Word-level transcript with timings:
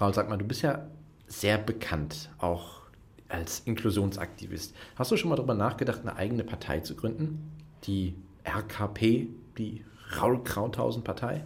Raul, 0.00 0.12
sag 0.12 0.28
mal, 0.28 0.36
du 0.36 0.44
bist 0.44 0.62
ja 0.62 0.86
sehr 1.28 1.56
bekannt, 1.56 2.30
auch 2.38 2.82
als 3.28 3.60
Inklusionsaktivist. 3.60 4.74
Hast 4.96 5.10
du 5.12 5.16
schon 5.16 5.30
mal 5.30 5.36
darüber 5.36 5.54
nachgedacht, 5.54 6.00
eine 6.02 6.16
eigene 6.16 6.44
Partei 6.44 6.80
zu 6.80 6.96
gründen? 6.96 7.52
Die 7.84 8.16
RKP, 8.44 9.28
die 9.56 9.84
Raul 10.20 10.42
Krauthausen-Partei? 10.42 11.44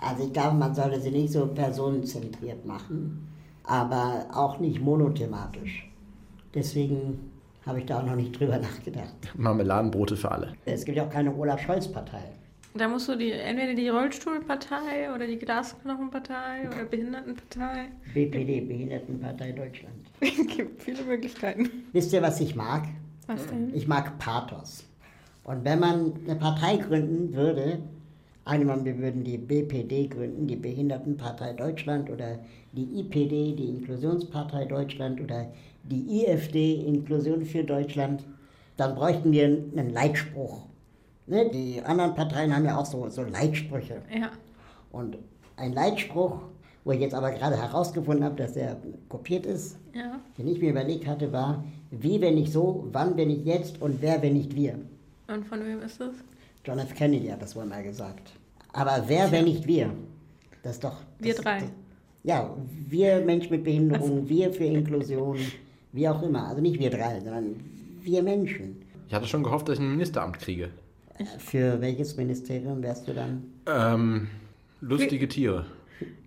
Also 0.00 0.26
ich 0.26 0.32
glaube, 0.32 0.56
man 0.56 0.74
sollte 0.74 1.00
sie 1.00 1.10
nicht 1.10 1.32
so 1.32 1.46
personenzentriert 1.46 2.64
machen, 2.66 3.28
aber 3.64 4.26
auch 4.32 4.58
nicht 4.58 4.80
monothematisch. 4.80 5.88
Deswegen 6.54 7.30
habe 7.64 7.80
ich 7.80 7.86
da 7.86 8.00
auch 8.00 8.06
noch 8.06 8.16
nicht 8.16 8.38
drüber 8.38 8.58
nachgedacht. 8.58 9.14
Marmeladenbrote 9.36 10.16
für 10.16 10.32
alle. 10.32 10.54
Es 10.64 10.84
gibt 10.84 10.96
ja 10.96 11.06
auch 11.06 11.10
keine 11.10 11.34
Olaf-Scholz-Partei. 11.34 12.32
Da 12.74 12.88
musst 12.88 13.06
du 13.08 13.16
die, 13.16 13.32
entweder 13.32 13.74
die 13.74 13.88
Rollstuhlpartei 13.88 15.12
oder 15.14 15.26
die 15.26 15.38
Glasknochenpartei 15.38 16.68
oder 16.68 16.84
Behindertenpartei. 16.84 17.88
BPD, 18.14 18.60
Behindertenpartei 18.62 19.52
Deutschland. 19.52 19.94
Es 20.20 20.34
gibt 20.56 20.82
viele 20.82 21.02
Möglichkeiten. 21.02 21.68
Wisst 21.92 22.12
ihr, 22.14 22.22
was 22.22 22.40
ich 22.40 22.56
mag? 22.56 22.88
Was 23.26 23.46
denn? 23.46 23.74
Ich 23.74 23.86
mag 23.86 24.18
Pathos. 24.18 24.84
Und 25.44 25.64
wenn 25.64 25.80
man 25.80 26.12
eine 26.24 26.36
Partei 26.36 26.76
gründen 26.76 27.34
würde, 27.34 27.80
einmal 28.46 28.82
wir 28.84 28.98
würden 28.98 29.22
die 29.22 29.36
BPD 29.36 30.06
gründen, 30.06 30.46
die 30.46 30.56
Behindertenpartei 30.56 31.52
Deutschland, 31.52 32.08
oder 32.08 32.38
die 32.72 33.00
IPD, 33.00 33.54
die 33.54 33.68
Inklusionspartei 33.68 34.64
Deutschland, 34.64 35.20
oder 35.20 35.52
die 35.82 36.22
IFD, 36.22 36.86
Inklusion 36.86 37.44
für 37.44 37.64
Deutschland, 37.64 38.24
dann 38.78 38.94
bräuchten 38.94 39.30
wir 39.32 39.44
einen 39.44 39.90
Leitspruch. 39.90 40.66
Ne? 41.26 41.48
Die 41.50 41.80
anderen 41.82 42.14
Parteien 42.14 42.54
haben 42.54 42.64
ja 42.64 42.76
auch 42.76 42.86
so, 42.86 43.08
so 43.08 43.22
Leitsprüche. 43.22 44.02
Ja. 44.12 44.30
Und 44.90 45.18
ein 45.56 45.72
Leitspruch, 45.72 46.40
wo 46.84 46.92
ich 46.92 47.00
jetzt 47.00 47.14
aber 47.14 47.30
gerade 47.30 47.56
herausgefunden 47.56 48.24
habe, 48.24 48.36
dass 48.36 48.56
er 48.56 48.76
kopiert 49.08 49.46
ist, 49.46 49.76
Ja. 49.94 50.18
den 50.36 50.48
ich 50.48 50.60
mir 50.60 50.70
überlegt 50.70 51.06
hatte, 51.06 51.32
war, 51.32 51.64
wie 51.90 52.20
wenn 52.20 52.34
nicht 52.34 52.52
so, 52.52 52.88
wann 52.92 53.16
wenn 53.16 53.28
nicht 53.28 53.44
jetzt 53.44 53.80
und 53.80 54.02
wer 54.02 54.20
wenn 54.22 54.32
nicht 54.34 54.54
wir. 54.56 54.78
Und 55.28 55.46
von 55.46 55.64
wem 55.64 55.80
ist 55.82 56.00
das? 56.00 56.14
John 56.64 56.78
F. 56.78 56.94
Kennedy 56.94 57.28
hat 57.28 57.40
das 57.42 57.54
wohl 57.56 57.64
mal 57.66 57.82
gesagt. 57.82 58.32
Aber 58.72 59.04
wer 59.06 59.30
wenn 59.30 59.44
nicht 59.44 59.66
wir? 59.66 59.90
Das 60.62 60.72
ist 60.74 60.84
doch... 60.84 60.96
Das, 61.18 61.26
Wir 61.26 61.34
drei. 61.34 61.58
Das, 61.60 61.68
ja, 62.24 62.54
wir 62.88 63.20
Menschen 63.20 63.50
mit 63.50 63.64
Behinderung, 63.64 64.28
wir 64.28 64.52
für 64.52 64.64
Inklusion, 64.64 65.38
wie 65.92 66.08
auch 66.08 66.22
immer. 66.22 66.48
Also 66.48 66.60
nicht 66.60 66.78
wir 66.78 66.90
drei, 66.90 67.20
sondern 67.20 67.56
wir 68.00 68.22
Menschen. 68.22 68.82
Ich 69.08 69.14
hatte 69.14 69.26
schon 69.26 69.42
gehofft, 69.42 69.68
dass 69.68 69.74
ich 69.78 69.80
ein 69.84 69.90
Ministeramt 69.92 70.38
kriege. 70.38 70.70
Für 71.38 71.80
welches 71.80 72.16
Ministerium 72.16 72.82
wärst 72.82 73.08
du 73.08 73.12
dann? 73.12 73.44
Ähm, 73.66 74.28
lustige 74.80 75.28
Tiere. 75.28 75.66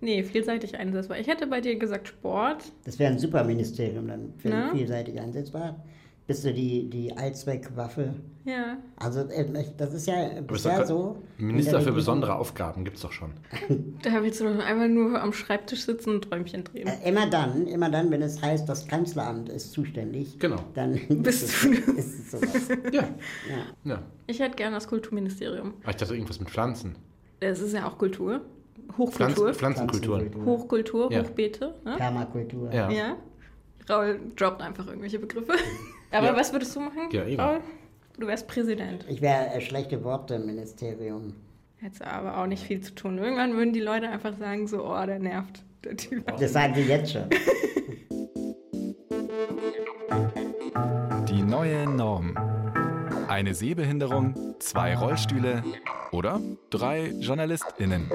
Nee, 0.00 0.22
vielseitig 0.22 0.76
einsetzbar. 0.78 1.18
Ich 1.18 1.26
hätte 1.26 1.46
bei 1.46 1.60
dir 1.60 1.76
gesagt 1.76 2.08
Sport. 2.08 2.64
Das 2.84 2.98
wäre 2.98 3.12
ein 3.12 3.18
Superministerium 3.18 4.08
dann, 4.08 4.32
für 4.38 4.48
Na? 4.48 4.72
vielseitig 4.72 5.20
einsetzbar. 5.20 5.84
Bist 6.26 6.44
du 6.44 6.52
die, 6.52 6.90
die 6.90 7.16
Allzweckwaffe? 7.16 8.14
Ja. 8.44 8.78
Also 8.96 9.20
äh, 9.20 9.46
das 9.76 9.94
ist 9.94 10.06
ja 10.06 10.26
ist 10.26 10.46
bisher 10.46 10.84
so. 10.84 11.18
in 11.38 11.46
Minister 11.48 11.80
für 11.80 11.92
besondere 11.92 12.34
Aufgaben 12.34 12.84
gibt's 12.84 13.00
doch 13.02 13.12
schon. 13.12 13.32
Da 14.02 14.22
willst 14.22 14.40
du 14.40 14.44
doch 14.44 14.64
einfach 14.64 14.88
nur 14.88 15.20
am 15.20 15.32
Schreibtisch 15.32 15.84
sitzen 15.84 16.10
und 16.10 16.22
Träumchen 16.28 16.64
drehen. 16.64 16.86
Äh, 16.88 17.08
Immer 17.08 17.28
dann, 17.30 17.66
immer 17.66 17.90
dann, 17.90 18.10
wenn 18.10 18.22
es 18.22 18.42
heißt, 18.42 18.68
das 18.68 18.86
Kanzleramt 18.88 19.48
ist 19.48 19.72
zuständig. 19.72 20.38
Genau. 20.38 20.56
Dann 20.74 20.98
Bist 21.22 21.42
ist, 21.44 21.64
du 21.64 21.70
es, 21.72 22.06
ist 22.06 22.18
es 22.20 22.30
sowas. 22.32 22.68
Ja. 22.92 23.02
Ja. 23.02 23.64
ja. 23.84 24.02
Ich 24.26 24.40
hätte 24.40 24.56
gerne 24.56 24.74
das 24.76 24.88
Kulturministerium. 24.88 25.74
Aber 25.82 25.90
ich 25.90 25.96
dachte 25.96 26.14
irgendwas 26.14 26.40
mit 26.40 26.50
Pflanzen. 26.50 26.96
Das 27.40 27.60
ist 27.60 27.72
ja 27.72 27.88
auch 27.88 27.98
Kultur. 27.98 28.40
Hochkultur. 28.98 29.54
Pflanzenkulturen. 29.54 30.30
Pflanzenkultur. 30.30 30.44
Hochkultur, 30.44 31.12
Ja. 31.12 31.22
Hochbeete. 31.22 31.74
Ne? 31.84 31.96
Permakultur. 31.96 32.72
Ja. 32.72 32.90
Ja. 32.90 33.16
Raul 33.88 34.20
droppt 34.36 34.62
einfach 34.62 34.86
irgendwelche 34.86 35.18
Begriffe. 35.18 35.52
Aber 36.10 36.26
Ja. 36.28 36.36
was 36.36 36.52
würdest 36.52 36.74
du 36.76 36.80
machen? 36.80 37.08
Ja, 37.10 37.24
eben. 37.26 37.40
Raul? 37.40 37.60
Du 38.18 38.26
wärst 38.26 38.48
Präsident. 38.48 39.04
Ich 39.08 39.20
wäre 39.20 39.48
äh, 39.52 39.60
schlechte 39.60 40.02
Worte 40.04 40.38
Ministerium. 40.38 41.34
Hättest 41.78 42.02
aber 42.02 42.38
auch 42.38 42.46
nicht 42.46 42.62
viel 42.62 42.80
zu 42.80 42.94
tun. 42.94 43.18
Irgendwann 43.18 43.54
würden 43.54 43.72
die 43.74 43.80
Leute 43.80 44.08
einfach 44.08 44.34
sagen, 44.38 44.66
so, 44.66 44.84
oh, 44.86 45.04
der 45.06 45.18
nervt, 45.18 45.62
der 45.84 45.96
Typ. 45.96 46.26
Das 46.38 46.52
sagen 46.54 46.74
sie 46.74 46.82
jetzt 46.82 47.12
schon. 47.12 47.24
Die 51.28 51.42
neue 51.42 51.86
Norm. 51.88 52.34
Eine 53.28 53.54
Sehbehinderung, 53.54 54.54
zwei 54.60 54.96
Rollstühle 54.96 55.62
oder 56.12 56.40
drei 56.70 57.08
JournalistInnen. 57.18 58.08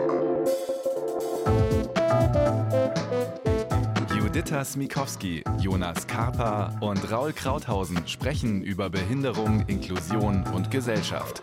Juditha 4.51 4.65
Smikowski, 4.65 5.43
Jonas 5.61 6.07
Karpa 6.07 6.77
und 6.81 7.09
Raul 7.09 7.31
Krauthausen 7.31 8.05
sprechen 8.05 8.61
über 8.61 8.89
Behinderung, 8.89 9.63
Inklusion 9.67 10.43
und 10.53 10.69
Gesellschaft. 10.69 11.41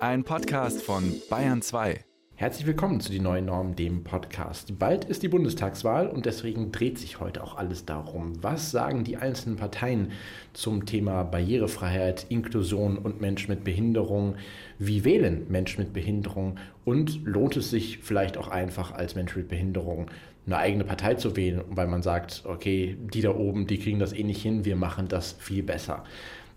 Ein 0.00 0.24
Podcast 0.24 0.80
von 0.80 1.04
Bayern 1.28 1.60
2. 1.60 2.02
Herzlich 2.36 2.66
willkommen 2.66 2.98
zu 3.00 3.12
Die 3.12 3.20
Neuen 3.20 3.44
Normen, 3.44 3.76
dem 3.76 4.04
Podcast. 4.04 4.78
Bald 4.78 5.04
ist 5.04 5.22
die 5.22 5.28
Bundestagswahl 5.28 6.08
und 6.08 6.24
deswegen 6.24 6.72
dreht 6.72 6.98
sich 6.98 7.20
heute 7.20 7.44
auch 7.44 7.58
alles 7.58 7.84
darum. 7.84 8.42
Was 8.42 8.70
sagen 8.70 9.04
die 9.04 9.18
einzelnen 9.18 9.56
Parteien 9.56 10.12
zum 10.54 10.86
Thema 10.86 11.24
Barrierefreiheit, 11.24 12.24
Inklusion 12.30 12.96
und 12.96 13.20
Menschen 13.20 13.50
mit 13.50 13.64
Behinderung? 13.64 14.36
Wie 14.78 15.04
wählen 15.04 15.46
Menschen 15.50 15.84
mit 15.84 15.92
Behinderung? 15.92 16.56
Und 16.86 17.22
lohnt 17.24 17.56
es 17.56 17.68
sich 17.68 17.98
vielleicht 17.98 18.38
auch 18.38 18.48
einfach 18.48 18.92
als 18.92 19.14
Mensch 19.14 19.36
mit 19.36 19.48
Behinderung 19.48 20.10
eine 20.46 20.58
eigene 20.58 20.84
Partei 20.84 21.14
zu 21.14 21.36
wählen, 21.36 21.62
weil 21.70 21.86
man 21.86 22.02
sagt, 22.02 22.42
okay, 22.44 22.96
die 23.00 23.22
da 23.22 23.34
oben, 23.34 23.66
die 23.66 23.78
kriegen 23.78 23.98
das 23.98 24.12
eh 24.12 24.24
nicht 24.24 24.42
hin, 24.42 24.64
wir 24.64 24.76
machen 24.76 25.08
das 25.08 25.32
viel 25.38 25.62
besser. 25.62 26.04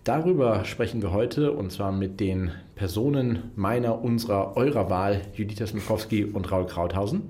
Darüber 0.04 0.64
sprechen 0.64 1.02
wir 1.02 1.12
heute 1.12 1.52
und 1.52 1.72
zwar 1.72 1.92
mit 1.92 2.20
den 2.22 2.52
Personen 2.76 3.52
meiner, 3.56 4.02
unserer, 4.02 4.56
eurer 4.56 4.90
Wahl, 4.90 5.22
Judith 5.34 5.68
Smikowski 5.68 6.24
und 6.24 6.50
Raul 6.50 6.66
Krauthausen. 6.66 7.24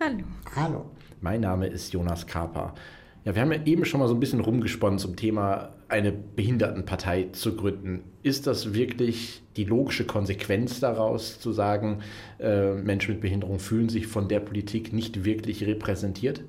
Hallo. 0.00 0.24
Hallo. 0.56 0.84
Mein 1.20 1.42
Name 1.42 1.66
ist 1.66 1.92
Jonas 1.92 2.26
Karper. 2.26 2.74
Ja, 3.24 3.34
wir 3.34 3.42
haben 3.42 3.52
ja 3.52 3.62
eben 3.64 3.84
schon 3.84 4.00
mal 4.00 4.08
so 4.08 4.14
ein 4.14 4.20
bisschen 4.20 4.40
rumgesponnen 4.40 4.98
zum 4.98 5.16
Thema, 5.16 5.73
eine 5.88 6.12
Behindertenpartei 6.12 7.28
zu 7.32 7.56
gründen. 7.56 8.04
Ist 8.22 8.46
das 8.46 8.74
wirklich 8.74 9.42
die 9.56 9.64
logische 9.64 10.04
Konsequenz 10.04 10.80
daraus, 10.80 11.38
zu 11.40 11.52
sagen, 11.52 12.00
äh, 12.40 12.74
Menschen 12.74 13.12
mit 13.14 13.20
Behinderung 13.20 13.58
fühlen 13.58 13.88
sich 13.88 14.06
von 14.06 14.28
der 14.28 14.40
Politik 14.40 14.92
nicht 14.92 15.24
wirklich 15.24 15.66
repräsentiert? 15.66 16.42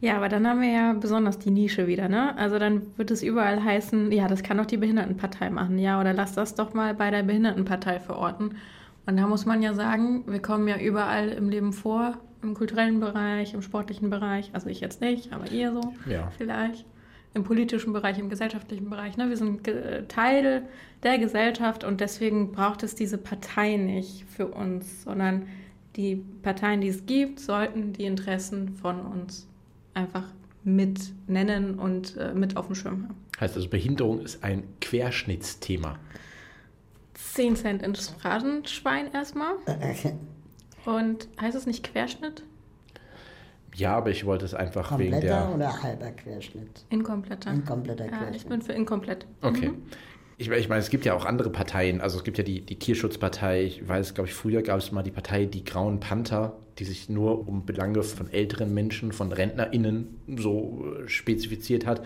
Ja, 0.00 0.16
aber 0.16 0.28
dann 0.28 0.46
haben 0.48 0.60
wir 0.60 0.72
ja 0.72 0.92
besonders 0.94 1.38
die 1.38 1.52
Nische 1.52 1.86
wieder, 1.86 2.08
ne? 2.08 2.36
Also 2.36 2.58
dann 2.58 2.82
wird 2.96 3.12
es 3.12 3.22
überall 3.22 3.62
heißen, 3.62 4.10
ja, 4.10 4.26
das 4.26 4.42
kann 4.42 4.58
doch 4.58 4.66
die 4.66 4.76
Behindertenpartei 4.76 5.48
machen, 5.50 5.78
ja, 5.78 6.00
oder 6.00 6.12
lass 6.12 6.34
das 6.34 6.56
doch 6.56 6.74
mal 6.74 6.92
bei 6.92 7.12
der 7.12 7.22
Behindertenpartei 7.22 8.00
verorten. 8.00 8.56
Und 9.06 9.16
da 9.16 9.26
muss 9.28 9.46
man 9.46 9.62
ja 9.62 9.74
sagen, 9.74 10.24
wir 10.26 10.42
kommen 10.42 10.66
ja 10.66 10.76
überall 10.76 11.28
im 11.28 11.48
Leben 11.50 11.72
vor, 11.72 12.18
im 12.42 12.54
kulturellen 12.54 12.98
Bereich, 12.98 13.54
im 13.54 13.62
sportlichen 13.62 14.10
Bereich, 14.10 14.50
also 14.52 14.68
ich 14.68 14.80
jetzt 14.80 15.00
nicht, 15.00 15.32
aber 15.32 15.50
ihr 15.52 15.72
so 15.72 15.94
Ja. 16.10 16.32
vielleicht, 16.36 16.84
im 17.34 17.44
politischen 17.44 17.92
Bereich, 17.92 18.18
im 18.18 18.28
gesellschaftlichen 18.28 18.90
Bereich. 18.90 19.16
Ne? 19.16 19.28
Wir 19.28 19.36
sind 19.36 19.62
Teil 20.08 20.62
der 21.02 21.18
Gesellschaft 21.18 21.84
und 21.84 22.00
deswegen 22.00 22.52
braucht 22.52 22.82
es 22.82 22.94
diese 22.94 23.18
Partei 23.18 23.76
nicht 23.76 24.24
für 24.28 24.48
uns, 24.48 25.04
sondern 25.04 25.46
die 25.96 26.24
Parteien, 26.42 26.80
die 26.80 26.88
es 26.88 27.06
gibt, 27.06 27.40
sollten 27.40 27.92
die 27.92 28.04
Interessen 28.04 28.76
von 28.76 29.00
uns 29.00 29.46
einfach 29.94 30.24
mit 30.64 31.12
nennen 31.26 31.78
und 31.78 32.16
äh, 32.16 32.32
mit 32.32 32.56
auf 32.56 32.66
dem 32.66 32.74
Schirm 32.74 33.04
haben. 33.04 33.16
Heißt 33.40 33.56
also, 33.56 33.68
Behinderung 33.68 34.20
ist 34.20 34.44
ein 34.44 34.64
Querschnittsthema. 34.80 35.98
10 37.14 37.56
Cent 37.56 37.82
ins 37.82 38.08
Phrasenschwein 38.08 39.12
erstmal. 39.12 39.54
Und 40.84 41.28
heißt 41.40 41.56
es 41.56 41.66
nicht 41.66 41.84
Querschnitt? 41.84 42.42
Ja, 43.74 43.96
aber 43.96 44.10
ich 44.10 44.24
wollte 44.26 44.44
es 44.44 44.54
einfach 44.54 44.98
wegen 44.98 45.12
Kompletter 45.12 45.46
der. 45.46 45.54
oder 45.54 45.82
halber 45.82 46.10
Querschnitt? 46.10 46.84
Inkompletter. 46.90 47.50
Inkompletter 47.52 48.06
Ja, 48.06 48.12
ich 48.12 48.18
Querschnitt. 48.18 48.48
bin 48.48 48.62
für 48.62 48.72
inkomplett. 48.72 49.26
Okay. 49.40 49.68
Mhm. 49.68 49.82
Ich, 50.38 50.50
ich 50.50 50.68
meine, 50.68 50.80
es 50.80 50.90
gibt 50.90 51.04
ja 51.04 51.14
auch 51.14 51.24
andere 51.24 51.50
Parteien. 51.50 52.00
Also 52.00 52.18
es 52.18 52.24
gibt 52.24 52.36
ja 52.38 52.44
die, 52.44 52.60
die 52.62 52.78
Tierschutzpartei. 52.78 53.64
Ich 53.64 53.86
weiß, 53.86 54.14
glaube 54.14 54.28
ich, 54.28 54.34
früher 54.34 54.62
gab 54.62 54.78
es 54.78 54.90
mal 54.92 55.02
die 55.02 55.10
Partei 55.10 55.44
Die 55.44 55.64
Grauen 55.64 56.00
Panther, 56.00 56.56
die 56.78 56.84
sich 56.84 57.08
nur 57.08 57.46
um 57.46 57.64
Belange 57.64 58.02
von 58.02 58.30
älteren 58.30 58.74
Menschen, 58.74 59.12
von 59.12 59.30
RentnerInnen 59.32 60.20
so 60.36 60.84
äh, 61.04 61.08
spezifiziert 61.08 61.86
hat. 61.86 62.02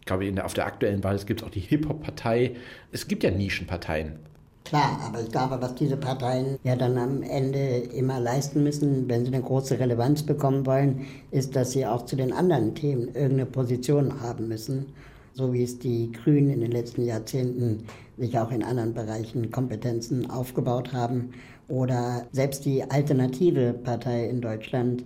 Ich 0.00 0.06
glaube, 0.06 0.26
in 0.26 0.36
der, 0.36 0.46
auf 0.46 0.54
der 0.54 0.66
aktuellen 0.66 1.02
Wahl 1.04 1.14
es 1.16 1.26
gibt 1.26 1.42
auch 1.42 1.50
die 1.50 1.60
Hip-Hop-Partei. 1.60 2.56
Es 2.92 3.08
gibt 3.08 3.22
ja 3.24 3.30
Nischenparteien. 3.30 4.20
Klar, 4.70 5.00
aber 5.04 5.20
ich 5.20 5.32
glaube, 5.32 5.60
was 5.60 5.74
diese 5.74 5.96
Parteien 5.96 6.56
ja 6.62 6.76
dann 6.76 6.96
am 6.96 7.24
Ende 7.24 7.58
immer 7.58 8.20
leisten 8.20 8.62
müssen, 8.62 9.08
wenn 9.08 9.24
sie 9.24 9.34
eine 9.34 9.42
große 9.42 9.80
Relevanz 9.80 10.22
bekommen 10.22 10.64
wollen, 10.64 11.06
ist, 11.32 11.56
dass 11.56 11.72
sie 11.72 11.84
auch 11.84 12.04
zu 12.04 12.14
den 12.14 12.32
anderen 12.32 12.76
Themen 12.76 13.08
irgendeine 13.08 13.46
Position 13.46 14.20
haben 14.20 14.46
müssen. 14.46 14.86
So 15.32 15.52
wie 15.52 15.64
es 15.64 15.80
die 15.80 16.12
Grünen 16.12 16.50
in 16.50 16.60
den 16.60 16.70
letzten 16.70 17.04
Jahrzehnten 17.04 17.82
sich 18.16 18.38
auch 18.38 18.52
in 18.52 18.62
anderen 18.62 18.94
Bereichen 18.94 19.50
Kompetenzen 19.50 20.30
aufgebaut 20.30 20.92
haben. 20.92 21.30
Oder 21.66 22.28
selbst 22.30 22.64
die 22.64 22.88
alternative 22.88 23.72
Partei 23.72 24.28
in 24.28 24.40
Deutschland 24.40 25.04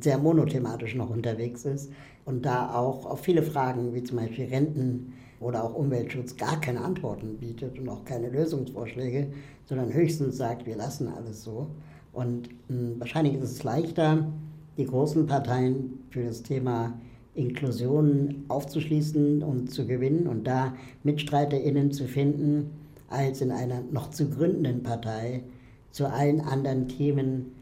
sehr 0.00 0.18
monothematisch 0.18 0.96
noch 0.96 1.10
unterwegs 1.10 1.64
ist 1.64 1.92
und 2.24 2.44
da 2.44 2.74
auch 2.74 3.06
auf 3.06 3.20
viele 3.20 3.44
Fragen 3.44 3.94
wie 3.94 4.02
zum 4.02 4.16
Beispiel 4.16 4.46
Renten 4.46 5.12
oder 5.44 5.62
auch 5.62 5.74
Umweltschutz 5.74 6.36
gar 6.36 6.58
keine 6.60 6.80
Antworten 6.80 7.36
bietet 7.36 7.78
und 7.78 7.88
auch 7.88 8.04
keine 8.06 8.30
Lösungsvorschläge, 8.30 9.26
sondern 9.66 9.92
höchstens 9.92 10.38
sagt, 10.38 10.64
wir 10.66 10.74
lassen 10.74 11.06
alles 11.08 11.44
so. 11.44 11.68
Und 12.12 12.48
mh, 12.68 12.76
hm, 12.76 13.00
wahrscheinlich 13.00 13.34
ist 13.34 13.50
es 13.50 13.62
leichter, 13.62 14.26
die 14.78 14.86
großen 14.86 15.26
Parteien 15.26 15.98
für 16.08 16.24
das 16.24 16.42
Thema 16.42 16.94
Inklusion 17.34 18.44
aufzuschließen 18.48 19.42
und 19.42 19.70
zu 19.70 19.86
gewinnen 19.86 20.26
und 20.28 20.46
da 20.46 20.74
MitstreiterInnen 21.02 21.92
zu 21.92 22.06
finden, 22.06 22.70
als 23.08 23.40
in 23.42 23.50
einer 23.50 23.82
noch 23.90 24.10
zu 24.10 24.30
gründenden 24.30 24.82
Partei 24.82 25.42
zu 25.90 26.06
allen 26.06 26.40
anderen 26.40 26.88
Themen 26.88 27.52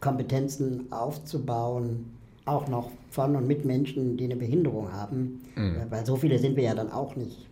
Kompetenzen 0.00 0.92
aufzubauen, 0.92 2.13
auch 2.46 2.68
noch 2.68 2.90
von 3.10 3.36
und 3.36 3.46
mit 3.46 3.64
Menschen, 3.64 4.16
die 4.16 4.24
eine 4.24 4.36
Behinderung 4.36 4.92
haben, 4.92 5.40
mhm. 5.54 5.82
weil 5.88 6.04
so 6.04 6.16
viele 6.16 6.38
sind 6.38 6.56
wir 6.56 6.64
ja 6.64 6.74
dann 6.74 6.92
auch 6.92 7.16
nicht. 7.16 7.46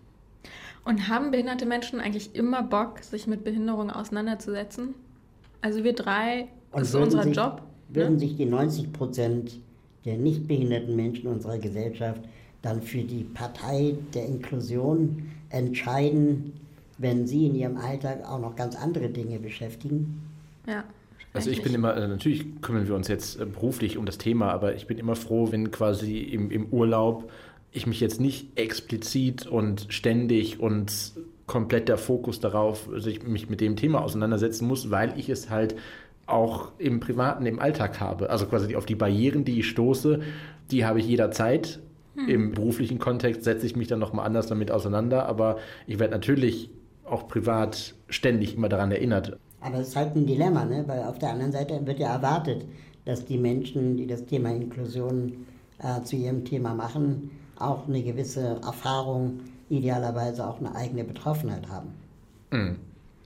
Und 0.84 1.08
haben 1.08 1.30
behinderte 1.30 1.64
Menschen 1.64 2.00
eigentlich 2.00 2.34
immer 2.34 2.62
Bock, 2.62 2.98
sich 3.00 3.26
mit 3.26 3.44
Behinderung 3.44 3.90
auseinanderzusetzen? 3.90 4.94
Also 5.60 5.84
wir 5.84 5.94
drei, 5.94 6.48
das 6.72 6.88
ist 6.88 6.94
unser 6.94 7.22
sich, 7.22 7.36
Job. 7.36 7.62
Würden 7.88 8.14
ne? 8.14 8.18
sich 8.18 8.36
die 8.36 8.46
90 8.46 8.92
Prozent 8.92 9.60
der 10.04 10.16
nicht 10.16 10.48
behinderten 10.48 10.96
Menschen 10.96 11.28
unserer 11.28 11.58
Gesellschaft 11.58 12.20
dann 12.62 12.82
für 12.82 13.02
die 13.02 13.24
Partei 13.24 13.94
der 14.14 14.26
Inklusion 14.26 15.30
entscheiden, 15.50 16.52
wenn 16.98 17.26
sie 17.26 17.46
in 17.46 17.54
ihrem 17.54 17.76
Alltag 17.76 18.24
auch 18.28 18.40
noch 18.40 18.56
ganz 18.56 18.76
andere 18.76 19.08
Dinge 19.08 19.38
beschäftigen? 19.38 20.22
Ja. 20.66 20.84
Also 21.34 21.50
ich 21.50 21.62
bin 21.62 21.74
immer, 21.74 21.96
äh, 21.96 22.08
natürlich 22.08 22.60
kümmern 22.60 22.86
wir 22.86 22.94
uns 22.94 23.08
jetzt 23.08 23.40
äh, 23.40 23.46
beruflich 23.46 23.96
um 23.96 24.04
das 24.04 24.18
Thema, 24.18 24.50
aber 24.52 24.74
ich 24.74 24.86
bin 24.86 24.98
immer 24.98 25.16
froh, 25.16 25.50
wenn 25.50 25.70
quasi 25.70 26.18
im, 26.18 26.50
im 26.50 26.66
Urlaub 26.66 27.30
ich 27.70 27.86
mich 27.86 28.00
jetzt 28.00 28.20
nicht 28.20 28.58
explizit 28.58 29.46
und 29.46 29.86
ständig 29.88 30.60
und 30.60 31.12
komplett 31.46 31.88
der 31.88 31.96
Fokus 31.96 32.38
darauf, 32.38 32.88
dass 32.92 33.06
ich 33.06 33.22
mich 33.26 33.48
mit 33.48 33.60
dem 33.60 33.76
Thema 33.76 34.02
auseinandersetzen 34.02 34.66
muss, 34.66 34.90
weil 34.90 35.18
ich 35.18 35.30
es 35.30 35.48
halt 35.48 35.74
auch 36.26 36.72
im 36.78 37.00
Privaten, 37.00 37.46
im 37.46 37.58
Alltag 37.58 38.00
habe. 38.00 38.30
Also 38.30 38.46
quasi 38.46 38.76
auf 38.76 38.86
die 38.86 38.94
Barrieren, 38.94 39.44
die 39.44 39.60
ich 39.60 39.68
stoße, 39.68 40.20
die 40.70 40.84
habe 40.84 41.00
ich 41.00 41.06
jederzeit. 41.06 41.80
Hm. 42.14 42.28
Im 42.28 42.52
beruflichen 42.52 42.98
Kontext 42.98 43.44
setze 43.44 43.66
ich 43.66 43.74
mich 43.74 43.88
dann 43.88 43.98
nochmal 43.98 44.26
anders 44.26 44.46
damit 44.46 44.70
auseinander, 44.70 45.26
aber 45.26 45.58
ich 45.86 45.98
werde 45.98 46.12
natürlich 46.12 46.70
auch 47.04 47.26
privat 47.26 47.94
ständig 48.08 48.54
immer 48.54 48.68
daran 48.68 48.92
erinnert. 48.92 49.38
Aber 49.62 49.78
es 49.78 49.88
ist 49.88 49.96
halt 49.96 50.16
ein 50.16 50.26
Dilemma, 50.26 50.64
ne? 50.64 50.84
weil 50.86 51.02
auf 51.04 51.18
der 51.18 51.30
anderen 51.30 51.52
Seite 51.52 51.86
wird 51.86 51.98
ja 51.98 52.12
erwartet, 52.12 52.64
dass 53.04 53.24
die 53.24 53.38
Menschen, 53.38 53.96
die 53.96 54.06
das 54.06 54.24
Thema 54.26 54.50
Inklusion 54.50 55.46
äh, 55.78 56.02
zu 56.02 56.16
ihrem 56.16 56.44
Thema 56.44 56.74
machen, 56.74 57.30
auch 57.58 57.86
eine 57.86 58.02
gewisse 58.02 58.60
Erfahrung, 58.62 59.40
idealerweise 59.68 60.46
auch 60.46 60.58
eine 60.58 60.74
eigene 60.74 61.04
Betroffenheit 61.04 61.68
haben. 61.68 61.88
Mhm. 62.50 62.76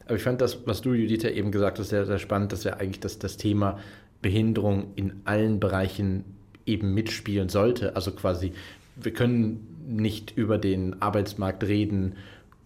Aber 0.07 0.15
ich 0.15 0.23
fand 0.23 0.41
das, 0.41 0.67
was 0.67 0.83
du, 0.83 0.93
Judith, 0.93 1.25
eben 1.25 1.51
gesagt 1.51 1.79
hast, 1.79 1.89
sehr, 1.89 2.07
sehr 2.07 2.19
spannend, 2.19 2.53
dass 2.53 2.65
ja 2.65 2.75
eigentlich 2.75 3.01
das, 3.01 3.19
das 3.19 3.37
Thema 3.37 3.79
Behinderung 4.23 4.93
in 4.95 5.21
allen 5.25 5.59
Bereichen 5.59 6.25
eben 6.65 6.95
mitspielen 6.95 7.49
sollte. 7.49 7.97
Also 7.97 8.13
quasi, 8.13 8.53
wir 8.97 9.13
können 9.13 9.67
nicht 9.89 10.37
über 10.37 10.59
den 10.59 11.01
Arbeitsmarkt 11.03 11.65
reden, 11.65 12.15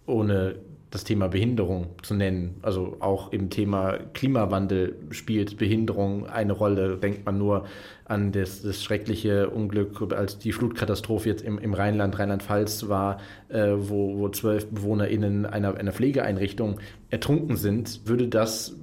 ohne 0.06 0.56
das 0.90 1.04
Thema 1.04 1.28
Behinderung 1.28 1.86
zu 2.02 2.14
nennen. 2.14 2.56
Also 2.62 2.96
auch 2.98 3.32
im 3.32 3.48
Thema 3.48 3.98
Klimawandel 4.12 4.96
spielt 5.10 5.56
Behinderung 5.56 6.26
eine 6.26 6.52
Rolle. 6.52 6.96
Denkt 6.96 7.24
man 7.24 7.38
nur 7.38 7.66
an 8.06 8.32
das, 8.32 8.62
das 8.62 8.82
schreckliche 8.82 9.50
Unglück, 9.50 10.12
als 10.12 10.38
die 10.38 10.52
Flutkatastrophe 10.52 11.28
jetzt 11.28 11.42
im, 11.42 11.58
im 11.58 11.74
Rheinland, 11.74 12.18
Rheinland-Pfalz 12.18 12.88
war, 12.88 13.18
äh, 13.48 13.70
wo, 13.76 14.18
wo 14.18 14.28
zwölf 14.30 14.66
BewohnerInnen 14.66 15.46
einer, 15.46 15.76
einer 15.76 15.92
Pflegeeinrichtung 15.92 16.80
ertrunken 17.08 17.56
sind, 17.56 18.00
würde 18.06 18.26
das 18.26 18.76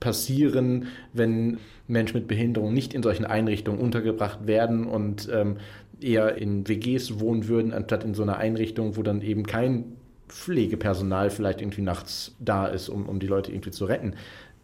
passieren, 0.00 0.88
wenn 1.14 1.58
Menschen 1.88 2.18
mit 2.18 2.28
Behinderung 2.28 2.74
nicht 2.74 2.92
in 2.92 3.02
solchen 3.02 3.24
Einrichtungen 3.24 3.80
untergebracht 3.80 4.46
werden 4.46 4.86
und 4.86 5.30
ähm, 5.32 5.56
eher 5.98 6.36
in 6.36 6.68
WGs 6.68 7.20
wohnen 7.20 7.48
würden, 7.48 7.72
anstatt 7.72 8.04
in 8.04 8.12
so 8.12 8.22
einer 8.22 8.36
Einrichtung, 8.36 8.98
wo 8.98 9.02
dann 9.02 9.22
eben 9.22 9.44
kein 9.46 9.96
Pflegepersonal 10.28 11.30
vielleicht 11.30 11.60
irgendwie 11.60 11.82
nachts 11.82 12.34
da 12.38 12.66
ist, 12.66 12.88
um, 12.88 13.06
um 13.06 13.18
die 13.20 13.26
Leute 13.26 13.52
irgendwie 13.52 13.70
zu 13.70 13.84
retten. 13.84 14.14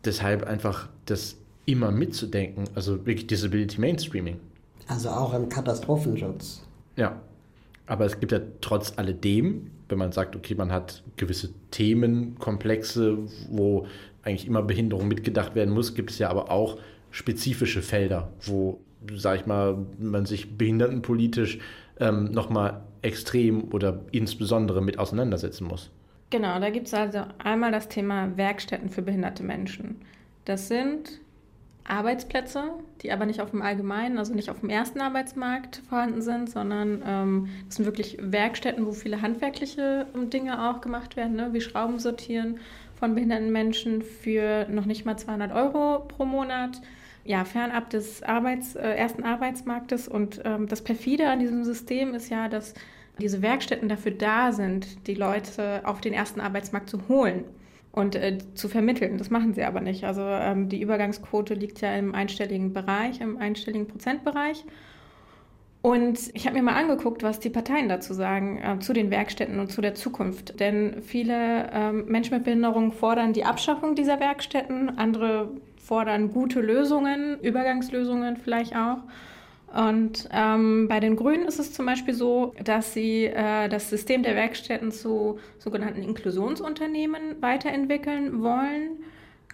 Deshalb 0.05 0.45
einfach 0.45 0.89
das 1.07 1.37
immer 1.67 1.91
mitzudenken, 1.91 2.65
also 2.75 3.07
wirklich 3.07 3.27
Disability 3.27 3.81
Mainstreaming. 3.81 4.41
Also 4.89 5.11
auch 5.11 5.35
im 5.35 5.49
Katastrophenschutz. 5.49 6.63
Ja, 6.97 7.21
aber 7.87 8.07
es 8.07 8.19
gibt 8.19 8.33
ja 8.33 8.41
trotz 8.61 8.95
alledem, 8.97 9.71
wenn 9.89 9.99
man 9.99 10.13
sagt, 10.13 10.37
okay, 10.37 10.55
man 10.55 10.73
hat 10.73 11.03
gewisse 11.17 11.51
Themenkomplexe, 11.71 13.19
wo 13.51 13.87
eigentlich 14.23 14.47
immer 14.47 14.63
Behinderung 14.63 15.09
mitgedacht 15.09 15.55
werden 15.55 15.73
muss, 15.73 15.95
gibt 15.95 16.11
es 16.11 16.19
ja 16.19 16.29
aber 16.29 16.51
auch 16.51 16.79
spezifische 17.11 17.83
Felder, 17.83 18.31
wo, 18.43 18.81
sag 19.15 19.41
ich 19.41 19.47
mal, 19.47 19.87
man 19.99 20.27
sich 20.27 20.57
behindertenpolitisch 20.57 21.59
ähm, 21.99 22.33
nochmal 22.33 22.83
extrem 23.03 23.73
oder 23.73 24.01
insbesondere 24.13 24.83
mit 24.83 24.99
auseinandersetzen 24.99 25.67
muss. 25.67 25.91
Genau, 26.31 26.61
da 26.61 26.71
gibt 26.71 26.87
es 26.87 26.95
also 26.95 27.23
einmal 27.39 27.73
das 27.73 27.89
Thema 27.89 28.37
Werkstätten 28.37 28.89
für 28.89 29.03
behinderte 29.03 29.43
Menschen. 29.43 29.97
Das 30.45 30.69
sind 30.69 31.21
Arbeitsplätze, 31.85 32.71
die 33.03 33.11
aber 33.11 33.27
nicht 33.27 33.41
auf 33.41 33.51
dem 33.51 33.63
allgemeinen, 33.63 34.19
also 34.19 34.33
nicht 34.33 34.49
auf 34.49 34.61
dem 34.61 34.71
ersten 34.71 35.01
Arbeitsmarkt 35.01 35.83
vorhanden 35.89 36.23
sind, 36.23 36.49
sondern 36.49 37.03
ähm, 37.05 37.49
das 37.67 37.77
sind 37.77 37.85
wirklich 37.85 38.17
Werkstätten, 38.21 38.87
wo 38.87 38.93
viele 38.93 39.23
handwerkliche 39.23 40.07
ähm, 40.15 40.31
Dinge 40.31 40.71
auch 40.71 40.81
gemacht 40.81 41.17
werden, 41.17 41.37
ne? 41.37 41.49
wie 41.53 41.61
Schrauben 41.61 41.99
sortieren 41.99 42.61
von 42.95 43.15
behinderten 43.15 43.51
Menschen 43.51 44.03
für 44.03 44.67
noch 44.71 44.85
nicht 44.85 45.05
mal 45.05 45.17
200 45.17 45.53
Euro 45.53 46.05
pro 46.07 46.25
Monat 46.27 46.81
ja, 47.25 47.45
fernab 47.45 47.91
des 47.91 48.23
Arbeits, 48.23 48.75
äh, 48.77 48.89
ersten 48.89 49.25
Arbeitsmarktes. 49.25 50.09
Und 50.09 50.41
ähm, 50.45 50.67
das 50.67 50.83
Perfide 50.83 51.29
an 51.29 51.39
diesem 51.39 51.65
System 51.65 52.15
ist 52.15 52.31
ja, 52.31 52.49
dass 52.49 52.75
diese 53.19 53.43
Werkstätten 53.43 53.89
dafür 53.89 54.13
da 54.13 54.53
sind, 54.53 55.07
die 55.07 55.15
Leute 55.15 55.83
auf 55.85 56.01
den 56.01 56.13
ersten 56.13 56.41
Arbeitsmarkt 56.41 56.89
zu 56.89 57.09
holen 57.09 57.45
und 57.93 58.15
äh, 58.15 58.39
zu 58.55 58.69
vermitteln. 58.69 59.19
Das 59.19 59.31
machen 59.31 59.55
sie 59.55 59.65
aber 59.65 59.81
nicht. 59.81 60.05
Also 60.05 60.23
ähm, 60.23 60.69
die 60.69 60.81
Übergangsquote 60.81 61.55
liegt 61.55 61.81
ja 61.81 61.95
im 61.95 62.15
einstelligen 62.15 62.73
Bereich, 62.73 63.21
im 63.21 63.37
einstelligen 63.37 63.87
Prozentbereich. 63.87 64.65
Und 65.83 66.31
ich 66.35 66.47
habe 66.47 66.57
mir 66.57 66.63
mal 66.63 66.75
angeguckt, 66.75 67.23
was 67.23 67.41
die 67.41 67.49
Parteien 67.49 67.89
dazu 67.89 68.13
sagen, 68.13 68.59
äh, 68.59 68.79
zu 68.81 68.93
den 68.93 69.11
Werkstätten 69.11 69.59
und 69.61 69.73
zu 69.73 69.81
der 69.81 69.95
Zukunft. 69.95 70.61
Denn 70.61 71.03
viele 71.03 71.71
ähm, 71.73 72.05
Menschen 72.07 72.35
mit 72.35 72.45
Behinderung 72.45 72.93
fordern 72.93 73.33
die 73.33 73.45
Abschaffung 73.45 73.95
dieser 73.95 74.21
Werkstätten, 74.21 74.99
andere 74.99 75.51
fordern 75.91 76.31
gute 76.31 76.61
Lösungen, 76.61 77.41
Übergangslösungen 77.41 78.37
vielleicht 78.37 78.77
auch. 78.77 78.99
Und 79.75 80.29
ähm, 80.33 80.87
bei 80.89 81.01
den 81.01 81.17
Grünen 81.17 81.47
ist 81.49 81.59
es 81.59 81.73
zum 81.73 81.85
Beispiel 81.85 82.15
so, 82.15 82.55
dass 82.63 82.95
sie 82.95 83.25
äh, 83.25 83.69
das 83.69 83.91
System 83.91 84.23
der 84.23 84.37
Werkstätten 84.37 84.93
zu 84.93 85.41
sogenannten 85.59 86.05
Inklusionsunternehmen 86.05 87.43
weiterentwickeln 87.43 88.41
wollen, 88.41 89.03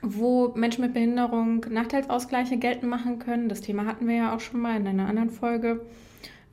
wo 0.03 0.53
Menschen 0.55 0.85
mit 0.85 0.93
Behinderung 0.93 1.65
Nachteilsausgleiche 1.71 2.59
geltend 2.59 2.91
machen 2.91 3.19
können. 3.19 3.49
Das 3.49 3.63
Thema 3.63 3.87
hatten 3.87 4.07
wir 4.07 4.17
ja 4.17 4.35
auch 4.35 4.41
schon 4.41 4.61
mal 4.61 4.77
in 4.77 4.87
einer 4.87 5.09
anderen 5.09 5.31
Folge. 5.31 5.87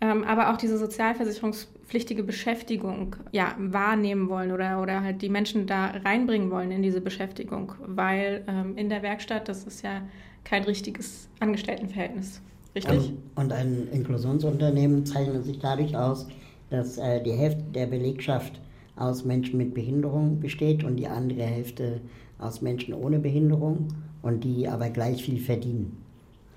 Ähm, 0.02 0.24
aber 0.24 0.52
auch 0.52 0.58
diese 0.58 0.78
sozialversicherungspflichtige 0.78 2.24
Beschäftigung 2.24 3.16
ja, 3.32 3.56
wahrnehmen 3.58 4.28
wollen 4.28 4.52
oder, 4.52 4.82
oder 4.82 5.02
halt 5.02 5.22
die 5.22 5.30
Menschen 5.30 5.66
da 5.66 5.88
reinbringen 6.04 6.52
wollen 6.52 6.72
in 6.72 6.82
diese 6.82 7.00
Beschäftigung, 7.00 7.74
weil 7.86 8.44
ähm, 8.48 8.78
in 8.78 8.90
der 8.90 9.02
Werkstatt, 9.02 9.48
das 9.48 9.64
ist 9.64 9.82
ja 9.82 10.02
kein 10.44 10.64
richtiges 10.64 11.30
Angestelltenverhältnis. 11.40 12.42
Richtig? 12.76 13.10
Ähm, 13.10 13.18
und 13.36 13.54
ein 13.54 13.88
Inklusionsunternehmen 13.92 15.06
zeichnet 15.06 15.46
sich 15.46 15.60
dadurch 15.60 15.96
aus, 15.96 16.28
dass 16.70 16.98
äh, 16.98 17.22
die 17.22 17.32
Hälfte 17.32 17.64
der 17.74 17.86
Belegschaft 17.86 18.60
aus 18.96 19.24
Menschen 19.24 19.58
mit 19.58 19.74
Behinderung 19.74 20.40
besteht 20.40 20.84
und 20.84 20.98
die 20.98 21.08
andere 21.08 21.44
Hälfte 21.44 22.02
aus 22.40 22.62
Menschen 22.62 22.94
ohne 22.94 23.20
Behinderung 23.20 23.88
und 24.22 24.44
die 24.44 24.68
aber 24.68 24.90
gleich 24.90 25.24
viel 25.24 25.40
verdienen. 25.40 25.98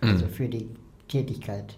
Also 0.00 0.26
für 0.26 0.48
die 0.48 0.68
Tätigkeit. 1.08 1.76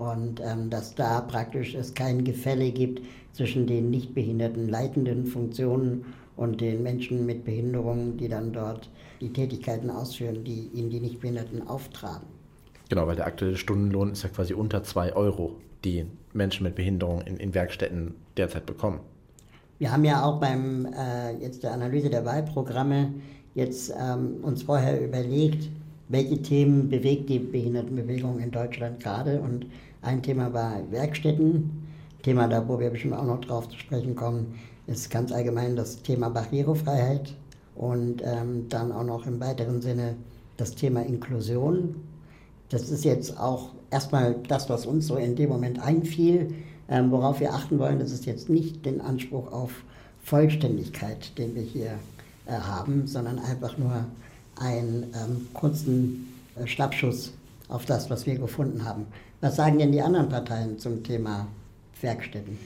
Und 0.00 0.40
ähm, 0.40 0.70
dass 0.70 0.94
da 0.94 1.20
praktisch 1.20 1.74
es 1.74 1.92
kein 1.92 2.24
Gefälle 2.24 2.70
gibt 2.70 3.02
zwischen 3.34 3.66
den 3.66 3.90
nicht 3.90 4.14
behinderten 4.14 4.66
leitenden 4.66 5.26
Funktionen 5.26 6.06
und 6.38 6.62
den 6.62 6.82
Menschen 6.82 7.26
mit 7.26 7.44
Behinderungen, 7.44 8.16
die 8.16 8.28
dann 8.28 8.50
dort 8.50 8.88
die 9.20 9.30
Tätigkeiten 9.30 9.90
ausführen, 9.90 10.42
die 10.42 10.70
ihnen 10.72 10.88
die 10.88 11.00
Nichtbehinderten 11.00 11.68
auftragen. 11.68 12.26
Genau, 12.88 13.06
weil 13.06 13.16
der 13.16 13.26
aktuelle 13.26 13.58
Stundenlohn 13.58 14.12
ist 14.12 14.22
ja 14.22 14.30
quasi 14.30 14.54
unter 14.54 14.82
2 14.82 15.12
Euro, 15.12 15.56
die 15.84 16.06
Menschen 16.32 16.64
mit 16.64 16.76
Behinderung 16.76 17.20
in, 17.20 17.36
in 17.36 17.52
Werkstätten 17.52 18.14
derzeit 18.38 18.64
bekommen. 18.64 19.00
Wir 19.78 19.92
haben 19.92 20.06
ja 20.06 20.24
auch 20.24 20.40
beim 20.40 20.86
äh, 20.86 21.36
jetzt 21.42 21.62
der 21.62 21.72
Analyse 21.72 22.08
der 22.08 22.24
Wahlprogramme 22.24 23.12
jetzt 23.54 23.92
ähm, 24.00 24.36
uns 24.40 24.62
vorher 24.62 25.04
überlegt, 25.04 25.68
welche 26.08 26.40
Themen 26.40 26.88
bewegt 26.88 27.28
die 27.28 27.38
Behindertenbewegung 27.38 28.40
in 28.40 28.50
Deutschland 28.50 29.00
gerade. 29.00 29.40
Und 29.40 29.66
ein 30.02 30.22
Thema 30.22 30.52
war 30.52 30.80
Werkstätten. 30.90 31.86
Thema, 32.22 32.48
da 32.48 32.66
wo 32.68 32.78
wir 32.78 32.90
bestimmt 32.90 33.14
auch 33.14 33.24
noch 33.24 33.40
drauf 33.40 33.68
zu 33.68 33.78
sprechen 33.78 34.14
kommen, 34.14 34.58
ist 34.86 35.10
ganz 35.10 35.32
allgemein 35.32 35.76
das 35.76 36.02
Thema 36.02 36.28
Barrierefreiheit 36.28 37.34
und 37.74 38.22
ähm, 38.24 38.68
dann 38.68 38.92
auch 38.92 39.04
noch 39.04 39.26
im 39.26 39.40
weiteren 39.40 39.80
Sinne 39.80 40.16
das 40.56 40.74
Thema 40.74 41.02
Inklusion. 41.02 41.94
Das 42.68 42.90
ist 42.90 43.04
jetzt 43.04 43.38
auch 43.38 43.70
erstmal 43.90 44.36
das, 44.48 44.68
was 44.68 44.86
uns 44.86 45.06
so 45.06 45.16
in 45.16 45.36
dem 45.36 45.48
Moment 45.48 45.80
einfiel. 45.80 46.54
Ähm, 46.88 47.10
worauf 47.10 47.40
wir 47.40 47.54
achten 47.54 47.78
wollen, 47.78 47.98
das 48.00 48.10
ist 48.10 48.26
jetzt 48.26 48.48
nicht 48.48 48.84
den 48.84 49.00
Anspruch 49.00 49.52
auf 49.52 49.70
Vollständigkeit, 50.22 51.36
den 51.38 51.54
wir 51.54 51.62
hier 51.62 51.92
äh, 52.46 52.52
haben, 52.52 53.06
sondern 53.06 53.38
einfach 53.38 53.78
nur 53.78 54.04
einen 54.56 55.04
ähm, 55.14 55.46
kurzen 55.54 56.28
äh, 56.56 56.66
Schnappschuss 56.66 57.32
auf 57.68 57.86
das, 57.86 58.10
was 58.10 58.26
wir 58.26 58.36
gefunden 58.36 58.84
haben. 58.84 59.06
Was 59.40 59.56
sagen 59.56 59.78
denn 59.78 59.92
die 59.92 60.02
anderen 60.02 60.28
Parteien 60.28 60.78
zum 60.78 61.02
Thema 61.02 61.46
Werkstätten? 62.00 62.58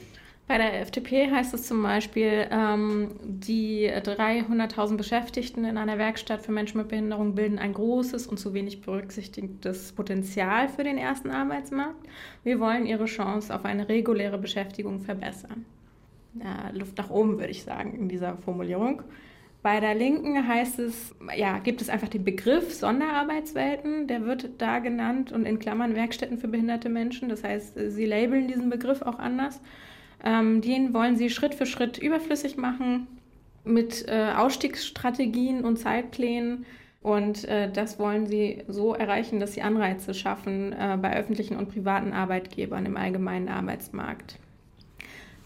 Bei 0.47 0.57
der 0.59 0.81
FDP 0.81 1.31
heißt 1.31 1.55
es 1.55 1.65
zum 1.65 1.81
Beispiel, 1.81 2.47
ähm, 2.51 3.11
die 3.23 3.89
300.000 3.89 4.95
Beschäftigten 4.95 5.65
in 5.65 5.77
einer 5.77 5.97
Werkstatt 5.97 6.43
für 6.43 6.51
Menschen 6.51 6.77
mit 6.77 6.89
Behinderung 6.89 7.33
bilden 7.33 7.57
ein 7.57 7.73
großes 7.73 8.27
und 8.27 8.37
zu 8.37 8.53
wenig 8.53 8.81
berücksichtigtes 8.81 9.93
Potenzial 9.93 10.69
für 10.69 10.83
den 10.83 10.99
ersten 10.99 11.31
Arbeitsmarkt. 11.31 12.05
Wir 12.43 12.59
wollen 12.59 12.85
ihre 12.85 13.05
Chance 13.05 13.55
auf 13.55 13.65
eine 13.65 13.89
reguläre 13.89 14.37
Beschäftigung 14.37 14.99
verbessern. 14.99 15.65
Ja, 16.35 16.69
Luft 16.73 16.97
nach 16.97 17.09
oben, 17.09 17.39
würde 17.39 17.51
ich 17.51 17.63
sagen, 17.63 17.95
in 17.95 18.07
dieser 18.07 18.37
Formulierung. 18.37 19.01
Bei 19.65 19.79
der 19.79 19.95
Linken 19.95 20.47
heißt 20.47 20.77
es, 20.77 21.15
ja, 21.35 21.57
gibt 21.57 21.81
es 21.81 21.89
einfach 21.89 22.07
den 22.07 22.23
Begriff 22.23 22.71
Sonderarbeitswelten, 22.71 24.05
der 24.05 24.23
wird 24.23 24.61
da 24.61 24.77
genannt 24.77 25.31
und 25.31 25.47
in 25.47 25.57
Klammern 25.57 25.95
Werkstätten 25.95 26.37
für 26.37 26.47
behinderte 26.47 26.87
Menschen. 26.87 27.29
Das 27.29 27.43
heißt, 27.43 27.73
sie 27.75 28.05
labeln 28.05 28.47
diesen 28.47 28.69
Begriff 28.69 29.01
auch 29.01 29.17
anders. 29.17 29.59
Ähm, 30.23 30.61
den 30.61 30.93
wollen 30.93 31.15
sie 31.17 31.31
Schritt 31.31 31.55
für 31.55 31.65
Schritt 31.65 31.97
überflüssig 31.97 32.57
machen 32.57 33.07
mit 33.63 34.07
äh, 34.07 34.33
Ausstiegsstrategien 34.37 35.65
und 35.65 35.77
Zeitplänen. 35.79 36.67
Und 37.01 37.45
äh, 37.45 37.71
das 37.71 37.97
wollen 37.97 38.27
sie 38.27 38.61
so 38.67 38.93
erreichen, 38.93 39.39
dass 39.39 39.53
sie 39.53 39.63
Anreize 39.63 40.13
schaffen 40.13 40.73
äh, 40.73 40.95
bei 41.01 41.17
öffentlichen 41.17 41.57
und 41.57 41.69
privaten 41.69 42.13
Arbeitgebern 42.13 42.85
im 42.85 42.97
allgemeinen 42.97 43.49
Arbeitsmarkt. 43.49 44.37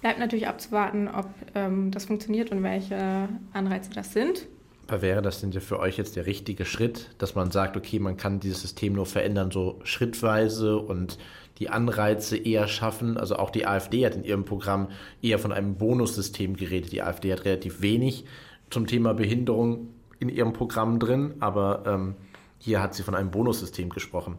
Bleibt 0.02 0.20
natürlich 0.20 0.48
abzuwarten, 0.48 1.08
ob 1.08 1.28
ähm, 1.56 1.92
das 1.92 2.06
funktioniert 2.06 2.52
und 2.52 2.64
welche 2.64 3.28
Anreize 3.54 3.90
das 3.94 4.14
sind. 4.14 4.48
Aber 4.88 5.02
wäre 5.02 5.22
das 5.22 5.42
denn 5.42 5.52
für 5.54 5.80
euch 5.80 5.98
jetzt 5.98 6.16
der 6.16 6.26
richtige 6.26 6.66
Schritt, 6.66 7.10
dass 7.20 7.36
man 7.36 7.52
sagt, 7.52 7.78
okay, 7.78 8.00
man 8.00 8.18
kann 8.18 8.40
dieses 8.40 8.62
System 8.62 8.94
nur 8.94 9.06
verändern, 9.06 9.52
so 9.52 9.80
schrittweise 9.84 10.78
und 10.78 11.20
die 11.60 11.70
Anreize 11.70 12.38
eher 12.38 12.68
schaffen. 12.68 13.18
Also 13.18 13.36
auch 13.36 13.52
die 13.52 13.68
AfD 13.68 14.06
hat 14.06 14.16
in 14.16 14.24
ihrem 14.24 14.46
Programm 14.46 14.88
eher 15.22 15.38
von 15.38 15.52
einem 15.52 15.76
Bonussystem 15.76 16.56
geredet. 16.56 16.92
Die 16.92 17.04
AfD 17.04 17.32
hat 17.32 17.46
relativ 17.46 17.82
wenig 17.82 18.26
zum 18.70 18.88
Thema 18.88 19.14
Behinderung 19.14 19.90
in 20.20 20.30
ihrem 20.30 20.54
Programm 20.54 21.00
drin, 21.00 21.34
aber 21.40 21.84
ähm, 21.86 22.16
hier 22.58 22.82
hat 22.82 22.96
sie 22.96 23.04
von 23.04 23.16
einem 23.16 23.32
Bonussystem 23.32 23.90
gesprochen. 23.90 24.38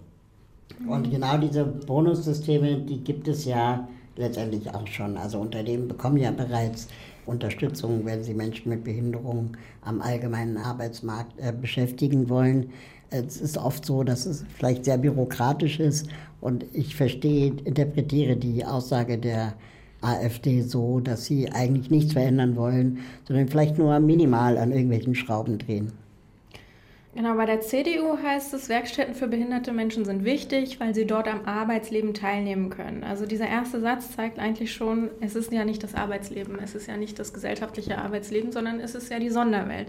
Und 0.89 1.11
genau 1.11 1.37
diese 1.39 1.65
Bonussysteme, 1.65 2.81
die 2.81 3.05
gibt 3.05 3.29
es 3.29 3.45
ja 3.45 3.89
letztendlich 4.21 4.73
auch 4.73 4.87
schon. 4.87 5.17
Also 5.17 5.41
Unternehmen 5.41 5.89
bekommen 5.89 6.19
ja 6.19 6.31
bereits 6.31 6.87
Unterstützung, 7.27 8.05
wenn 8.05 8.23
sie 8.23 8.35
Menschen 8.35 8.71
mit 8.71 8.85
Behinderung 8.85 9.57
am 9.83 10.01
allgemeinen 10.01 10.57
Arbeitsmarkt 10.57 11.33
äh, 11.39 11.53
beschäftigen 11.53 12.29
wollen. 12.29 12.71
Es 13.11 13.41
ist 13.41 13.59
oft 13.59 13.85
so, 13.85 14.05
dass 14.05 14.27
es 14.27 14.45
vielleicht 14.57 14.85
sehr 14.85 14.99
bürokratisch 14.99 15.81
ist 15.81 16.09
und 16.41 16.65
ich 16.73 16.95
verstehe, 16.95 17.53
interpretiere 17.65 18.37
die 18.37 18.65
Aussage 18.65 19.19
der 19.19 19.55
AfD 20.01 20.63
so, 20.63 21.01
dass 21.01 21.25
sie 21.25 21.51
eigentlich 21.51 21.91
nichts 21.91 22.13
verändern 22.13 22.57
wollen, 22.57 22.99
sondern 23.27 23.49
vielleicht 23.49 23.79
nur 23.79 23.99
minimal 24.01 24.57
an 24.57 24.71
irgendwelchen 24.73 25.15
Schrauben 25.15 25.59
drehen. 25.59 25.93
Genau, 27.13 27.35
bei 27.35 27.45
der 27.45 27.61
CDU 27.61 28.19
heißt 28.23 28.55
es, 28.55 28.69
Werkstätten 28.69 29.15
für 29.15 29.27
behinderte 29.27 29.73
Menschen 29.73 30.05
sind 30.05 30.25
wichtig, 30.25 30.79
weil 30.79 30.95
sie 30.95 31.07
dort 31.07 31.27
am 31.27 31.45
Arbeitsleben 31.45 32.15
teilnehmen 32.15 32.71
können. 32.71 33.03
Also 33.03 33.27
dieser 33.27 33.49
erste 33.49 33.81
Satz 33.81 34.15
zeigt 34.15 34.39
eigentlich 34.39 34.73
schon, 34.73 35.11
es 35.21 35.35
ist 35.35 35.53
ja 35.53 35.65
nicht 35.65 35.83
das 35.83 35.97
Arbeitsleben, 35.97 36.59
es 36.63 36.77
ist 36.77 36.87
ja 36.87 36.97
nicht 36.97 37.19
das 37.19 37.33
gesellschaftliche 37.33 37.99
Arbeitsleben, 37.99 38.53
sondern 38.53 38.79
es 38.79 38.95
ist 38.95 39.11
ja 39.11 39.19
die 39.19 39.31
Sonderwelt. 39.31 39.89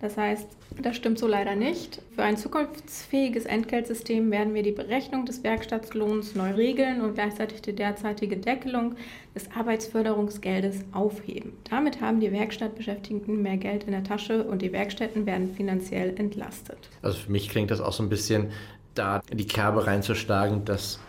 Das 0.00 0.16
heißt, 0.16 0.46
das 0.82 0.96
stimmt 0.96 1.18
so 1.18 1.26
leider 1.26 1.54
nicht. 1.54 2.02
Für 2.14 2.24
ein 2.24 2.36
zukunftsfähiges 2.36 3.46
Entgeltsystem 3.46 4.30
werden 4.30 4.54
wir 4.54 4.62
die 4.62 4.72
Berechnung 4.72 5.24
des 5.24 5.44
Werkstattlohns 5.44 6.34
neu 6.34 6.52
regeln 6.52 7.00
und 7.00 7.14
gleichzeitig 7.14 7.62
die 7.62 7.74
derzeitige 7.74 8.36
Deckelung 8.36 8.96
des 9.34 9.48
Arbeitsförderungsgeldes 9.56 10.84
aufheben. 10.92 11.52
Damit 11.70 12.00
haben 12.00 12.20
die 12.20 12.32
Werkstattbeschäftigten 12.32 13.40
mehr 13.40 13.56
Geld 13.56 13.84
in 13.84 13.92
der 13.92 14.04
Tasche 14.04 14.44
und 14.44 14.62
die 14.62 14.72
Werkstätten 14.72 15.26
werden 15.26 15.54
finanziell 15.54 16.14
entlastet. 16.18 16.78
Also 17.02 17.18
für 17.18 17.32
mich 17.32 17.48
klingt 17.48 17.70
das 17.70 17.80
auch 17.80 17.92
so 17.92 18.02
ein 18.02 18.08
bisschen, 18.08 18.50
da 18.94 19.22
die 19.32 19.46
Kerbe 19.46 19.86
reinzuschlagen, 19.86 20.64
dass 20.64 21.00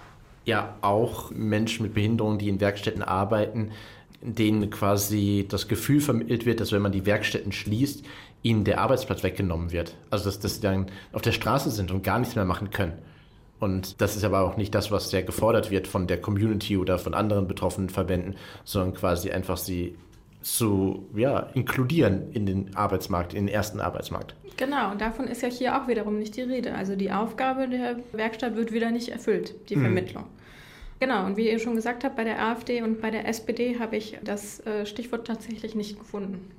ja 0.46 0.78
auch 0.82 1.32
Menschen 1.32 1.84
mit 1.84 1.94
Behinderungen, 1.96 2.38
die 2.38 2.50
in 2.50 2.60
Werkstätten 2.60 3.02
arbeiten, 3.02 3.72
denen 4.22 4.70
quasi 4.70 5.46
das 5.48 5.68
Gefühl 5.68 6.02
vermittelt 6.02 6.46
wird, 6.46 6.60
dass 6.60 6.72
wenn 6.72 6.82
man 6.82 6.92
die 6.92 7.06
Werkstätten 7.06 7.52
schließt, 7.52 8.06
ihnen 8.46 8.64
der 8.64 8.80
Arbeitsplatz 8.80 9.24
weggenommen 9.24 9.72
wird. 9.72 9.96
Also 10.12 10.26
dass, 10.26 10.40
dass 10.40 10.56
sie 10.56 10.62
dann 10.62 10.86
auf 11.12 11.24
der 11.24 11.32
Straße 11.32 11.72
sind 11.72 11.92
und 11.92 12.04
gar 12.04 12.20
nichts 12.20 12.36
mehr 12.36 12.46
machen 12.46 12.70
können. 12.70 12.94
Und 13.60 14.00
das 14.02 14.16
ist 14.16 14.24
aber 14.24 14.42
auch 14.42 14.56
nicht 14.56 14.76
das, 14.76 14.92
was 14.92 15.10
sehr 15.10 15.24
gefordert 15.24 15.72
wird 15.72 15.88
von 15.88 16.06
der 16.06 16.22
Community 16.22 16.78
oder 16.78 17.00
von 17.00 17.16
anderen 17.16 17.48
betroffenen 17.48 17.90
Verbänden, 17.90 18.36
sondern 18.64 18.94
quasi 18.94 19.32
einfach 19.32 19.58
sie 19.58 19.96
zu 20.42 21.08
ja, 21.16 21.40
inkludieren 21.56 22.32
in 22.34 22.46
den 22.46 22.76
Arbeitsmarkt, 22.76 23.34
in 23.34 23.48
den 23.48 23.56
ersten 23.56 23.80
Arbeitsmarkt. 23.80 24.36
Genau, 24.58 24.92
und 24.92 25.02
davon 25.02 25.26
ist 25.26 25.42
ja 25.42 25.50
hier 25.50 25.82
auch 25.82 25.88
wiederum 25.88 26.20
nicht 26.20 26.36
die 26.36 26.42
Rede. 26.42 26.76
Also 26.76 26.96
die 26.96 27.12
Aufgabe 27.12 27.68
der 27.68 27.98
Werkstatt 28.12 28.56
wird 28.56 28.72
wieder 28.72 28.92
nicht 28.92 29.10
erfüllt, 29.10 29.56
die 29.70 29.76
mhm. 29.76 29.82
Vermittlung. 29.82 30.26
Genau, 31.00 31.26
und 31.26 31.36
wie 31.36 31.50
ihr 31.50 31.58
schon 31.58 31.76
gesagt 31.76 32.04
habt, 32.04 32.16
bei 32.16 32.24
der 32.24 32.42
AfD 32.42 32.84
und 32.84 33.02
bei 33.02 33.10
der 33.10 33.28
SPD 33.28 33.80
habe 33.80 33.98
ich 33.98 34.18
das 34.24 34.60
äh, 34.68 34.86
Stichwort 34.86 35.26
tatsächlich 35.26 35.74
nicht 35.74 35.98
gefunden. 35.98 36.52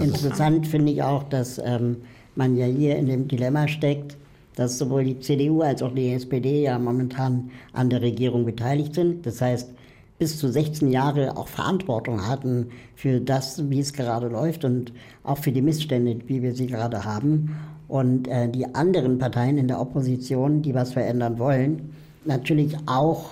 Interessant 0.00 0.66
finde 0.66 0.92
ich 0.92 1.02
auch, 1.02 1.22
dass 1.24 1.58
ähm, 1.58 1.98
man 2.34 2.56
ja 2.56 2.66
hier 2.66 2.96
in 2.96 3.06
dem 3.06 3.28
Dilemma 3.28 3.68
steckt, 3.68 4.16
dass 4.56 4.78
sowohl 4.78 5.04
die 5.04 5.20
CDU 5.20 5.62
als 5.62 5.82
auch 5.82 5.94
die 5.94 6.12
SPD 6.12 6.62
ja 6.62 6.78
momentan 6.78 7.50
an 7.72 7.90
der 7.90 8.02
Regierung 8.02 8.44
beteiligt 8.44 8.94
sind. 8.94 9.26
Das 9.26 9.40
heißt, 9.40 9.70
bis 10.18 10.38
zu 10.38 10.50
16 10.50 10.90
Jahre 10.90 11.36
auch 11.36 11.48
Verantwortung 11.48 12.26
hatten 12.26 12.68
für 12.94 13.20
das, 13.20 13.68
wie 13.68 13.80
es 13.80 13.92
gerade 13.92 14.28
läuft 14.28 14.64
und 14.64 14.92
auch 15.24 15.38
für 15.38 15.52
die 15.52 15.62
Missstände, 15.62 16.18
wie 16.26 16.42
wir 16.42 16.54
sie 16.54 16.66
gerade 16.66 17.04
haben. 17.04 17.56
Und 17.88 18.28
äh, 18.28 18.48
die 18.48 18.74
anderen 18.74 19.18
Parteien 19.18 19.58
in 19.58 19.68
der 19.68 19.80
Opposition, 19.80 20.62
die 20.62 20.74
was 20.74 20.92
verändern 20.92 21.38
wollen, 21.38 21.92
natürlich 22.24 22.76
auch 22.86 23.30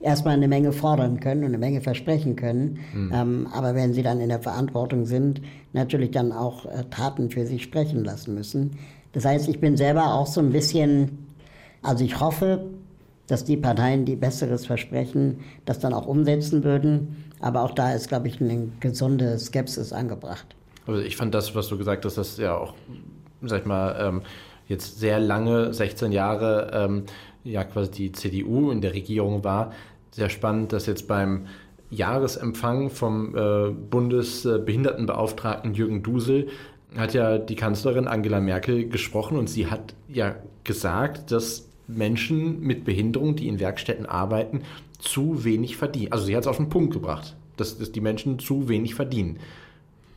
erstmal 0.00 0.34
eine 0.34 0.48
Menge 0.48 0.72
fordern 0.72 1.20
können 1.20 1.42
und 1.42 1.48
eine 1.48 1.58
Menge 1.58 1.80
versprechen 1.80 2.36
können. 2.36 2.78
Mhm. 2.92 3.12
Ähm, 3.14 3.48
aber 3.52 3.74
wenn 3.74 3.92
sie 3.92 4.02
dann 4.02 4.20
in 4.20 4.30
der 4.30 4.40
Verantwortung 4.40 5.06
sind, 5.06 5.42
natürlich 5.72 6.10
dann 6.10 6.32
auch 6.32 6.66
äh, 6.66 6.84
Taten 6.90 7.30
für 7.30 7.46
sich 7.46 7.62
sprechen 7.62 8.04
lassen 8.04 8.34
müssen. 8.34 8.78
Das 9.12 9.24
heißt, 9.24 9.48
ich 9.48 9.60
bin 9.60 9.76
selber 9.76 10.14
auch 10.14 10.26
so 10.26 10.40
ein 10.40 10.50
bisschen, 10.50 11.26
also 11.82 12.04
ich 12.04 12.20
hoffe, 12.20 12.64
dass 13.26 13.44
die 13.44 13.56
Parteien, 13.56 14.04
die 14.04 14.16
Besseres 14.16 14.66
versprechen, 14.66 15.40
das 15.64 15.78
dann 15.78 15.92
auch 15.92 16.06
umsetzen 16.06 16.64
würden. 16.64 17.24
Aber 17.40 17.62
auch 17.62 17.72
da 17.72 17.92
ist, 17.92 18.08
glaube 18.08 18.28
ich, 18.28 18.40
eine 18.40 18.68
gesunde 18.80 19.38
Skepsis 19.38 19.92
angebracht. 19.92 20.46
Also 20.86 21.00
ich 21.00 21.16
fand 21.16 21.34
das, 21.34 21.54
was 21.54 21.68
du 21.68 21.78
gesagt 21.78 22.04
hast, 22.04 22.16
das 22.16 22.36
ja 22.38 22.56
auch, 22.56 22.74
sag 23.42 23.60
ich 23.60 23.66
mal, 23.66 23.96
ähm, 24.00 24.22
jetzt 24.66 24.98
sehr 24.98 25.20
lange, 25.20 25.72
16 25.72 26.12
Jahre, 26.12 26.70
ähm, 26.72 27.04
ja 27.44 27.64
quasi 27.64 27.90
die 27.90 28.12
CDU 28.12 28.70
in 28.70 28.80
der 28.80 28.94
Regierung 28.94 29.44
war, 29.44 29.72
sehr 30.10 30.28
spannend, 30.28 30.72
dass 30.72 30.86
jetzt 30.86 31.08
beim 31.08 31.46
Jahresempfang 31.90 32.90
vom 32.90 33.36
äh, 33.36 33.70
Bundesbehindertenbeauftragten 33.70 35.74
Jürgen 35.74 36.02
Dusel 36.02 36.48
hat 36.96 37.14
ja 37.14 37.38
die 37.38 37.54
Kanzlerin 37.54 38.08
Angela 38.08 38.40
Merkel 38.40 38.88
gesprochen 38.88 39.36
und 39.36 39.48
sie 39.48 39.68
hat 39.68 39.94
ja 40.08 40.36
gesagt, 40.64 41.30
dass 41.30 41.68
Menschen 41.86 42.60
mit 42.60 42.84
Behinderung, 42.84 43.36
die 43.36 43.48
in 43.48 43.60
Werkstätten 43.60 44.06
arbeiten, 44.06 44.62
zu 44.98 45.44
wenig 45.44 45.76
verdienen. 45.76 46.12
Also 46.12 46.26
sie 46.26 46.36
hat 46.36 46.42
es 46.42 46.46
auf 46.46 46.56
den 46.56 46.68
Punkt 46.68 46.92
gebracht, 46.92 47.36
dass, 47.56 47.78
dass 47.78 47.92
die 47.92 48.00
Menschen 48.00 48.38
zu 48.38 48.68
wenig 48.68 48.94
verdienen. 48.94 49.38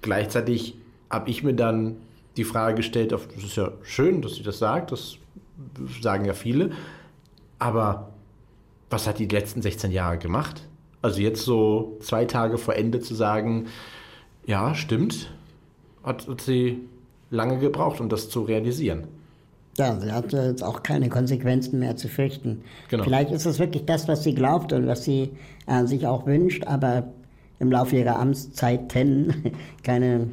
Gleichzeitig 0.01 0.75
habe 1.09 1.29
ich 1.29 1.43
mir 1.43 1.53
dann 1.53 1.95
die 2.37 2.43
Frage 2.43 2.75
gestellt, 2.75 3.11
das 3.11 3.27
ist 3.37 3.55
ja 3.55 3.71
schön, 3.83 4.21
dass 4.21 4.35
sie 4.35 4.43
das 4.43 4.59
sagt, 4.59 4.91
das 4.91 5.17
sagen 6.01 6.25
ja 6.25 6.33
viele, 6.33 6.71
aber 7.63 8.09
was 8.89 9.07
hat 9.07 9.19
die 9.19 9.27
letzten 9.27 9.61
16 9.61 9.91
Jahre 9.91 10.17
gemacht? 10.17 10.67
Also 11.01 11.21
jetzt 11.21 11.43
so 11.43 11.97
zwei 12.01 12.25
Tage 12.25 12.57
vor 12.57 12.75
Ende 12.75 12.99
zu 12.99 13.15
sagen, 13.15 13.67
ja, 14.45 14.75
stimmt, 14.75 15.31
hat, 16.03 16.27
hat 16.27 16.41
sie 16.41 16.81
lange 17.29 17.59
gebraucht, 17.59 18.01
um 18.01 18.09
das 18.09 18.29
zu 18.29 18.41
realisieren. 18.41 19.07
Ja, 19.77 19.97
sie 19.97 20.11
hat 20.11 20.33
jetzt 20.33 20.61
auch 20.61 20.83
keine 20.83 21.07
Konsequenzen 21.07 21.79
mehr 21.79 21.95
zu 21.95 22.09
fürchten. 22.09 22.63
Genau. 22.89 23.05
Vielleicht 23.05 23.31
ist 23.31 23.45
es 23.45 23.59
wirklich 23.59 23.85
das, 23.85 24.09
was 24.09 24.23
sie 24.23 24.35
glaubt 24.35 24.73
und 24.73 24.85
was 24.85 25.05
sie 25.05 25.31
äh, 25.65 25.85
sich 25.85 26.05
auch 26.05 26.25
wünscht, 26.25 26.67
aber 26.67 27.07
im 27.59 27.71
Laufe 27.71 27.95
ihrer 27.95 28.19
Amtszeiten 28.19 29.53
keine 29.83 30.27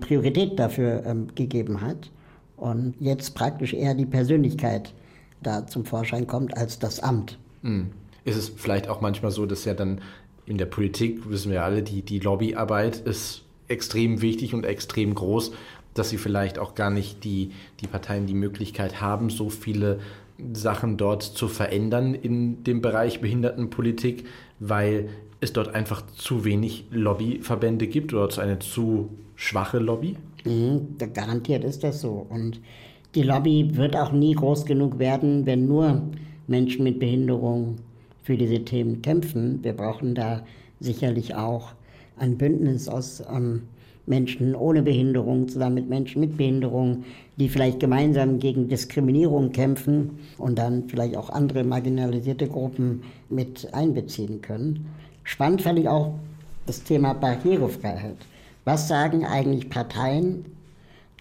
Priorität 0.00 0.58
dafür 0.58 1.04
ähm, 1.04 1.28
gegeben 1.34 1.82
hat 1.82 2.10
und 2.56 2.94
jetzt 2.98 3.34
praktisch 3.34 3.74
eher 3.74 3.94
die 3.94 4.06
Persönlichkeit 4.06 4.94
da 5.42 5.66
zum 5.66 5.84
Vorschein 5.84 6.26
kommt 6.26 6.56
als 6.56 6.78
das 6.78 7.00
Amt. 7.00 7.38
Mhm. 7.62 7.90
Ist 8.24 8.36
es 8.36 8.48
vielleicht 8.48 8.88
auch 8.88 9.00
manchmal 9.00 9.32
so, 9.32 9.46
dass 9.46 9.64
ja 9.64 9.74
dann 9.74 10.00
in 10.46 10.58
der 10.58 10.66
Politik, 10.66 11.28
wissen 11.28 11.50
wir 11.50 11.64
alle, 11.64 11.82
die, 11.82 12.02
die 12.02 12.18
Lobbyarbeit 12.18 12.96
ist 12.98 13.42
extrem 13.68 14.20
wichtig 14.22 14.54
und 14.54 14.64
extrem 14.64 15.14
groß, 15.14 15.52
dass 15.94 16.10
sie 16.10 16.18
vielleicht 16.18 16.58
auch 16.58 16.74
gar 16.74 16.90
nicht 16.90 17.24
die, 17.24 17.52
die 17.80 17.86
Parteien 17.86 18.26
die 18.26 18.34
Möglichkeit 18.34 19.00
haben, 19.00 19.30
so 19.30 19.50
viele 19.50 20.00
Sachen 20.52 20.96
dort 20.96 21.22
zu 21.22 21.48
verändern 21.48 22.14
in 22.14 22.64
dem 22.64 22.80
Bereich 22.80 23.20
Behindertenpolitik, 23.20 24.24
weil 24.58 25.10
es 25.40 25.52
dort 25.52 25.74
einfach 25.74 26.02
zu 26.16 26.44
wenig 26.44 26.86
Lobbyverbände 26.90 27.86
gibt 27.86 28.14
oder 28.14 28.40
eine 28.40 28.58
zu 28.58 29.10
schwache 29.36 29.78
Lobby? 29.78 30.16
Mhm, 30.44 30.96
garantiert 31.12 31.64
ist 31.64 31.84
das 31.84 32.00
so. 32.00 32.26
Und 32.28 32.60
die 33.14 33.22
Lobby 33.22 33.76
wird 33.76 33.96
auch 33.96 34.12
nie 34.12 34.34
groß 34.34 34.64
genug 34.64 34.98
werden, 34.98 35.44
wenn 35.46 35.66
nur 35.66 36.02
Menschen 36.46 36.84
mit 36.84 36.98
Behinderung 36.98 37.76
für 38.22 38.36
diese 38.36 38.64
Themen 38.64 39.02
kämpfen. 39.02 39.60
Wir 39.62 39.74
brauchen 39.74 40.14
da 40.14 40.42
sicherlich 40.80 41.34
auch 41.34 41.72
ein 42.16 42.38
Bündnis 42.38 42.88
aus 42.88 43.22
ähm, 43.30 43.62
Menschen 44.06 44.54
ohne 44.54 44.82
Behinderung 44.82 45.48
zusammen 45.48 45.76
mit 45.76 45.88
Menschen 45.88 46.20
mit 46.20 46.36
Behinderung, 46.36 47.04
die 47.36 47.48
vielleicht 47.48 47.80
gemeinsam 47.80 48.38
gegen 48.38 48.68
Diskriminierung 48.68 49.52
kämpfen 49.52 50.18
und 50.38 50.58
dann 50.58 50.88
vielleicht 50.88 51.16
auch 51.16 51.30
andere 51.30 51.64
marginalisierte 51.64 52.48
Gruppen 52.48 53.02
mit 53.28 53.72
einbeziehen 53.72 54.40
können. 54.40 54.86
Spannend 55.22 55.62
fand 55.62 55.78
ich 55.78 55.88
auch 55.88 56.14
das 56.66 56.82
Thema 56.82 57.12
Barrierefreiheit. 57.12 58.16
Was 58.64 58.88
sagen 58.88 59.24
eigentlich 59.24 59.70
Parteien 59.70 60.44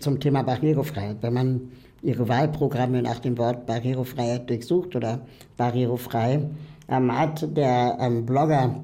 zum 0.02 0.20
Thema 0.20 0.44
Barrierefreiheit? 0.44 1.18
Wenn 1.22 1.34
man 1.34 1.62
ihre 2.02 2.28
Wahlprogramme 2.28 3.02
nach 3.02 3.20
dem 3.20 3.38
Wort 3.38 3.66
Barrierefreiheit 3.66 4.50
durchsucht 4.50 4.96
oder 4.96 5.22
barrierefrei, 5.58 6.50
ähm, 6.90 7.18
hat 7.18 7.56
der 7.56 7.98
ähm, 8.00 8.26
Blogger 8.26 8.76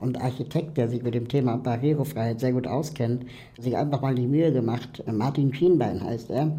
und 0.00 0.20
Architekt, 0.20 0.76
der 0.76 0.88
sich 0.88 1.02
mit 1.02 1.14
dem 1.14 1.28
Thema 1.28 1.56
Barrierefreiheit 1.56 2.40
sehr 2.40 2.52
gut 2.52 2.66
auskennt, 2.66 3.24
sich 3.58 3.76
einfach 3.76 4.00
mal 4.02 4.14
die 4.14 4.26
Mühe 4.26 4.52
gemacht, 4.52 5.02
Martin 5.06 5.54
Schienbein 5.54 6.02
heißt 6.02 6.30
er, 6.30 6.58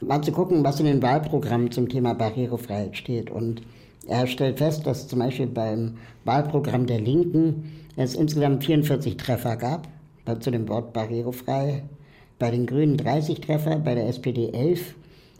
mal 0.00 0.22
zu 0.22 0.32
gucken, 0.32 0.64
was 0.64 0.80
in 0.80 0.86
den 0.86 1.02
Wahlprogrammen 1.02 1.70
zum 1.70 1.88
Thema 1.88 2.14
Barrierefreiheit 2.14 2.96
steht. 2.96 3.30
Und 3.30 3.62
er 4.08 4.26
stellt 4.26 4.58
fest, 4.58 4.86
dass 4.86 5.08
zum 5.08 5.20
Beispiel 5.20 5.46
beim 5.46 5.94
Wahlprogramm 6.24 6.86
der 6.86 7.00
Linken 7.00 7.72
es 7.96 8.14
insgesamt 8.14 8.64
44 8.64 9.16
Treffer 9.16 9.56
gab 9.56 9.88
zu 10.40 10.50
dem 10.50 10.68
Wort 10.68 10.92
barrierefrei, 10.92 11.82
bei 12.38 12.50
den 12.50 12.66
Grünen 12.66 12.96
30 12.96 13.40
Treffer, 13.40 13.78
bei 13.78 13.94
der 13.94 14.08
SPD 14.08 14.50
11, 14.50 14.94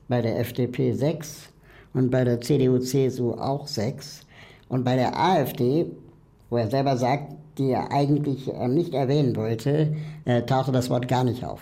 bei 0.08 0.22
der 0.22 0.38
FDP 0.38 0.92
6 0.92 1.50
und 1.92 2.10
bei 2.10 2.24
der 2.24 2.40
CDU-CSU 2.40 3.32
auch 3.32 3.66
6. 3.66 4.20
Und 4.68 4.84
bei 4.84 4.96
der 4.96 5.18
AfD 5.18 5.86
wo 6.54 6.58
er 6.58 6.70
selber 6.70 6.96
sagt, 6.96 7.32
die 7.58 7.70
er 7.70 7.90
eigentlich 7.90 8.52
äh, 8.52 8.68
nicht 8.68 8.94
erwähnen 8.94 9.34
wollte, 9.34 9.96
äh, 10.24 10.42
tauchte 10.42 10.70
das 10.70 10.88
Wort 10.88 11.08
gar 11.08 11.24
nicht 11.24 11.44
auf. 11.44 11.60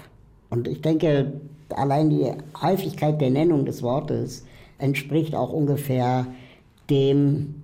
Und 0.51 0.69
ich 0.69 0.83
denke, 0.83 1.33
allein 1.71 2.11
die 2.11 2.31
Häufigkeit 2.61 3.19
der 3.19 3.31
Nennung 3.31 3.65
des 3.65 3.83
Wortes 3.83 4.45
entspricht 4.77 5.35
auch 5.35 5.51
ungefähr 5.51 6.27
dem 6.91 7.63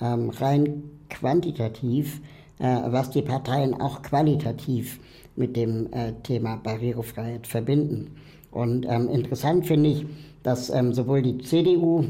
ähm, 0.00 0.30
rein 0.30 0.84
quantitativ, 1.10 2.20
äh, 2.60 2.76
was 2.86 3.10
die 3.10 3.22
Parteien 3.22 3.80
auch 3.80 4.02
qualitativ 4.02 5.00
mit 5.38 5.56
dem 5.56 5.92
äh, 5.92 6.12
Thema 6.22 6.56
Barrierefreiheit 6.56 7.46
verbinden. 7.46 8.16
Und 8.50 8.86
ähm, 8.88 9.08
interessant 9.08 9.66
finde 9.66 9.90
ich, 9.90 10.06
dass 10.42 10.70
ähm, 10.70 10.92
sowohl 10.92 11.22
die 11.22 11.38
CDU 11.38 12.04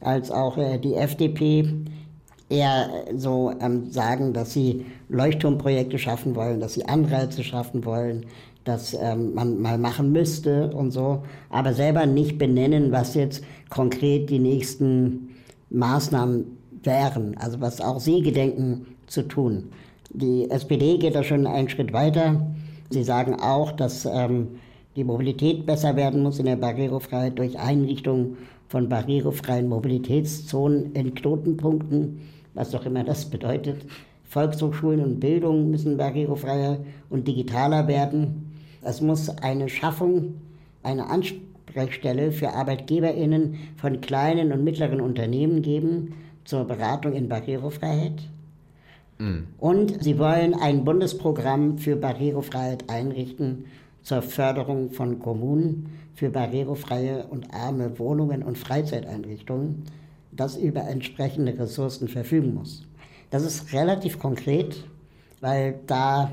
als 0.00 0.30
auch 0.30 0.56
äh, 0.56 0.78
die 0.78 0.94
FDP 0.94 1.64
eher 2.48 2.90
so 3.16 3.52
ähm, 3.60 3.90
sagen, 3.90 4.32
dass 4.32 4.52
sie 4.52 4.84
Leuchtturmprojekte 5.08 5.98
schaffen 5.98 6.34
wollen, 6.34 6.60
dass 6.60 6.74
sie 6.74 6.84
Anreize 6.86 7.44
schaffen 7.44 7.84
wollen, 7.84 8.26
dass 8.64 8.94
ähm, 8.94 9.34
man 9.34 9.60
mal 9.60 9.78
machen 9.78 10.12
müsste 10.12 10.70
und 10.70 10.90
so, 10.90 11.22
aber 11.48 11.72
selber 11.72 12.06
nicht 12.06 12.38
benennen, 12.38 12.92
was 12.92 13.14
jetzt 13.14 13.42
konkret 13.70 14.30
die 14.30 14.38
nächsten 14.38 15.30
Maßnahmen 15.70 16.58
wären, 16.82 17.36
also 17.38 17.60
was 17.60 17.80
auch 17.80 18.00
sie 18.00 18.20
gedenken 18.20 18.86
zu 19.06 19.22
tun. 19.22 19.70
Die 20.12 20.50
SPD 20.50 20.98
geht 20.98 21.14
da 21.14 21.22
schon 21.22 21.46
einen 21.46 21.68
Schritt 21.68 21.92
weiter. 21.92 22.46
Sie 22.90 23.04
sagen 23.04 23.36
auch, 23.40 23.72
dass 23.72 24.04
ähm, 24.04 24.58
die 24.96 25.04
Mobilität 25.04 25.64
besser 25.64 25.96
werden 25.96 26.22
muss 26.22 26.38
in 26.38 26.46
der 26.46 26.56
Barrierefreiheit 26.56 27.38
durch 27.38 27.58
Einrichtung 27.58 28.36
von 28.68 28.88
barrierefreien 28.88 29.68
Mobilitätszonen 29.68 30.92
in 30.92 31.14
Knotenpunkten 31.14 32.20
was 32.54 32.70
doch 32.70 32.86
immer 32.86 33.04
das 33.04 33.26
bedeutet. 33.26 33.86
Volkshochschulen 34.24 35.00
und 35.00 35.20
Bildung 35.20 35.70
müssen 35.70 35.96
barrierefreier 35.96 36.78
und 37.08 37.26
digitaler 37.26 37.88
werden. 37.88 38.52
Es 38.82 39.00
muss 39.00 39.28
eine 39.28 39.68
Schaffung, 39.68 40.34
eine 40.82 41.08
Ansprechstelle 41.10 42.32
für 42.32 42.50
ArbeitgeberInnen 42.50 43.56
von 43.76 44.00
kleinen 44.00 44.52
und 44.52 44.64
mittleren 44.64 45.00
Unternehmen 45.00 45.62
geben 45.62 46.14
zur 46.44 46.64
Beratung 46.64 47.12
in 47.12 47.28
Barrierefreiheit. 47.28 48.28
Mhm. 49.20 49.46
Und 49.58 50.02
sie 50.02 50.18
wollen 50.18 50.54
ein 50.54 50.84
Bundesprogramm 50.84 51.78
für 51.78 51.94
Barrierefreiheit 51.94 52.88
einrichten 52.88 53.66
zur 54.02 54.22
Förderung 54.22 54.90
von 54.90 55.20
Kommunen 55.20 55.92
für 56.14 56.30
barrierefreie 56.30 57.26
und 57.28 57.54
arme 57.54 57.98
Wohnungen 57.98 58.42
und 58.42 58.58
Freizeiteinrichtungen 58.58 59.84
das 60.32 60.56
über 60.56 60.82
entsprechende 60.82 61.58
Ressourcen 61.58 62.08
verfügen 62.08 62.54
muss. 62.54 62.86
Das 63.30 63.44
ist 63.44 63.72
relativ 63.72 64.18
konkret, 64.18 64.84
weil 65.40 65.80
da 65.86 66.30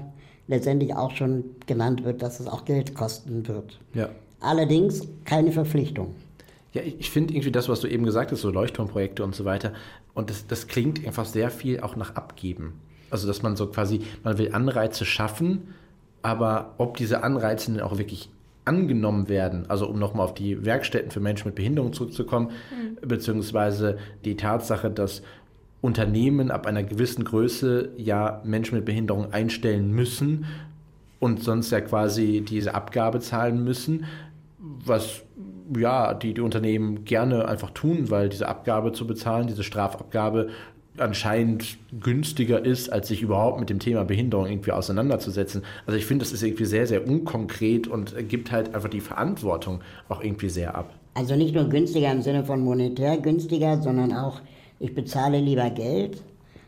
letztendlich 0.48 0.96
auch 0.96 1.12
schon 1.12 1.44
genannt 1.66 2.04
wird, 2.04 2.22
dass 2.22 2.40
es 2.40 2.48
auch 2.48 2.66
Geld 2.66 2.94
kosten 2.94 3.48
wird. 3.48 3.80
Ja. 3.94 4.10
Allerdings 4.40 5.08
keine 5.26 5.52
Verpflichtung. 5.52 6.16
Ja, 6.74 6.82
ich 6.84 7.10
finde 7.10 7.34
irgendwie 7.34 7.52
das, 7.52 7.70
was 7.70 7.80
du 7.80 7.88
eben 7.88 8.06
gesagt 8.06 8.32
hast, 8.32 8.42
so 8.42 8.50
Leuchtturmprojekte 8.50 9.24
und 9.24 9.36
so 9.36 9.46
weiter, 9.46 9.74
und 10.18 10.32
das, 10.32 10.48
das 10.48 10.68
klingt 10.68 11.06
einfach 11.06 11.26
sehr 11.26 11.52
viel 11.52 11.82
auch 11.82 11.96
nach 11.96 12.16
Abgeben. 12.16 12.74
Also, 13.12 13.28
dass 13.28 13.44
man 13.44 13.56
so 13.56 13.68
quasi, 13.68 14.02
man 14.24 14.40
will 14.40 14.52
Anreize 14.52 15.06
schaffen, 15.06 15.76
aber 16.24 16.74
ob 16.80 16.98
diese 16.98 17.24
Anreize 17.24 17.72
denn 17.72 17.82
auch 17.82 18.00
wirklich 18.00 18.32
angenommen 18.66 19.30
werden, 19.30 19.70
also 19.70 19.88
um 19.88 20.00
nochmal 20.00 20.26
auf 20.26 20.34
die 20.34 20.66
Werkstätten 20.66 21.12
für 21.12 21.20
Menschen 21.20 21.50
mit 21.50 21.56
Behinderung 21.56 21.94
zurückzukommen, 21.94 22.48
mhm. 22.48 23.08
beziehungsweise 23.08 24.00
die 24.26 24.36
Tatsache, 24.36 24.90
dass 24.90 25.22
Unternehmen 25.82 26.50
ab 26.50 26.66
einer 26.66 26.82
gewissen 26.82 27.24
Größe 27.24 27.90
ja 27.96 28.42
Menschen 28.44 28.74
mit 28.74 28.86
Behinderung 28.86 29.34
einstellen 29.34 29.92
müssen 29.92 30.46
und 31.20 31.44
sonst 31.44 31.70
ja 31.70 31.80
quasi 31.80 32.44
diese 32.46 32.74
Abgabe 32.74 33.20
zahlen 33.20 33.64
müssen, 33.64 34.06
was 34.58 35.22
ja 35.78 36.14
die, 36.14 36.34
die 36.34 36.42
Unternehmen 36.42 37.06
gerne 37.06 37.48
einfach 37.48 37.72
tun, 37.72 38.10
weil 38.10 38.30
diese 38.30 38.48
Abgabe 38.48 38.92
zu 38.92 39.08
bezahlen, 39.08 39.48
diese 39.48 39.64
Strafabgabe 39.64 40.50
anscheinend 41.00 41.78
günstiger 42.02 42.64
ist, 42.64 42.92
als 42.92 43.08
sich 43.08 43.22
überhaupt 43.22 43.60
mit 43.60 43.70
dem 43.70 43.80
Thema 43.80 44.04
Behinderung 44.04 44.48
irgendwie 44.48 44.72
auseinanderzusetzen. 44.72 45.64
Also 45.86 45.98
ich 45.98 46.06
finde, 46.06 46.24
das 46.24 46.34
ist 46.34 46.44
irgendwie 46.44 46.66
sehr, 46.66 46.88
sehr 46.88 47.08
unkonkret 47.08 47.88
und 47.88 48.16
gibt 48.28 48.52
halt 48.52 48.74
einfach 48.74 48.90
die 48.90 49.02
Verantwortung 49.02 49.82
auch 50.10 50.24
irgendwie 50.24 50.50
sehr 50.50 50.76
ab. 50.76 50.94
Also 51.14 51.36
nicht 51.36 51.54
nur 51.54 51.66
günstiger 51.66 52.12
im 52.12 52.22
Sinne 52.22 52.44
von 52.44 52.62
monetär 52.62 53.18
günstiger, 53.18 53.82
sondern 53.82 54.14
auch, 54.14 54.42
ich 54.80 54.94
bezahle 54.94 55.40
lieber 55.40 55.70
Geld, 55.70 56.22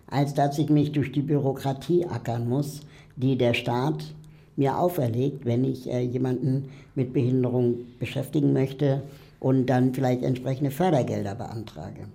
als 0.08 0.34
dass 0.34 0.58
ich 0.58 0.70
mich 0.70 0.92
durch 0.92 1.12
die 1.12 1.22
Bürokratie 1.22 2.06
ackern 2.06 2.50
muss, 2.50 2.82
die 3.16 3.38
der 3.38 3.54
Staat 3.54 4.16
mir 4.60 4.78
auferlegt, 4.78 5.46
wenn 5.46 5.64
ich 5.64 5.90
äh, 5.90 6.02
jemanden 6.02 6.70
mit 6.94 7.14
Behinderung 7.14 7.88
beschäftigen 7.98 8.54
möchte 8.54 9.02
und 9.40 9.68
dann 9.68 9.94
vielleicht 9.94 10.22
entsprechende 10.22 10.70
Fördergelder 10.70 11.34
beantrage. 11.34 12.08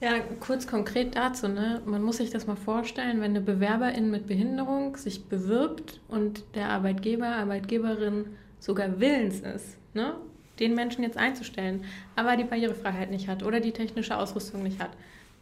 Ja, 0.00 0.20
kurz 0.40 0.66
konkret 0.66 1.16
dazu. 1.16 1.48
Ne? 1.48 1.82
Man 1.84 2.02
muss 2.02 2.16
sich 2.16 2.30
das 2.30 2.46
mal 2.46 2.56
vorstellen, 2.56 3.20
wenn 3.20 3.32
eine 3.32 3.40
Bewerberin 3.40 4.10
mit 4.10 4.26
Behinderung 4.26 4.96
sich 4.96 5.24
bewirbt 5.24 6.00
und 6.08 6.44
der 6.54 6.70
Arbeitgeber, 6.70 7.26
Arbeitgeberin 7.26 8.26
sogar 8.58 9.00
willens 9.00 9.40
ist, 9.40 9.76
ne? 9.94 10.14
den 10.60 10.74
Menschen 10.74 11.02
jetzt 11.02 11.18
einzustellen, 11.18 11.84
aber 12.16 12.36
die 12.36 12.44
Barrierefreiheit 12.44 13.10
nicht 13.10 13.28
hat 13.28 13.42
oder 13.42 13.60
die 13.60 13.72
technische 13.72 14.16
Ausrüstung 14.16 14.62
nicht 14.62 14.80
hat, 14.80 14.90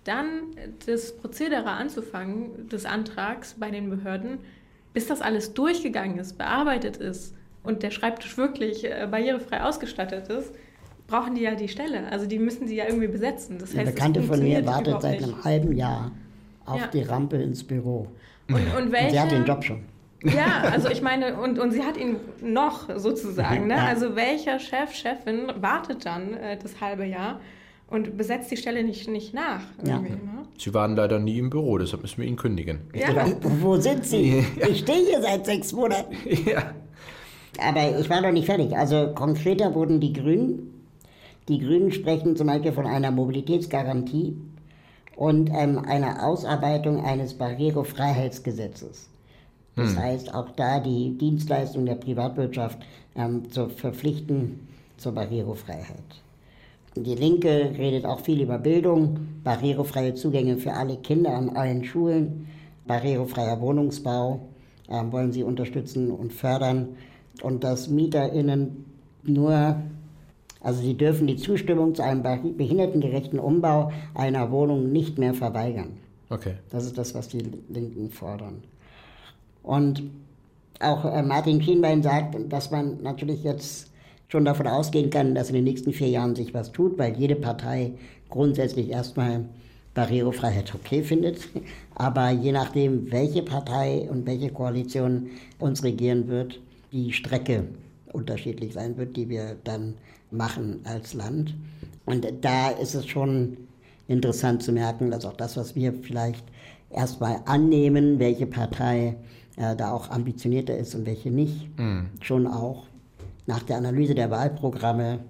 dann 0.04 0.30
das 0.86 1.16
Prozedere 1.16 1.70
anzufangen 1.70 2.68
des 2.68 2.86
Antrags 2.86 3.54
bei 3.58 3.70
den 3.70 3.90
Behörden, 3.90 4.38
bis 4.96 5.06
das 5.08 5.20
alles 5.20 5.52
durchgegangen 5.52 6.16
ist, 6.16 6.38
bearbeitet 6.38 6.96
ist 6.96 7.34
und 7.62 7.82
der 7.82 7.90
Schreibtisch 7.90 8.38
wirklich 8.38 8.82
äh, 8.82 9.06
barrierefrei 9.10 9.62
ausgestattet 9.62 10.28
ist, 10.28 10.54
brauchen 11.06 11.34
die 11.34 11.42
ja 11.42 11.54
die 11.54 11.68
Stelle. 11.68 12.10
Also 12.10 12.24
die 12.24 12.38
müssen 12.38 12.66
sie 12.66 12.76
ja 12.76 12.86
irgendwie 12.86 13.08
besetzen. 13.08 13.58
Das 13.58 13.72
heißt, 13.72 13.80
Eine 13.80 13.90
Bekannte 13.90 14.22
von 14.22 14.42
mir 14.42 14.64
wartet 14.64 15.02
seit 15.02 15.22
einem 15.22 15.44
halben 15.44 15.72
Jahr 15.72 16.12
auf 16.64 16.80
Ja. 16.80 16.86
die 16.86 17.02
Rampe 17.02 17.36
ins 17.36 17.62
Büro. 17.62 18.08
Und, 18.48 18.54
und 18.74 18.90
welche, 18.90 19.04
Und 19.08 19.10
sie 19.12 19.20
hat 19.20 19.32
den 19.32 19.44
Job 19.44 19.64
schon. 19.64 19.82
Ja, 20.24 20.62
also 20.72 20.88
ich 20.88 21.02
meine, 21.02 21.36
und, 21.42 21.58
und 21.58 21.72
sie 21.72 21.82
hat 21.82 21.98
ihn 21.98 22.16
noch 22.40 22.88
sozusagen. 22.98 23.66
Ne? 23.66 23.74
Ja. 23.74 23.84
Also 23.84 24.16
welcher 24.16 24.58
Chef, 24.58 24.94
Chefin 24.94 25.52
wartet 25.60 26.06
dann 26.06 26.32
äh, 26.32 26.56
das 26.56 26.80
halbe 26.80 27.04
Jahr 27.04 27.38
und 27.88 28.16
besetzt 28.16 28.50
die 28.50 28.56
Stelle 28.56 28.82
nicht, 28.82 29.08
nicht 29.08 29.32
nach? 29.32 29.62
Ja. 29.84 30.00
Ne? 30.00 30.18
Sie 30.58 30.74
waren 30.74 30.96
leider 30.96 31.18
nie 31.18 31.38
im 31.38 31.50
Büro, 31.50 31.78
deshalb 31.78 32.02
müssen 32.02 32.20
wir 32.20 32.28
ihn 32.28 32.36
kündigen. 32.36 32.80
Ja. 32.94 33.26
Wo 33.60 33.76
sind 33.76 34.04
Sie? 34.04 34.44
Ich 34.68 34.80
stehe 34.80 35.06
hier 35.06 35.22
seit 35.22 35.46
sechs 35.46 35.72
Monaten. 35.72 36.16
ja. 36.46 36.74
Aber 37.58 37.98
ich 37.98 38.10
war 38.10 38.20
noch 38.20 38.32
nicht 38.32 38.46
fertig. 38.46 38.76
Also 38.76 39.12
konkreter 39.14 39.74
wurden 39.74 40.00
die 40.00 40.12
Grünen. 40.12 40.72
Die 41.48 41.58
Grünen 41.58 41.92
sprechen 41.92 42.36
zum 42.36 42.48
Beispiel 42.48 42.72
von 42.72 42.86
einer 42.86 43.10
Mobilitätsgarantie 43.10 44.36
und 45.14 45.50
ähm, 45.50 45.78
einer 45.78 46.26
Ausarbeitung 46.26 47.04
eines 47.04 47.34
Barrierefreiheitsgesetzes. 47.34 49.08
Das 49.76 49.94
heißt, 49.94 50.34
auch 50.34 50.50
da 50.56 50.80
die 50.80 51.18
Dienstleistung 51.18 51.84
der 51.84 51.96
Privatwirtschaft 51.96 52.78
ähm, 53.14 53.50
zu 53.50 53.68
verpflichten 53.68 54.66
zur 54.96 55.12
Barrierefreiheit. 55.12 56.22
Die 56.96 57.14
Linke 57.14 57.72
redet 57.76 58.06
auch 58.06 58.20
viel 58.20 58.40
über 58.40 58.58
Bildung, 58.58 59.18
barrierefreie 59.44 60.14
Zugänge 60.14 60.56
für 60.56 60.72
alle 60.72 60.96
Kinder 60.96 61.34
an 61.34 61.50
allen 61.50 61.84
Schulen, 61.84 62.48
barrierefreier 62.86 63.60
Wohnungsbau 63.60 64.40
ähm, 64.88 65.12
wollen 65.12 65.32
sie 65.32 65.42
unterstützen 65.42 66.10
und 66.10 66.32
fördern 66.32 66.96
und 67.42 67.64
dass 67.64 67.88
MieterInnen 67.88 68.84
nur, 69.24 69.76
also 70.60 70.80
sie 70.80 70.94
dürfen 70.94 71.26
die 71.26 71.36
Zustimmung 71.36 71.94
zu 71.94 72.02
einem 72.02 72.22
behindertengerechten 72.56 73.38
Umbau 73.38 73.92
einer 74.14 74.50
Wohnung 74.50 74.92
nicht 74.92 75.18
mehr 75.18 75.34
verweigern. 75.34 75.98
Okay. 76.30 76.54
Das 76.70 76.84
ist 76.84 76.96
das, 76.98 77.14
was 77.14 77.28
die 77.28 77.42
Linken 77.68 78.10
fordern. 78.10 78.62
Und 79.62 80.02
auch 80.80 81.04
äh, 81.04 81.22
Martin 81.22 81.62
Schienbein 81.62 82.02
sagt, 82.02 82.36
dass 82.50 82.70
man 82.70 83.02
natürlich 83.02 83.42
jetzt 83.42 83.90
schon 84.28 84.44
davon 84.44 84.66
ausgehen 84.66 85.10
kann, 85.10 85.34
dass 85.34 85.48
in 85.48 85.54
den 85.54 85.64
nächsten 85.64 85.92
vier 85.92 86.08
Jahren 86.08 86.34
sich 86.34 86.52
was 86.54 86.72
tut, 86.72 86.98
weil 86.98 87.16
jede 87.16 87.36
Partei 87.36 87.92
grundsätzlich 88.28 88.90
erstmal 88.90 89.44
Barrierefreiheit 89.94 90.74
okay 90.74 91.02
findet. 91.02 91.48
Aber 91.94 92.30
je 92.30 92.52
nachdem, 92.52 93.10
welche 93.10 93.42
Partei 93.42 94.08
und 94.10 94.26
welche 94.26 94.50
Koalition 94.50 95.28
uns 95.58 95.82
regieren 95.82 96.28
wird, 96.28 96.60
die 96.92 97.12
Strecke 97.12 97.64
unterschiedlich 98.12 98.72
sein 98.74 98.96
wird, 98.96 99.16
die 99.16 99.28
wir 99.28 99.56
dann 99.64 99.94
machen 100.30 100.80
als 100.84 101.14
Land. 101.14 101.54
Und 102.04 102.26
da 102.42 102.70
ist 102.70 102.94
es 102.94 103.06
schon 103.06 103.56
interessant 104.08 104.62
zu 104.62 104.72
merken, 104.72 105.10
dass 105.10 105.24
auch 105.24 105.36
das, 105.36 105.56
was 105.56 105.74
wir 105.74 105.92
vielleicht 105.92 106.44
erstmal 106.90 107.40
annehmen, 107.46 108.18
welche 108.18 108.46
Partei 108.46 109.16
äh, 109.56 109.74
da 109.76 109.92
auch 109.92 110.10
ambitionierter 110.10 110.76
ist 110.76 110.94
und 110.94 111.06
welche 111.06 111.30
nicht, 111.30 111.68
schon 112.20 112.46
auch 112.46 112.86
nach 113.46 113.62
der 113.62 113.76
Analyse 113.76 114.14
der 114.14 114.30
Wahlprogramme 114.30 115.20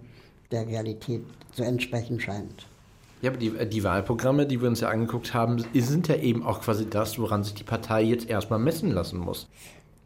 der 0.51 0.67
Realität 0.67 1.23
zu 1.53 1.63
entsprechen 1.63 2.21
scheint. 2.21 2.67
Ja, 3.23 3.31
aber 3.31 3.39
die, 3.39 3.51
die 3.69 3.83
Wahlprogramme, 3.83 4.47
die 4.47 4.61
wir 4.61 4.69
uns 4.69 4.81
ja 4.81 4.89
angeguckt 4.89 5.33
haben, 5.33 5.65
sind 5.75 6.09
ja 6.09 6.17
eben 6.17 6.43
auch 6.43 6.61
quasi 6.61 6.89
das, 6.89 7.19
woran 7.19 7.45
sich 7.45 7.55
die 7.55 7.65
Partei 7.65 8.03
jetzt 8.03 8.29
erstmal 8.29 8.59
messen 8.59 8.91
lassen 8.93 9.19
muss. 9.19 9.49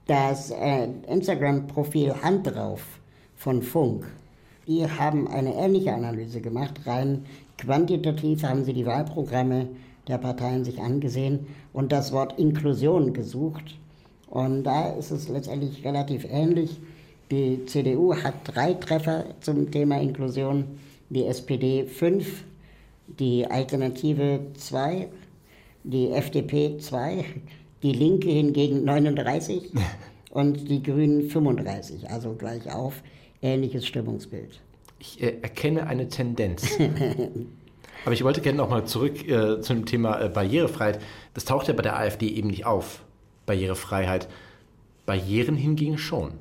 Das 0.07 0.51
äh, 0.51 0.89
Instagram-Profil 1.09 2.15
Hand 2.23 2.47
drauf 2.47 2.83
von 3.37 3.63
Funk, 3.63 4.07
die 4.67 4.89
haben 4.89 5.29
eine 5.29 5.55
ähnliche 5.55 5.93
Analyse 5.93 6.41
gemacht. 6.41 6.81
Rein 6.87 7.25
quantitativ 7.59 8.43
haben 8.45 8.65
sie 8.65 8.73
die 8.73 8.87
Wahlprogramme 8.87 9.69
der 10.09 10.19
Parteien 10.19 10.65
sich 10.65 10.81
angesehen 10.81 11.47
und 11.73 11.93
das 11.93 12.13
Wort 12.13 12.39
Inklusion 12.39 13.13
gesucht. 13.13 13.79
Und 14.29 14.65
da 14.65 14.91
ist 14.91 15.11
es 15.11 15.29
letztendlich 15.29 15.85
relativ 15.85 16.25
ähnlich. 16.25 16.81
Die 17.31 17.65
CDU 17.67 18.15
hat 18.15 18.35
drei 18.45 18.75
Treffer 18.75 19.25
zum 19.41 19.71
Thema 19.71 20.01
Inklusion, 20.01 20.65
die 21.11 21.27
SPD 21.27 21.85
fünf, 21.85 22.45
die 23.07 23.47
Alternative 23.47 24.41
zwei, 24.55 25.09
die 25.85 26.11
FDP 26.11 26.79
zwei, 26.79 27.25
die 27.85 27.93
Linke 27.93 28.29
hingegen 28.29 28.85
39 28.85 29.71
und 30.31 30.69
die 30.69 30.83
Grünen 30.83 31.31
35, 31.31 32.11
also 32.11 32.35
gleich 32.35 32.69
auf, 32.73 33.01
ähnliches 33.43 33.87
Stimmungsbild. 33.87 34.61
Ich 34.99 35.23
äh, 35.23 35.37
erkenne 35.41 35.87
eine 35.87 36.09
Tendenz. 36.09 36.79
Aber 38.05 38.13
ich 38.13 38.25
wollte 38.25 38.41
gerne 38.41 38.59
nochmal 38.59 38.87
zurück 38.87 39.29
äh, 39.29 39.61
zum 39.61 39.87
Thema 39.87 40.21
äh, 40.21 40.29
Barrierefreiheit. 40.29 41.01
Das 41.35 41.45
taucht 41.45 41.69
ja 41.69 41.75
bei 41.75 41.83
der 41.83 41.97
AfD 41.97 42.27
eben 42.27 42.49
nicht 42.49 42.67
auf, 42.67 43.05
Barrierefreiheit. 43.47 44.29
Barrieren 45.07 45.55
hingegen 45.55 45.97
schon. 45.97 46.33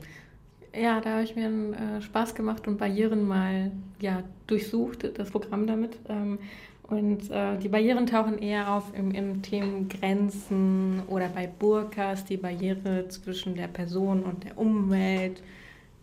Ja, 0.80 1.02
da 1.02 1.15
habe 1.15 1.24
ich 1.24 1.36
mir 1.36 1.48
einen 1.48 1.74
äh, 1.74 2.02
Spaß 2.02 2.36
gemacht 2.36 2.68
und 2.68 2.78
Barrieren 2.78 3.28
mal 3.28 3.72
ja, 4.00 4.24
durchsucht, 4.48 5.18
das 5.18 5.30
Programm 5.30 5.68
damit. 5.68 5.98
Ähm, 6.08 6.39
und 6.84 7.30
äh, 7.30 7.58
die 7.60 7.68
Barrieren 7.68 8.08
tauchen 8.08 8.39
eher 8.39 8.74
auf 8.74 8.94
im, 8.96 9.12
im 9.12 9.42
Themen 9.42 9.89
Grenzen 9.89 11.04
oder 11.08 11.28
bei 11.28 11.48
Burkas, 11.48 12.26
die 12.26 12.38
Barriere 12.38 13.08
zwischen 13.10 13.56
der 13.56 13.68
Person 13.68 14.24
und 14.24 14.44
der 14.44 14.58
Umwelt. 14.58 15.44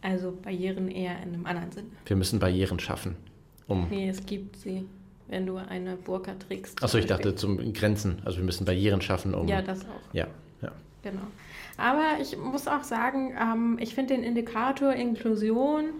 Also 0.02 0.32
Barrieren 0.42 0.88
eher 0.88 1.16
in 1.22 1.34
einem 1.34 1.46
anderen 1.46 1.72
Sinne. 1.72 1.88
Wir 2.04 2.16
müssen 2.16 2.38
Barrieren 2.38 2.78
schaffen. 2.78 3.16
Um 3.66 3.88
Nee, 3.90 4.08
es 4.08 4.24
gibt 4.24 4.56
sie, 4.56 4.84
wenn 5.26 5.46
du 5.46 5.56
eine 5.56 5.96
Burka 5.96 6.34
trägst. 6.34 6.80
Achso, 6.84 6.98
ich 6.98 7.06
dachte 7.06 7.34
zum 7.34 7.72
Grenzen. 7.72 8.18
Also 8.24 8.38
wir 8.38 8.44
müssen 8.44 8.64
Barrieren 8.64 9.00
schaffen, 9.00 9.34
um. 9.34 9.48
Ja, 9.48 9.62
das 9.62 9.80
auch. 9.80 10.14
ja, 10.14 10.28
ja. 10.62 10.70
Genau. 11.02 11.22
Aber 11.76 12.20
ich 12.20 12.36
muss 12.36 12.68
auch 12.68 12.82
sagen, 12.82 13.34
ähm, 13.40 13.78
ich 13.80 13.94
finde 13.94 14.14
den 14.14 14.22
Indikator 14.22 14.92
Inklusion 14.92 15.90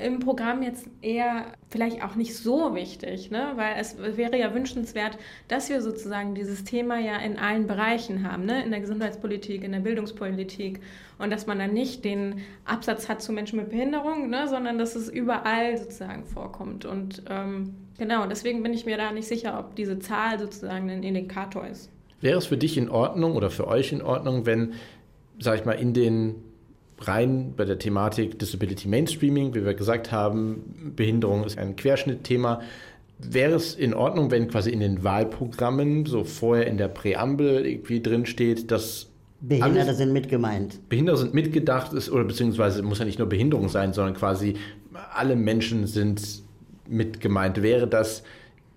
im 0.00 0.20
Programm 0.20 0.62
jetzt 0.62 0.88
eher 1.02 1.46
vielleicht 1.70 2.02
auch 2.02 2.14
nicht 2.14 2.36
so 2.36 2.74
wichtig, 2.74 3.30
ne? 3.30 3.52
weil 3.56 3.74
es 3.78 3.96
wäre 3.98 4.38
ja 4.38 4.54
wünschenswert, 4.54 5.18
dass 5.48 5.68
wir 5.68 5.82
sozusagen 5.82 6.34
dieses 6.34 6.64
Thema 6.64 6.98
ja 6.98 7.16
in 7.18 7.38
allen 7.38 7.66
Bereichen 7.66 8.30
haben, 8.30 8.46
ne? 8.46 8.64
in 8.64 8.70
der 8.70 8.80
Gesundheitspolitik, 8.80 9.62
in 9.62 9.72
der 9.72 9.80
Bildungspolitik 9.80 10.80
und 11.18 11.30
dass 11.30 11.46
man 11.46 11.58
dann 11.58 11.74
nicht 11.74 12.04
den 12.04 12.40
Absatz 12.64 13.08
hat 13.08 13.22
zu 13.22 13.32
Menschen 13.32 13.58
mit 13.58 13.70
Behinderung, 13.70 14.30
ne? 14.30 14.48
sondern 14.48 14.78
dass 14.78 14.96
es 14.96 15.08
überall 15.08 15.76
sozusagen 15.76 16.24
vorkommt. 16.24 16.84
Und 16.84 17.22
ähm, 17.28 17.74
genau, 17.98 18.26
deswegen 18.26 18.62
bin 18.62 18.72
ich 18.72 18.86
mir 18.86 18.96
da 18.96 19.12
nicht 19.12 19.28
sicher, 19.28 19.58
ob 19.58 19.76
diese 19.76 19.98
Zahl 19.98 20.38
sozusagen 20.38 20.90
ein 20.90 21.02
Indikator 21.02 21.66
ist. 21.66 21.90
Wäre 22.22 22.38
es 22.38 22.46
für 22.46 22.56
dich 22.56 22.78
in 22.78 22.88
Ordnung 22.88 23.36
oder 23.36 23.50
für 23.50 23.66
euch 23.66 23.92
in 23.92 24.00
Ordnung, 24.00 24.46
wenn, 24.46 24.74
sag 25.38 25.58
ich 25.58 25.64
mal, 25.64 25.72
in 25.72 25.94
den 25.94 26.34
rein 26.98 27.54
bei 27.56 27.64
der 27.64 27.78
Thematik 27.78 28.38
Disability 28.38 28.88
Mainstreaming, 28.88 29.54
wie 29.54 29.64
wir 29.64 29.74
gesagt 29.74 30.12
haben, 30.12 30.92
Behinderung 30.96 31.44
ist 31.44 31.58
ein 31.58 31.76
Querschnittthema. 31.76 32.60
Wäre 33.18 33.54
es 33.54 33.74
in 33.74 33.94
Ordnung, 33.94 34.30
wenn 34.30 34.48
quasi 34.48 34.70
in 34.70 34.80
den 34.80 35.04
Wahlprogrammen 35.04 36.06
so 36.06 36.24
vorher 36.24 36.66
in 36.66 36.76
der 36.76 36.88
Präambel 36.88 37.66
irgendwie 37.66 38.00
drin 38.00 38.26
steht, 38.26 38.70
dass 38.70 39.08
Behinderte 39.40 39.80
alles- 39.80 39.98
sind 39.98 40.12
mit 40.12 40.28
gemeint. 40.28 40.88
Behinderte 40.88 41.20
sind 41.20 41.34
mitgedacht 41.34 41.92
ist, 41.92 42.10
oder 42.10 42.24
beziehungsweise 42.24 42.82
muss 42.82 43.00
ja 43.00 43.04
nicht 43.04 43.18
nur 43.18 43.28
Behinderung 43.28 43.68
sein, 43.68 43.92
sondern 43.92 44.14
quasi 44.14 44.54
alle 45.14 45.36
Menschen 45.36 45.86
sind 45.86 46.42
mit 46.88 47.20
gemeint. 47.20 47.62
Wäre 47.62 47.88
das 47.88 48.22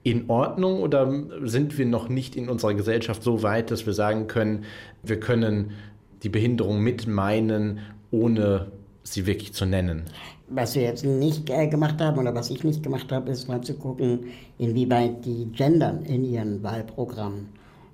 in 0.03 0.29
Ordnung 0.29 0.81
oder 0.81 1.11
sind 1.43 1.77
wir 1.77 1.85
noch 1.85 2.09
nicht 2.09 2.35
in 2.35 2.49
unserer 2.49 2.75
Gesellschaft 2.75 3.23
so 3.23 3.41
weit, 3.41 3.71
dass 3.71 3.85
wir 3.85 3.93
sagen 3.93 4.27
können, 4.27 4.65
wir 5.03 5.19
können 5.19 5.71
die 6.23 6.29
Behinderung 6.29 6.81
mit 6.81 7.07
meinen, 7.07 7.79
ohne 8.11 8.71
sie 9.03 9.25
wirklich 9.25 9.53
zu 9.53 9.65
nennen? 9.65 10.03
Was 10.47 10.75
wir 10.75 10.83
jetzt 10.83 11.05
nicht 11.05 11.49
äh, 11.49 11.67
gemacht 11.67 11.99
haben 11.99 12.19
oder 12.19 12.35
was 12.35 12.49
ich 12.49 12.63
nicht 12.63 12.83
gemacht 12.83 13.11
habe, 13.11 13.31
ist 13.31 13.47
mal 13.47 13.61
zu 13.61 13.73
gucken, 13.75 14.25
inwieweit 14.57 15.25
die 15.25 15.47
gendern 15.51 16.03
in 16.03 16.23
ihren 16.23 16.61
Wahlprogrammen. 16.61 17.47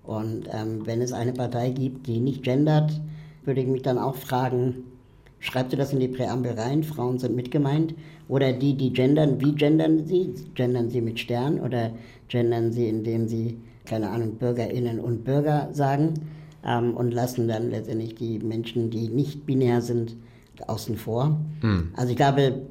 Und 0.03 0.47
ähm, 0.51 0.85
wenn 0.85 1.01
es 1.01 1.13
eine 1.13 1.33
Partei 1.33 1.69
gibt, 1.69 2.07
die 2.07 2.19
nicht 2.19 2.43
gendert, 2.43 2.99
würde 3.45 3.61
ich 3.61 3.67
mich 3.67 3.83
dann 3.83 3.97
auch 3.97 4.15
fragen, 4.15 4.83
schreibt 5.39 5.71
ihr 5.71 5.77
das 5.77 5.93
in 5.93 5.99
die 5.99 6.07
Präambel 6.07 6.53
rein, 6.53 6.83
Frauen 6.83 7.19
sind 7.19 7.35
mitgemeint? 7.35 7.93
Oder 8.27 8.53
die, 8.53 8.75
die 8.75 8.91
gendern, 8.91 9.39
wie 9.39 9.53
gendern 9.53 10.05
sie? 10.05 10.33
Gendern 10.55 10.89
sie 10.89 11.01
mit 11.01 11.19
Stern 11.19 11.59
oder 11.59 11.91
gendern 12.27 12.71
sie, 12.71 12.87
indem 12.87 13.27
sie, 13.27 13.59
keine 13.85 14.09
Ahnung, 14.09 14.35
Bürgerinnen 14.35 14.99
und 14.99 15.23
Bürger 15.23 15.69
sagen 15.71 16.13
ähm, 16.65 16.95
und 16.95 17.11
lassen 17.11 17.47
dann 17.47 17.69
letztendlich 17.69 18.15
die 18.15 18.39
Menschen, 18.39 18.89
die 18.89 19.09
nicht 19.09 19.45
binär 19.45 19.81
sind, 19.81 20.15
außen 20.67 20.95
vor? 20.97 21.39
Also 21.95 22.11
ich 22.11 22.17
glaube, 22.17 22.61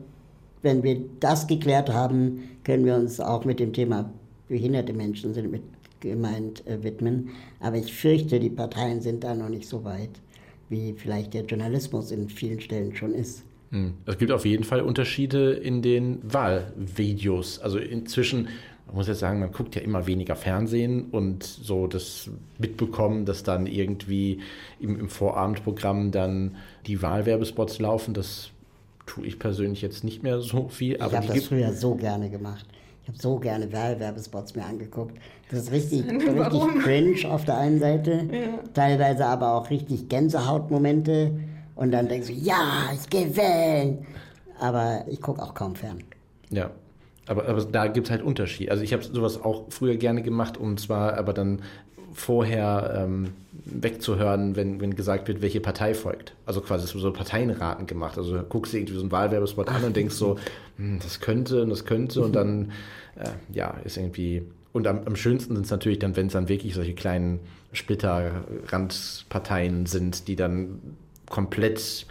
wenn 0.62 0.82
wir 0.82 1.00
das 1.18 1.46
geklärt 1.46 1.90
haben, 1.92 2.42
können 2.64 2.84
wir 2.84 2.94
uns 2.94 3.18
auch 3.20 3.44
mit 3.44 3.58
dem 3.58 3.72
Thema 3.72 4.12
behinderte 4.48 4.92
Menschen 4.92 5.34
sind 5.34 5.50
mit 5.50 5.62
gemeint 6.00 6.66
äh, 6.66 6.82
widmen. 6.82 7.30
Aber 7.60 7.76
ich 7.76 7.92
fürchte, 7.92 8.40
die 8.40 8.50
Parteien 8.50 9.00
sind 9.00 9.22
da 9.22 9.34
noch 9.34 9.48
nicht 9.48 9.68
so 9.68 9.84
weit, 9.84 10.10
wie 10.68 10.94
vielleicht 10.96 11.34
der 11.34 11.44
Journalismus 11.44 12.10
in 12.10 12.28
vielen 12.28 12.60
Stellen 12.60 12.94
schon 12.94 13.14
ist. 13.14 13.44
Hm. 13.70 13.94
Es 14.06 14.18
gibt 14.18 14.32
auf 14.32 14.44
jeden 14.44 14.64
Fall 14.64 14.80
Unterschiede 14.80 15.52
in 15.52 15.82
den 15.82 16.18
Wahlvideos. 16.22 17.60
Also 17.60 17.78
inzwischen, 17.78 18.48
man 18.90 18.96
muss 18.96 19.06
jetzt 19.06 19.20
sagen, 19.20 19.38
man 19.38 19.52
guckt 19.52 19.76
ja 19.76 19.82
immer 19.82 20.08
weniger 20.08 20.34
Fernsehen 20.34 21.10
und 21.12 21.44
so 21.44 21.86
das 21.86 22.28
mitbekommen, 22.58 23.24
dass 23.24 23.44
dann 23.44 23.68
irgendwie 23.68 24.40
im, 24.80 24.98
im 24.98 25.08
Vorabendprogramm 25.08 26.10
dann 26.10 26.56
die 26.88 27.00
Wahlwerbespots 27.00 27.78
laufen, 27.78 28.14
das 28.14 28.50
tue 29.06 29.26
ich 29.26 29.38
persönlich 29.38 29.80
jetzt 29.80 30.02
nicht 30.02 30.24
mehr 30.24 30.40
so 30.40 30.68
viel. 30.68 30.94
ich 30.94 31.02
habe 31.02 31.24
das 31.24 31.44
früher 31.44 31.72
so 31.72 31.94
gerne 31.94 32.30
gemacht. 32.30 32.66
Ich 33.04 33.08
habe 33.08 33.18
so 33.18 33.38
gerne 33.38 33.72
Wahlwerbespots 33.72 34.56
mir 34.56 34.64
angeguckt. 34.64 35.16
Das 35.50 35.60
ist 35.60 35.70
richtig, 35.70 36.04
richtig 36.10 36.82
cringe 36.82 37.30
auf 37.30 37.44
der 37.44 37.58
einen 37.58 37.78
Seite, 37.78 38.26
ja. 38.32 38.58
teilweise 38.74 39.24
aber 39.24 39.54
auch 39.54 39.70
richtig 39.70 40.08
Gänsehautmomente. 40.08 41.30
Und 41.76 41.92
dann 41.92 42.08
denkst 42.08 42.26
du, 42.26 42.34
ja, 42.34 42.90
ich 42.92 43.08
gehe 43.08 43.36
wählen. 43.36 44.04
Aber 44.58 45.04
ich 45.08 45.20
gucke 45.20 45.40
auch 45.40 45.54
kaum 45.54 45.76
fern. 45.76 46.02
Ja, 46.50 46.72
aber, 47.30 47.46
aber 47.46 47.64
da 47.64 47.86
gibt 47.86 48.08
es 48.08 48.10
halt 48.10 48.22
Unterschied. 48.22 48.72
Also 48.72 48.82
ich 48.82 48.92
habe 48.92 49.04
sowas 49.04 49.40
auch 49.40 49.66
früher 49.70 49.94
gerne 49.96 50.22
gemacht 50.22 50.56
und 50.56 50.80
zwar 50.80 51.16
aber 51.16 51.32
dann 51.32 51.62
vorher 52.12 53.04
ähm, 53.06 53.34
wegzuhören, 53.64 54.56
wenn, 54.56 54.80
wenn 54.80 54.96
gesagt 54.96 55.28
wird, 55.28 55.40
welche 55.40 55.60
Partei 55.60 55.94
folgt. 55.94 56.34
Also 56.44 56.60
quasi 56.60 56.88
so 56.88 57.12
Parteienraten 57.12 57.86
gemacht. 57.86 58.18
Also 58.18 58.42
guckst 58.48 58.72
du 58.72 58.78
irgendwie 58.78 58.94
so 58.94 59.02
einen 59.02 59.12
Wahlwerbespot 59.12 59.68
an 59.68 59.84
und 59.84 59.94
denkst 59.94 60.16
so, 60.16 60.40
hm, 60.76 60.98
das 61.00 61.20
könnte 61.20 61.62
und 61.62 61.70
das 61.70 61.84
könnte 61.84 62.20
und 62.20 62.34
dann, 62.34 62.72
äh, 63.14 63.28
ja, 63.52 63.76
ist 63.84 63.96
irgendwie. 63.96 64.42
Und 64.72 64.88
am, 64.88 65.02
am 65.04 65.14
schönsten 65.14 65.54
sind 65.54 65.66
es 65.66 65.70
natürlich 65.70 66.00
dann, 66.00 66.16
wenn 66.16 66.26
es 66.26 66.32
dann 66.32 66.48
wirklich 66.48 66.74
solche 66.74 66.94
kleinen 66.94 67.38
Splitterrandparteien 67.72 69.86
sind, 69.86 70.26
die 70.26 70.34
dann 70.34 70.80
komplett 71.28 72.06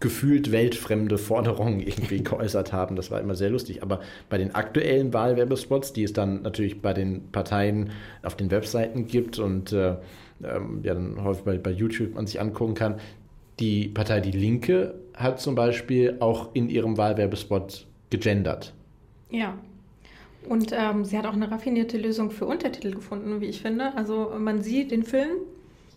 gefühlt 0.00 0.50
weltfremde 0.50 1.18
Forderungen 1.18 1.80
irgendwie 1.80 2.22
geäußert 2.24 2.72
haben. 2.72 2.96
Das 2.96 3.10
war 3.10 3.20
immer 3.20 3.34
sehr 3.34 3.50
lustig. 3.50 3.82
Aber 3.82 4.00
bei 4.28 4.38
den 4.38 4.54
aktuellen 4.54 5.12
Wahlwerbespots, 5.12 5.92
die 5.92 6.02
es 6.02 6.12
dann 6.12 6.42
natürlich 6.42 6.80
bei 6.82 6.94
den 6.94 7.30
Parteien 7.30 7.90
auf 8.22 8.34
den 8.34 8.50
Webseiten 8.50 9.06
gibt 9.06 9.38
und 9.38 9.72
äh, 9.72 9.96
ähm, 10.42 10.80
ja 10.82 10.94
dann 10.94 11.22
häufig 11.22 11.44
bei, 11.44 11.58
bei 11.58 11.70
YouTube 11.70 12.14
man 12.14 12.26
sich 12.26 12.40
angucken 12.40 12.74
kann, 12.74 12.96
die 13.60 13.88
Partei 13.88 14.20
Die 14.20 14.30
Linke 14.30 14.94
hat 15.14 15.38
zum 15.40 15.54
Beispiel 15.54 16.16
auch 16.20 16.54
in 16.54 16.70
ihrem 16.70 16.96
Wahlwerbespot 16.96 17.86
gegendert. 18.08 18.72
Ja. 19.30 19.58
Und 20.48 20.72
ähm, 20.72 21.04
sie 21.04 21.18
hat 21.18 21.26
auch 21.26 21.34
eine 21.34 21.50
raffinierte 21.50 21.98
Lösung 21.98 22.30
für 22.30 22.46
Untertitel 22.46 22.92
gefunden, 22.92 23.42
wie 23.42 23.46
ich 23.46 23.60
finde. 23.60 23.94
Also 23.96 24.32
man 24.38 24.62
sieht 24.62 24.90
den 24.90 25.02
Film 25.02 25.32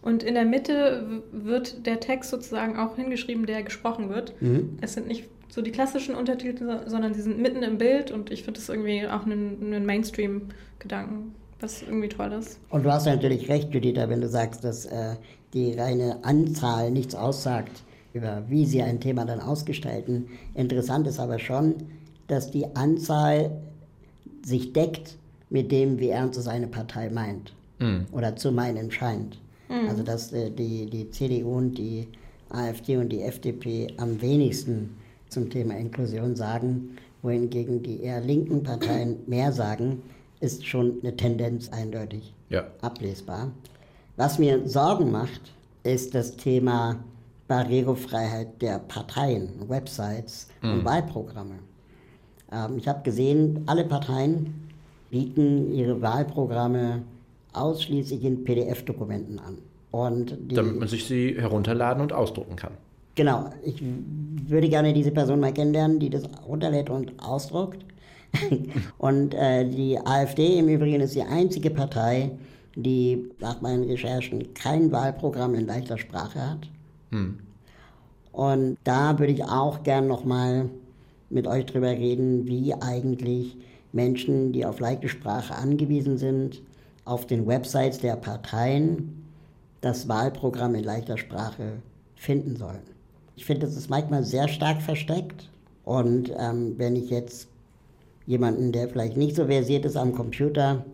und 0.04 0.24
in 0.24 0.36
der 0.36 0.46
Mitte 0.46 1.24
wird 1.32 1.86
der 1.86 2.00
Text 2.00 2.30
sozusagen 2.30 2.78
auch 2.78 2.96
hingeschrieben, 2.96 3.46
der 3.46 3.64
gesprochen 3.64 4.10
wird. 4.10 4.40
Mhm. 4.42 4.78
Es 4.82 4.94
sind 4.94 5.08
nicht 5.08 5.26
so 5.50 5.62
die 5.62 5.72
klassischen 5.72 6.16
Untertitel, 6.16 6.82
sondern 6.88 7.14
sie 7.14 7.22
sind 7.22 7.40
mitten 7.40 7.64
im 7.64 7.78
Bild 7.78 8.12
und 8.12 8.32
ich 8.32 8.44
finde 8.44 8.60
das 8.60 8.70
irgendwie 8.70 9.08
auch 9.08 9.26
einen, 9.26 9.58
einen 9.62 9.86
Mainstream-Gedanken, 9.86 11.36
was 11.60 11.82
irgendwie 11.84 12.10
toll 12.10 12.32
ist. 12.34 12.60
Und 12.70 12.84
du 12.84 12.92
hast 12.92 13.06
natürlich 13.06 13.50
recht, 13.50 13.74
Judith, 13.74 13.96
wenn 13.96 14.22
du 14.22 14.28
sagst, 14.28 14.64
dass 14.64 14.86
äh, 14.86 15.16
die 15.54 15.74
reine 15.74 16.20
Anzahl 16.24 16.92
nichts 16.92 17.16
aussagt 17.16 17.84
über 18.14 18.44
wie 18.48 18.66
sie 18.66 18.82
ein 18.82 19.00
Thema 19.00 19.26
dann 19.26 19.40
ausgestalten. 19.40 20.28
Interessant 20.54 21.08
ist 21.08 21.20
aber 21.20 21.40
schon, 21.40 21.76
dass 22.28 22.52
die 22.52 22.76
Anzahl 22.76 23.52
sich 24.46 24.74
deckt 24.74 25.18
mit 25.50 25.72
dem, 25.72 26.00
wie 26.00 26.10
ernst 26.10 26.40
es 26.40 26.48
eine 26.48 26.68
Partei 26.68 27.10
meint 27.10 27.54
mhm. 27.80 28.06
oder 28.12 28.36
zu 28.36 28.52
meinen 28.52 28.92
scheint. 28.92 29.40
Mhm. 29.70 29.90
Also 29.90 30.04
dass 30.04 30.32
äh, 30.34 30.50
die, 30.50 30.90
die 30.90 31.10
CDU 31.10 31.58
und 31.58 31.78
die 31.78 32.08
AfD 32.50 32.98
und 32.98 33.10
die 33.10 33.22
FDP 33.22 33.88
am 33.98 34.22
wenigsten 34.22 34.96
zum 35.30 35.50
Thema 35.50 35.76
Inklusion 35.76 36.36
sagen, 36.36 36.98
wohingegen 37.22 37.82
die 37.82 38.02
eher 38.02 38.22
linken 38.22 38.64
Parteien 38.64 39.18
mehr 39.28 39.52
sagen, 39.52 40.04
ist 40.40 40.66
schon 40.66 40.98
eine 41.02 41.16
Tendenz 41.16 41.70
eindeutig 41.70 42.34
ja. 42.50 42.66
ablesbar. 42.82 43.52
Was 44.18 44.38
mir 44.38 44.68
Sorgen 44.68 45.12
macht, 45.12 45.54
ist 45.84 46.14
das 46.14 46.36
Thema 46.36 47.04
Barrierefreiheit 47.48 48.62
der 48.62 48.80
Parteien, 48.80 49.50
Websites 49.68 50.48
mhm. 50.62 50.72
und 50.72 50.86
Wahlprogramme. 50.86 51.60
Ähm, 52.52 52.78
ich 52.78 52.88
habe 52.88 53.02
gesehen, 53.04 53.64
alle 53.66 53.86
Parteien 53.86 54.70
bieten 55.10 55.74
ihre 55.74 56.02
Wahlprogramme 56.02 57.04
ausschließlich 57.54 58.24
in 58.24 58.44
PDF-Dokumenten 58.44 59.40
an. 59.40 59.58
Und 59.92 60.38
die, 60.40 60.56
Damit 60.56 60.80
man 60.80 60.88
sich 60.88 61.06
sie 61.06 61.36
herunterladen 61.40 62.02
und 62.02 62.14
ausdrucken 62.14 62.56
kann. 62.56 62.74
Genau. 63.16 63.52
Ich 63.64 63.82
würde 64.48 64.70
gerne 64.70 64.94
diese 64.94 65.12
Person 65.12 65.40
mal 65.40 65.54
kennenlernen, 65.54 66.00
die 66.00 66.10
das 66.10 66.24
runterlädt 66.48 66.90
und 66.90 67.14
ausdruckt. 67.20 67.86
und 68.98 69.36
äh, 69.36 69.70
die 69.70 70.00
AfD 70.00 70.58
im 70.58 70.68
Übrigen 70.68 71.02
ist 71.02 71.16
die 71.16 71.22
einzige 71.22 71.70
Partei, 71.70 72.32
die 72.76 73.30
nach 73.40 73.62
meinen 73.62 73.84
Recherchen 73.84 74.54
kein 74.56 74.92
Wahlprogramm 74.92 75.54
in 75.54 75.68
leichter 75.68 76.00
Sprache 76.00 76.50
hat. 76.50 76.70
Hm. 77.12 77.38
Und 78.32 78.78
da 78.84 79.20
würde 79.20 79.34
ich 79.34 79.44
auch 79.44 79.84
gern 79.84 80.08
nochmal 80.08 80.70
mit 81.30 81.46
euch 81.46 81.68
drüber 81.68 81.92
reden, 81.92 82.48
wie 82.48 82.74
eigentlich 82.74 83.56
Menschen, 83.92 84.52
die 84.54 84.66
auf 84.66 84.80
leichte 84.80 85.08
Sprache 85.08 85.54
angewiesen 85.56 86.18
sind, 86.18 86.62
auf 87.06 87.28
den 87.28 87.48
Websites 87.48 88.00
der 88.00 88.16
Parteien 88.16 89.26
das 89.82 90.08
Wahlprogramm 90.08 90.76
in 90.76 90.84
leichter 90.84 91.18
Sprache 91.18 91.74
finden 92.16 92.56
sollen. 92.56 92.82
Ich 93.36 93.46
finde, 93.46 93.66
das 93.66 93.76
ist 93.76 93.90
manchmal 93.90 94.24
sehr 94.24 94.48
stark 94.48 94.82
versteckt. 94.82 95.50
Und 95.84 96.32
ähm, 96.38 96.76
wenn 96.78 96.96
ich 96.96 97.10
jetzt 97.10 97.48
jemanden, 98.26 98.72
der 98.72 98.88
vielleicht 98.88 99.18
nicht 99.18 99.36
so 99.36 99.48
versiert 99.48 99.86
ist 99.86 99.98
am 99.98 100.14
Computer, 100.14 100.86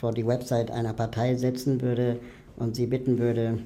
vor 0.00 0.12
die 0.12 0.26
Website 0.26 0.70
einer 0.70 0.92
Partei 0.92 1.36
setzen 1.36 1.80
würde 1.80 2.18
und 2.56 2.74
sie 2.74 2.86
bitten 2.86 3.18
würde, 3.18 3.60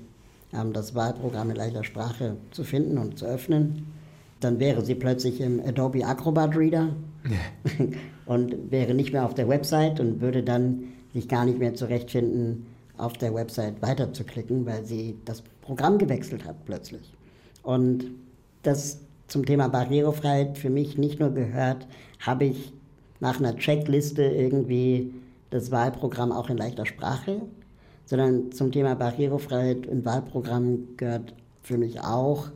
ähm, 0.52 0.72
das 0.74 0.94
Wahlprogramm 0.94 1.50
in 1.50 1.56
leichter 1.56 1.84
Sprache 1.84 2.36
zu 2.50 2.64
finden 2.64 2.98
und 2.98 3.18
zu 3.18 3.24
öffnen, 3.24 3.86
dann 4.40 4.60
wäre 4.60 4.84
sie 4.84 4.94
plötzlich 4.94 5.40
im 5.40 5.60
Adobe 5.60 6.04
Acrobat 6.04 6.56
Reader 6.56 6.90
und 8.26 8.70
wäre 8.70 8.94
nicht 8.94 9.12
mehr 9.12 9.24
auf 9.24 9.34
der 9.34 9.48
Website 9.48 10.00
und 10.00 10.20
würde 10.20 10.42
dann 10.42 10.84
sich 11.14 11.28
gar 11.28 11.44
nicht 11.44 11.58
mehr 11.58 11.74
zurechtfinden, 11.74 12.66
auf 12.96 13.12
der 13.14 13.34
Website 13.34 13.80
weiterzuklicken, 13.80 14.66
weil 14.66 14.84
sie 14.84 15.16
das 15.24 15.42
Programm 15.62 15.98
gewechselt 15.98 16.44
hat 16.44 16.64
plötzlich. 16.64 17.12
Und 17.62 18.06
das 18.62 19.00
zum 19.28 19.46
Thema 19.46 19.68
Barrierefreiheit 19.68 20.58
für 20.58 20.70
mich 20.70 20.98
nicht 20.98 21.20
nur 21.20 21.30
gehört, 21.30 21.86
habe 22.20 22.46
ich 22.46 22.72
nach 23.20 23.38
einer 23.38 23.56
Checkliste 23.56 24.22
irgendwie 24.22 25.12
das 25.50 25.70
Wahlprogramm 25.70 26.32
auch 26.32 26.50
in 26.50 26.56
leichter 26.56 26.86
Sprache, 26.86 27.42
sondern 28.04 28.52
zum 28.52 28.72
Thema 28.72 28.94
Barrierefreiheit 28.94 29.86
im 29.86 30.04
Wahlprogramm 30.04 30.96
gehört 30.96 31.34
für 31.62 31.78
mich 31.78 32.00
auch, 32.00 32.48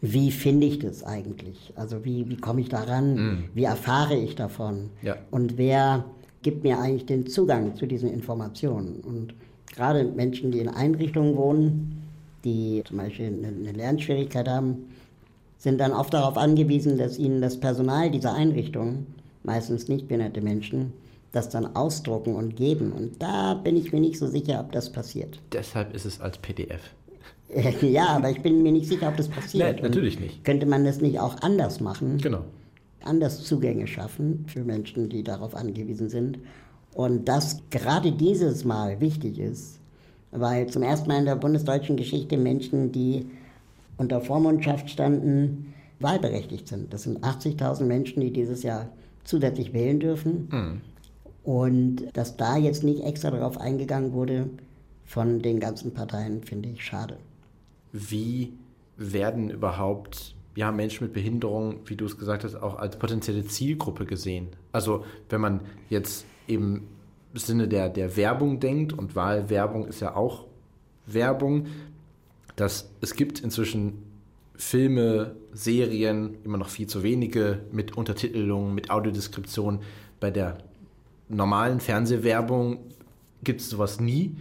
wie 0.00 0.30
finde 0.30 0.66
ich 0.66 0.78
das 0.78 1.02
eigentlich? 1.02 1.72
Also 1.74 2.04
wie, 2.04 2.28
wie 2.28 2.36
komme 2.36 2.60
ich 2.60 2.68
daran? 2.68 3.14
Mm. 3.14 3.44
Wie 3.54 3.64
erfahre 3.64 4.14
ich 4.14 4.36
davon? 4.36 4.90
Ja. 5.02 5.16
Und 5.30 5.58
wer 5.58 6.04
gibt 6.42 6.64
mir 6.64 6.78
eigentlich 6.78 7.06
den 7.06 7.26
Zugang 7.26 7.74
zu 7.76 7.86
diesen 7.86 8.12
Informationen? 8.12 9.00
Und 9.00 9.34
gerade 9.74 10.04
Menschen, 10.04 10.50
die 10.50 10.60
in 10.60 10.68
Einrichtungen 10.68 11.36
wohnen, 11.36 12.02
die 12.44 12.82
zum 12.86 12.98
Beispiel 12.98 13.26
eine 13.26 13.72
Lernschwierigkeit 13.72 14.48
haben, 14.48 14.88
sind 15.58 15.78
dann 15.78 15.92
oft 15.92 16.14
darauf 16.14 16.36
angewiesen, 16.36 16.98
dass 16.98 17.18
ihnen 17.18 17.40
das 17.40 17.58
Personal 17.58 18.10
dieser 18.10 18.34
Einrichtung, 18.34 19.06
meistens 19.42 19.88
nicht 19.88 20.08
behinderte 20.08 20.40
Menschen, 20.40 20.92
das 21.32 21.48
dann 21.48 21.76
ausdrucken 21.76 22.34
und 22.36 22.56
geben. 22.56 22.92
Und 22.92 23.20
da 23.20 23.54
bin 23.54 23.76
ich 23.76 23.92
mir 23.92 24.00
nicht 24.00 24.18
so 24.18 24.26
sicher, 24.26 24.60
ob 24.60 24.72
das 24.72 24.90
passiert. 24.90 25.40
Deshalb 25.52 25.94
ist 25.94 26.04
es 26.04 26.20
als 26.20 26.38
PDF. 26.38 26.80
ja, 27.82 28.08
aber 28.08 28.30
ich 28.30 28.42
bin 28.42 28.62
mir 28.62 28.72
nicht 28.72 28.86
sicher, 28.86 29.08
ob 29.08 29.16
das 29.16 29.28
passiert. 29.28 29.76
Nein, 29.76 29.82
natürlich 29.82 30.16
und 30.16 30.24
nicht. 30.24 30.44
Könnte 30.44 30.66
man 30.66 30.84
das 30.84 31.00
nicht 31.00 31.18
auch 31.18 31.40
anders 31.40 31.80
machen? 31.80 32.18
Genau. 32.18 32.44
Anders 33.02 33.44
Zugänge 33.44 33.86
schaffen 33.86 34.44
für 34.46 34.64
Menschen, 34.64 35.08
die 35.08 35.22
darauf 35.22 35.54
angewiesen 35.54 36.08
sind. 36.08 36.38
Und 36.94 37.28
dass 37.28 37.62
gerade 37.70 38.12
dieses 38.12 38.64
Mal 38.64 39.00
wichtig 39.00 39.38
ist, 39.38 39.80
weil 40.30 40.66
zum 40.66 40.82
ersten 40.82 41.08
Mal 41.08 41.20
in 41.20 41.24
der 41.24 41.36
bundesdeutschen 41.36 41.96
Geschichte 41.96 42.36
Menschen, 42.36 42.92
die 42.92 43.26
unter 43.96 44.20
Vormundschaft 44.20 44.90
standen, 44.90 45.74
wahlberechtigt 46.00 46.68
sind. 46.68 46.92
Das 46.92 47.02
sind 47.02 47.24
80.000 47.24 47.84
Menschen, 47.84 48.20
die 48.20 48.32
dieses 48.32 48.62
Jahr 48.62 48.88
zusätzlich 49.24 49.72
wählen 49.72 50.00
dürfen. 50.00 50.48
Mhm. 50.50 50.80
Und 51.44 52.16
dass 52.16 52.36
da 52.36 52.56
jetzt 52.56 52.84
nicht 52.84 53.02
extra 53.04 53.30
darauf 53.30 53.58
eingegangen 53.58 54.12
wurde 54.12 54.50
von 55.04 55.40
den 55.40 55.60
ganzen 55.60 55.94
Parteien, 55.94 56.42
finde 56.42 56.68
ich 56.68 56.84
schade. 56.84 57.16
Wie 57.92 58.52
werden 58.96 59.50
überhaupt 59.50 60.34
ja, 60.58 60.72
Menschen 60.72 61.04
mit 61.04 61.12
Behinderung, 61.12 61.82
wie 61.84 61.94
du 61.94 62.04
es 62.04 62.18
gesagt 62.18 62.42
hast, 62.42 62.56
auch 62.56 62.80
als 62.80 62.98
potenzielle 62.98 63.46
Zielgruppe 63.46 64.06
gesehen? 64.06 64.48
Also 64.72 65.04
wenn 65.28 65.40
man 65.40 65.60
jetzt 65.88 66.26
im 66.48 66.82
Sinne 67.32 67.68
der, 67.68 67.88
der 67.88 68.16
Werbung 68.16 68.58
denkt, 68.58 68.92
und 68.92 69.14
Wahlwerbung 69.14 69.86
ist 69.86 70.00
ja 70.00 70.16
auch 70.16 70.46
Werbung, 71.06 71.66
dass 72.56 72.90
es 73.00 73.14
gibt 73.14 73.38
inzwischen 73.38 74.02
Filme, 74.56 75.36
Serien, 75.52 76.38
immer 76.42 76.58
noch 76.58 76.70
viel 76.70 76.88
zu 76.88 77.04
wenige 77.04 77.60
mit 77.70 77.96
Untertitelungen, 77.96 78.74
mit 78.74 78.90
Audiodeskription. 78.90 79.78
Bei 80.18 80.32
der 80.32 80.58
normalen 81.28 81.78
Fernsehwerbung 81.78 82.78
gibt 83.44 83.60
es 83.60 83.70
sowas 83.70 84.00
nie 84.00 84.34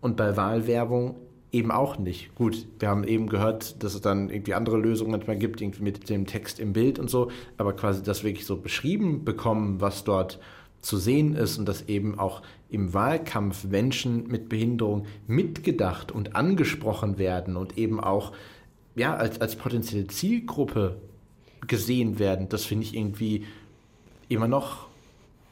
und 0.00 0.16
bei 0.16 0.36
Wahlwerbung 0.36 1.16
eben 1.54 1.70
auch 1.70 1.98
nicht. 1.98 2.34
Gut, 2.34 2.66
wir 2.80 2.88
haben 2.88 3.04
eben 3.04 3.28
gehört, 3.28 3.82
dass 3.82 3.94
es 3.94 4.00
dann 4.00 4.28
irgendwie 4.28 4.54
andere 4.54 4.76
Lösungen 4.76 5.12
manchmal 5.12 5.36
gibt, 5.36 5.60
irgendwie 5.60 5.82
mit 5.82 6.10
dem 6.10 6.26
Text 6.26 6.58
im 6.58 6.72
Bild 6.72 6.98
und 6.98 7.08
so, 7.08 7.30
aber 7.56 7.74
quasi 7.74 8.02
das 8.02 8.24
wirklich 8.24 8.44
so 8.44 8.56
beschrieben 8.56 9.24
bekommen, 9.24 9.80
was 9.80 10.02
dort 10.02 10.40
zu 10.80 10.96
sehen 10.98 11.34
ist 11.34 11.56
und 11.56 11.66
dass 11.66 11.88
eben 11.88 12.18
auch 12.18 12.42
im 12.68 12.92
Wahlkampf 12.92 13.64
Menschen 13.64 14.26
mit 14.26 14.48
Behinderung 14.48 15.06
mitgedacht 15.28 16.10
und 16.10 16.34
angesprochen 16.34 17.18
werden 17.18 17.56
und 17.56 17.78
eben 17.78 18.00
auch 18.00 18.32
ja, 18.96 19.16
als, 19.16 19.40
als 19.40 19.56
potenzielle 19.56 20.08
Zielgruppe 20.08 20.96
gesehen 21.66 22.18
werden, 22.18 22.48
das 22.48 22.64
finde 22.64 22.84
ich 22.84 22.94
irgendwie 22.94 23.44
immer 24.28 24.48
noch 24.48 24.88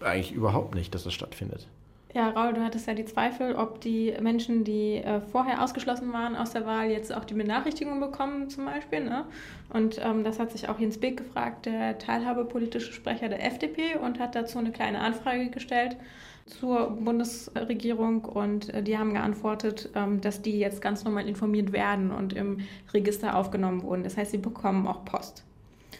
eigentlich 0.00 0.32
überhaupt 0.32 0.74
nicht, 0.74 0.94
dass 0.94 1.04
das 1.04 1.14
stattfindet. 1.14 1.68
Ja, 2.14 2.28
Raul, 2.28 2.52
du 2.52 2.62
hattest 2.62 2.86
ja 2.86 2.92
die 2.92 3.06
Zweifel, 3.06 3.54
ob 3.54 3.80
die 3.80 4.14
Menschen, 4.20 4.64
die 4.64 4.96
äh, 4.96 5.20
vorher 5.20 5.64
ausgeschlossen 5.64 6.12
waren 6.12 6.36
aus 6.36 6.50
der 6.50 6.66
Wahl, 6.66 6.90
jetzt 6.90 7.14
auch 7.14 7.24
die 7.24 7.32
Benachrichtigung 7.32 8.00
bekommen 8.00 8.50
zum 8.50 8.66
Beispiel. 8.66 9.02
Ne? 9.02 9.24
Und 9.72 9.98
ähm, 10.04 10.22
das 10.22 10.38
hat 10.38 10.52
sich 10.52 10.68
auch 10.68 10.78
Jens 10.78 10.98
Beck 10.98 11.16
gefragt, 11.16 11.64
der 11.64 11.96
teilhabepolitische 11.98 12.92
Sprecher 12.92 13.30
der 13.30 13.46
FDP, 13.46 13.96
und 13.96 14.20
hat 14.20 14.34
dazu 14.34 14.58
eine 14.58 14.72
kleine 14.72 15.00
Anfrage 15.00 15.48
gestellt 15.48 15.96
zur 16.44 16.90
Bundesregierung. 16.90 18.26
Und 18.26 18.68
äh, 18.74 18.82
die 18.82 18.98
haben 18.98 19.14
geantwortet, 19.14 19.88
ähm, 19.94 20.20
dass 20.20 20.42
die 20.42 20.58
jetzt 20.58 20.82
ganz 20.82 21.04
normal 21.04 21.26
informiert 21.26 21.72
werden 21.72 22.10
und 22.10 22.34
im 22.34 22.58
Register 22.92 23.36
aufgenommen 23.36 23.82
wurden. 23.84 24.04
Das 24.04 24.18
heißt, 24.18 24.32
sie 24.32 24.38
bekommen 24.38 24.86
auch 24.86 25.06
Post. 25.06 25.44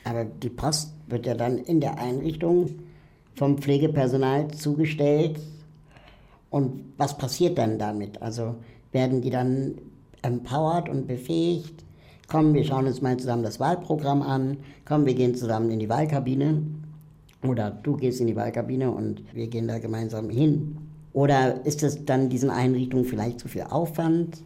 Aber 0.05 0.27
die 0.27 0.51
Post 0.51 0.93
wird 1.07 1.25
ja 1.25 1.35
dann 1.35 1.57
in 1.57 1.81
der 1.81 1.99
Einrichtung 1.99 2.69
vom 3.35 3.57
Pflegepersonal 3.57 4.49
zugestellt 4.49 5.39
und 6.53 6.93
was 6.99 7.17
passiert 7.17 7.57
dann 7.57 7.79
damit? 7.79 8.21
Also 8.21 8.57
werden 8.93 9.23
die 9.23 9.31
dann 9.31 9.75
empowered 10.21 10.89
und 10.91 11.07
befähigt? 11.07 11.83
Komm, 12.29 12.53
wir 12.53 12.63
schauen 12.63 12.87
uns 12.87 13.01
mal 13.01 13.17
zusammen 13.17 13.43
das 13.43 13.59
Wahlprogramm 13.59 14.21
an. 14.21 14.59
Komm, 14.85 15.07
wir 15.07 15.15
gehen 15.15 15.35
zusammen 15.35 15.71
in 15.71 15.79
die 15.79 15.89
Wahlkabine. 15.89 16.63
Oder 17.43 17.71
du 17.71 17.97
gehst 17.97 18.21
in 18.21 18.27
die 18.27 18.37
Wahlkabine 18.37 18.91
und 18.91 19.23
wir 19.35 19.47
gehen 19.47 19.67
da 19.67 19.79
gemeinsam 19.79 20.29
hin. 20.29 20.77
Oder 21.15 21.65
ist 21.65 21.83
es 21.83 22.05
dann 22.05 22.29
diesen 22.29 22.51
Einrichtungen 22.51 23.07
vielleicht 23.07 23.41
zu 23.41 23.49
viel 23.49 23.63
Aufwand? 23.63 24.43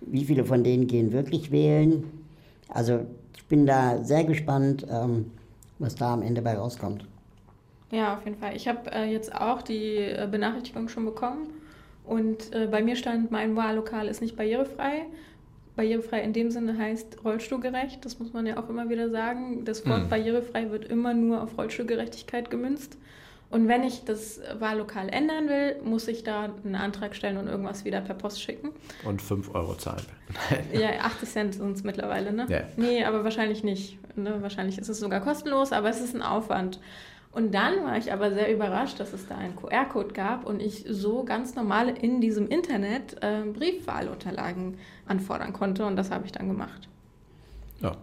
Wie 0.00 0.24
viele 0.24 0.44
von 0.44 0.62
denen 0.62 0.86
gehen 0.86 1.12
wirklich 1.12 1.50
wählen? 1.50 2.04
Also 2.68 3.00
ich 3.36 3.44
bin 3.46 3.66
da 3.66 4.04
sehr 4.04 4.22
gespannt, 4.22 4.86
ähm, 4.88 5.32
was 5.80 5.96
da 5.96 6.14
am 6.14 6.22
Ende 6.22 6.40
bei 6.40 6.56
rauskommt. 6.56 7.04
Ja, 7.90 8.16
auf 8.16 8.24
jeden 8.24 8.36
Fall. 8.36 8.54
Ich 8.54 8.68
habe 8.68 8.90
äh, 8.92 9.10
jetzt 9.10 9.34
auch 9.34 9.62
die 9.62 9.96
äh, 9.96 10.28
Benachrichtigung 10.30 10.88
schon 10.88 11.04
bekommen 11.04 11.48
und 12.04 12.54
äh, 12.54 12.66
bei 12.66 12.82
mir 12.82 12.96
stand, 12.96 13.30
mein 13.30 13.56
Wahllokal 13.56 14.08
ist 14.08 14.20
nicht 14.20 14.36
barrierefrei. 14.36 15.06
Barrierefrei 15.76 16.22
in 16.22 16.32
dem 16.32 16.50
Sinne 16.50 16.76
heißt 16.76 17.24
rollstuhlgerecht, 17.24 18.04
das 18.04 18.18
muss 18.18 18.32
man 18.32 18.46
ja 18.46 18.56
auch 18.56 18.68
immer 18.68 18.88
wieder 18.88 19.10
sagen. 19.10 19.64
Das 19.64 19.86
Wort 19.86 20.04
mhm. 20.04 20.08
barrierefrei 20.08 20.70
wird 20.70 20.86
immer 20.86 21.14
nur 21.14 21.42
auf 21.42 21.56
Rollstuhlgerechtigkeit 21.56 22.50
gemünzt. 22.50 22.98
Und 23.50 23.66
wenn 23.66 23.82
ich 23.82 24.04
das 24.04 24.40
Wahllokal 24.58 25.08
ändern 25.08 25.48
will, 25.48 25.76
muss 25.82 26.06
ich 26.06 26.22
da 26.22 26.50
einen 26.64 26.74
Antrag 26.74 27.14
stellen 27.14 27.38
und 27.38 27.46
irgendwas 27.46 27.84
wieder 27.84 28.02
per 28.02 28.14
Post 28.14 28.42
schicken. 28.42 28.72
Und 29.04 29.22
5 29.22 29.54
Euro 29.54 29.74
zahlen. 29.74 30.04
ja, 30.72 30.90
80 31.00 31.28
Cent 31.28 31.54
sind 31.54 31.76
es 31.76 31.82
mittlerweile, 31.82 32.32
ne? 32.32 32.46
Ja. 32.50 32.60
Nee, 32.76 33.04
aber 33.04 33.24
wahrscheinlich 33.24 33.64
nicht. 33.64 33.98
Ne? 34.16 34.42
Wahrscheinlich 34.42 34.78
ist 34.78 34.88
es 34.88 35.00
sogar 35.00 35.20
kostenlos, 35.20 35.72
aber 35.72 35.88
es 35.88 36.00
ist 36.00 36.14
ein 36.14 36.20
Aufwand. 36.20 36.78
Und 37.30 37.52
dann 37.54 37.84
war 37.84 37.96
ich 37.98 38.12
aber 38.12 38.32
sehr 38.32 38.52
überrascht, 38.52 38.98
dass 39.00 39.12
es 39.12 39.26
da 39.26 39.36
einen 39.36 39.54
QR-Code 39.54 40.12
gab 40.14 40.46
und 40.46 40.60
ich 40.60 40.84
so 40.88 41.24
ganz 41.24 41.54
normal 41.54 41.90
in 41.90 42.20
diesem 42.20 42.48
Internet 42.48 43.16
äh, 43.20 43.42
Briefwahlunterlagen 43.42 44.78
anfordern 45.06 45.52
konnte 45.52 45.84
und 45.84 45.96
das 45.96 46.10
habe 46.10 46.24
ich 46.24 46.32
dann 46.32 46.48
gemacht. 46.48 46.88
Ja, 47.80 47.96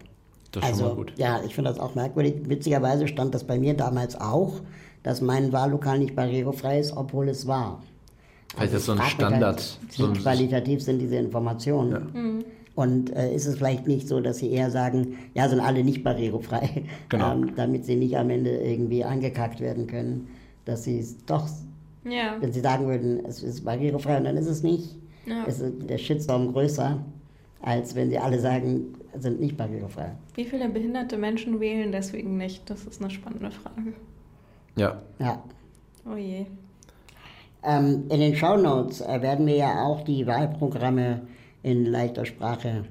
das 0.52 0.62
ist 0.62 0.68
also, 0.68 0.80
schon 0.80 0.88
mal 0.88 0.96
gut. 0.96 1.12
Ja, 1.16 1.40
ich 1.44 1.54
finde 1.54 1.70
das 1.70 1.80
auch 1.80 1.94
merkwürdig. 1.94 2.48
Witzigerweise 2.48 3.08
stand 3.08 3.34
das 3.34 3.44
bei 3.44 3.58
mir 3.58 3.74
damals 3.74 4.18
auch, 4.18 4.60
dass 5.02 5.20
mein 5.20 5.52
Wahllokal 5.52 5.98
nicht 5.98 6.14
barrierefrei 6.14 6.78
ist, 6.78 6.96
obwohl 6.96 7.28
es 7.28 7.46
war. 7.46 7.82
Also, 8.56 8.72
das 8.72 8.80
ist 8.80 8.86
so 8.86 8.92
ein 8.92 9.02
Standard. 9.02 9.78
Halt, 9.98 9.98
wie 9.98 10.20
qualitativ 10.20 10.82
sind 10.82 10.98
diese 11.00 11.16
Informationen? 11.16 11.90
Ja. 11.92 12.20
Mhm. 12.20 12.44
Und 12.76 13.16
äh, 13.16 13.34
ist 13.34 13.46
es 13.46 13.56
vielleicht 13.56 13.86
nicht 13.86 14.06
so, 14.06 14.20
dass 14.20 14.38
sie 14.38 14.50
eher 14.50 14.70
sagen, 14.70 15.16
ja, 15.34 15.48
sind 15.48 15.60
alle 15.60 15.82
nicht 15.82 16.04
barrierefrei, 16.04 16.84
genau. 17.08 17.32
ähm, 17.32 17.54
damit 17.56 17.86
sie 17.86 17.96
nicht 17.96 18.16
am 18.18 18.28
Ende 18.28 18.50
irgendwie 18.50 19.02
angekackt 19.02 19.60
werden 19.60 19.86
können, 19.86 20.28
dass 20.66 20.84
sie 20.84 20.98
es 20.98 21.16
doch, 21.24 21.48
ja. 22.04 22.36
wenn 22.38 22.52
sie 22.52 22.60
sagen 22.60 22.86
würden, 22.86 23.24
es 23.24 23.42
ist 23.42 23.64
barrierefrei 23.64 24.18
und 24.18 24.24
dann 24.24 24.36
ist 24.36 24.46
es 24.46 24.62
nicht, 24.62 24.94
ja. 25.24 25.44
ist 25.44 25.64
der 25.88 25.96
Shitstorm 25.96 26.52
größer, 26.52 27.02
als 27.62 27.94
wenn 27.94 28.10
sie 28.10 28.18
alle 28.18 28.38
sagen, 28.38 28.94
sind 29.18 29.40
nicht 29.40 29.56
barrierefrei. 29.56 30.12
Wie 30.34 30.44
viele 30.44 30.68
behinderte 30.68 31.16
Menschen 31.16 31.58
wählen 31.60 31.90
deswegen 31.90 32.36
nicht? 32.36 32.68
Das 32.68 32.84
ist 32.84 33.00
eine 33.00 33.10
spannende 33.10 33.50
Frage. 33.50 33.94
Ja. 34.76 35.00
Ja. 35.18 35.42
Oh 36.04 36.16
je. 36.16 36.44
Ähm, 37.62 38.04
in 38.10 38.20
den 38.20 38.36
Shownotes 38.36 39.00
äh, 39.00 39.22
werden 39.22 39.46
wir 39.46 39.56
ja 39.56 39.82
auch 39.82 40.02
die 40.02 40.26
Wahlprogramme 40.26 41.22
in 41.66 41.84
leichter 41.84 42.24
Sprache 42.24 42.84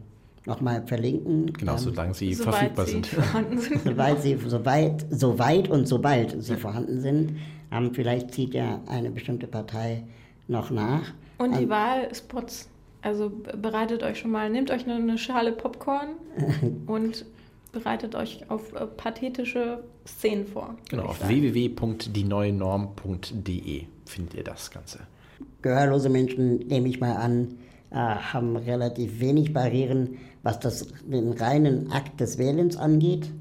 nochmal 0.46 0.86
verlinken. 0.86 1.54
Genau, 1.54 1.72
ähm, 1.74 1.78
solange 1.78 2.14
sie 2.14 2.34
soweit 2.34 2.56
verfügbar 2.56 2.86
sie 2.86 2.92
sind. 2.92 3.06
sind. 3.06 3.84
Soweit 3.86 4.22
sie, 4.22 4.38
soweit, 4.46 5.06
soweit 5.10 5.70
und 5.70 5.88
sobald 5.88 6.44
sie 6.44 6.58
vorhanden 6.58 7.00
sind. 7.00 7.38
Ähm, 7.72 7.94
vielleicht 7.94 8.34
zieht 8.34 8.54
ja 8.54 8.82
eine 8.88 9.12
bestimmte 9.12 9.48
Partei 9.48 10.04
noch 10.50 10.72
nach. 10.72 11.14
Und 11.38 11.58
die 11.58 11.64
ähm, 11.64 11.70
Wahlspots, 11.70 12.68
also 13.02 13.32
bereitet 13.58 14.04
euch 14.04 14.20
schon 14.20 14.32
mal, 14.32 14.50
nehmt 14.50 14.72
euch 14.72 14.86
eine, 14.86 15.18
Schale 15.18 15.54
Popcorn 15.54 16.10
und 16.86 17.24
bereitet 17.72 18.14
euch 18.16 18.44
auf 18.50 18.74
äh, 18.74 18.88
pathetische 18.88 19.86
Szenen 20.06 20.48
vor. 20.48 20.76
Genau, 20.90 21.06
auf 21.06 21.26
www.dieneuenorm.de 21.26 23.86
findet 24.06 24.34
ihr 24.34 24.44
das 24.44 24.70
Ganze. 24.70 25.00
Gehörlose 25.62 26.10
Menschen, 26.10 26.58
nehme 26.68 26.90
ich 26.90 27.00
mal 27.00 27.16
an, 27.16 27.58
haben 27.91 28.58
relativ 28.58 29.19
wenig 29.19 29.54
Barrieren, 29.54 30.17
was 30.43 30.60
das, 30.60 30.88
den 31.06 31.34
reinen 31.34 31.91
Akt 31.91 32.19
des 32.19 32.38
Wählens 32.38 32.78
angeht. 32.78 33.32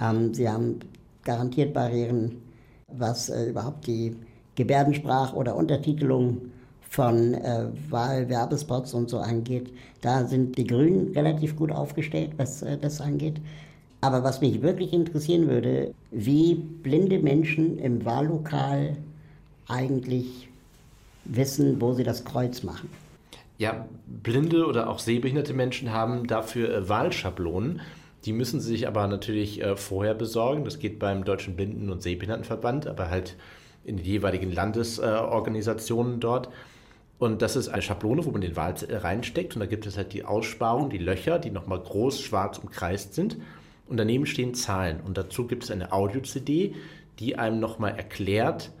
Ähm, 0.00 0.34
sie 0.34 0.48
haben 0.48 0.80
garantiert 1.24 1.72
Barrieren, 1.72 2.42
was 2.88 3.28
äh, 3.28 3.50
überhaupt 3.50 3.86
die 3.86 4.16
Gebärdensprache 4.54 5.34
oder 5.34 5.56
Untertitelung 5.56 6.52
von 6.82 7.34
äh, 7.34 7.66
Wahlwerbespots 7.88 8.92
und 8.92 9.08
so 9.08 9.18
angeht. 9.18 9.72
Da 10.02 10.26
sind 10.26 10.58
die 10.58 10.66
Grünen 10.66 11.12
relativ 11.14 11.56
gut 11.56 11.72
aufgestellt, 11.72 12.32
was 12.36 12.62
äh, 12.62 12.76
das 12.76 13.00
angeht. 13.00 13.40
Aber 14.02 14.24
was 14.24 14.40
mich 14.40 14.60
wirklich 14.62 14.92
interessieren 14.92 15.48
würde, 15.48 15.94
wie 16.10 16.54
blinde 16.54 17.20
Menschen 17.20 17.78
im 17.78 18.04
Wahllokal 18.04 18.96
eigentlich 19.68 20.48
wissen, 21.24 21.80
wo 21.80 21.92
sie 21.92 22.02
das 22.02 22.24
Kreuz 22.24 22.62
machen. 22.62 22.90
Ja, 23.58 23.88
blinde 24.06 24.66
oder 24.66 24.88
auch 24.88 24.98
sehbehinderte 24.98 25.54
Menschen 25.54 25.92
haben 25.92 26.26
dafür 26.26 26.74
äh, 26.74 26.88
Wahlschablonen. 26.88 27.80
Die 28.24 28.32
müssen 28.32 28.60
sie 28.60 28.68
sich 28.68 28.88
aber 28.88 29.06
natürlich 29.06 29.62
äh, 29.62 29.76
vorher 29.76 30.14
besorgen. 30.14 30.64
Das 30.64 30.78
geht 30.78 30.98
beim 30.98 31.24
Deutschen 31.24 31.56
Blinden- 31.56 31.90
und 31.90 32.02
Sehbehindertenverband, 32.02 32.86
aber 32.86 33.10
halt 33.10 33.36
in 33.84 33.96
den 33.96 34.06
jeweiligen 34.06 34.52
Landesorganisationen 34.52 36.20
dort. 36.20 36.48
Und 37.18 37.42
das 37.42 37.54
ist 37.54 37.68
eine 37.68 37.82
Schablone, 37.82 38.24
wo 38.24 38.30
man 38.30 38.40
den 38.40 38.56
Wahl 38.56 38.74
reinsteckt. 38.88 39.54
Und 39.54 39.60
da 39.60 39.66
gibt 39.66 39.86
es 39.86 39.96
halt 39.96 40.12
die 40.12 40.24
Aussparung, 40.24 40.90
die 40.90 40.98
Löcher, 40.98 41.38
die 41.38 41.50
nochmal 41.50 41.80
groß 41.80 42.20
schwarz 42.20 42.58
umkreist 42.58 43.14
sind. 43.14 43.38
Und 43.86 43.96
daneben 43.96 44.26
stehen 44.26 44.54
Zahlen. 44.54 45.00
Und 45.00 45.18
dazu 45.18 45.46
gibt 45.46 45.64
es 45.64 45.70
eine 45.70 45.92
Audio-CD, 45.92 46.74
die 47.18 47.38
einem 47.38 47.60
nochmal 47.60 47.96
erklärt, 47.96 48.72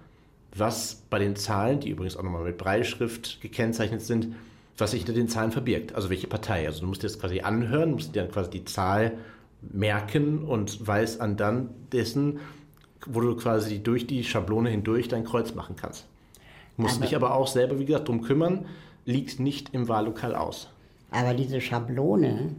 was 0.56 1.04
bei 1.08 1.18
den 1.18 1.36
Zahlen, 1.36 1.80
die 1.80 1.90
übrigens 1.90 2.16
auch 2.16 2.22
nochmal 2.22 2.44
mit 2.44 2.58
Breitschrift 2.58 3.40
gekennzeichnet 3.40 4.00
sind, 4.00 4.34
was 4.78 4.92
sich 4.92 5.00
hinter 5.00 5.14
den 5.14 5.28
Zahlen 5.28 5.52
verbirgt. 5.52 5.94
Also 5.94 6.10
welche 6.10 6.26
Partei. 6.26 6.66
Also 6.66 6.80
du 6.80 6.86
musst 6.86 7.02
dir 7.02 7.08
das 7.08 7.18
quasi 7.18 7.40
anhören, 7.40 7.92
musst 7.92 8.14
dir 8.14 8.22
dann 8.22 8.30
quasi 8.30 8.50
die 8.50 8.64
Zahl 8.64 9.12
merken 9.60 10.44
und 10.44 10.86
weißt 10.86 11.20
an 11.20 11.36
dann 11.36 11.70
dessen, 11.92 12.40
wo 13.06 13.20
du 13.20 13.36
quasi 13.36 13.80
durch 13.80 14.06
die 14.06 14.24
Schablone 14.24 14.70
hindurch 14.70 15.08
dein 15.08 15.24
Kreuz 15.24 15.54
machen 15.54 15.76
kannst. 15.76 16.06
Musst 16.76 16.96
aber, 16.96 17.04
dich 17.04 17.16
aber 17.16 17.34
auch 17.34 17.46
selber, 17.46 17.78
wie 17.78 17.84
gesagt, 17.84 18.08
darum 18.08 18.22
kümmern, 18.22 18.66
liegt 19.04 19.40
nicht 19.40 19.74
im 19.74 19.88
Wahllokal 19.88 20.34
aus. 20.34 20.68
Aber 21.10 21.34
diese 21.34 21.60
Schablone, 21.60 22.52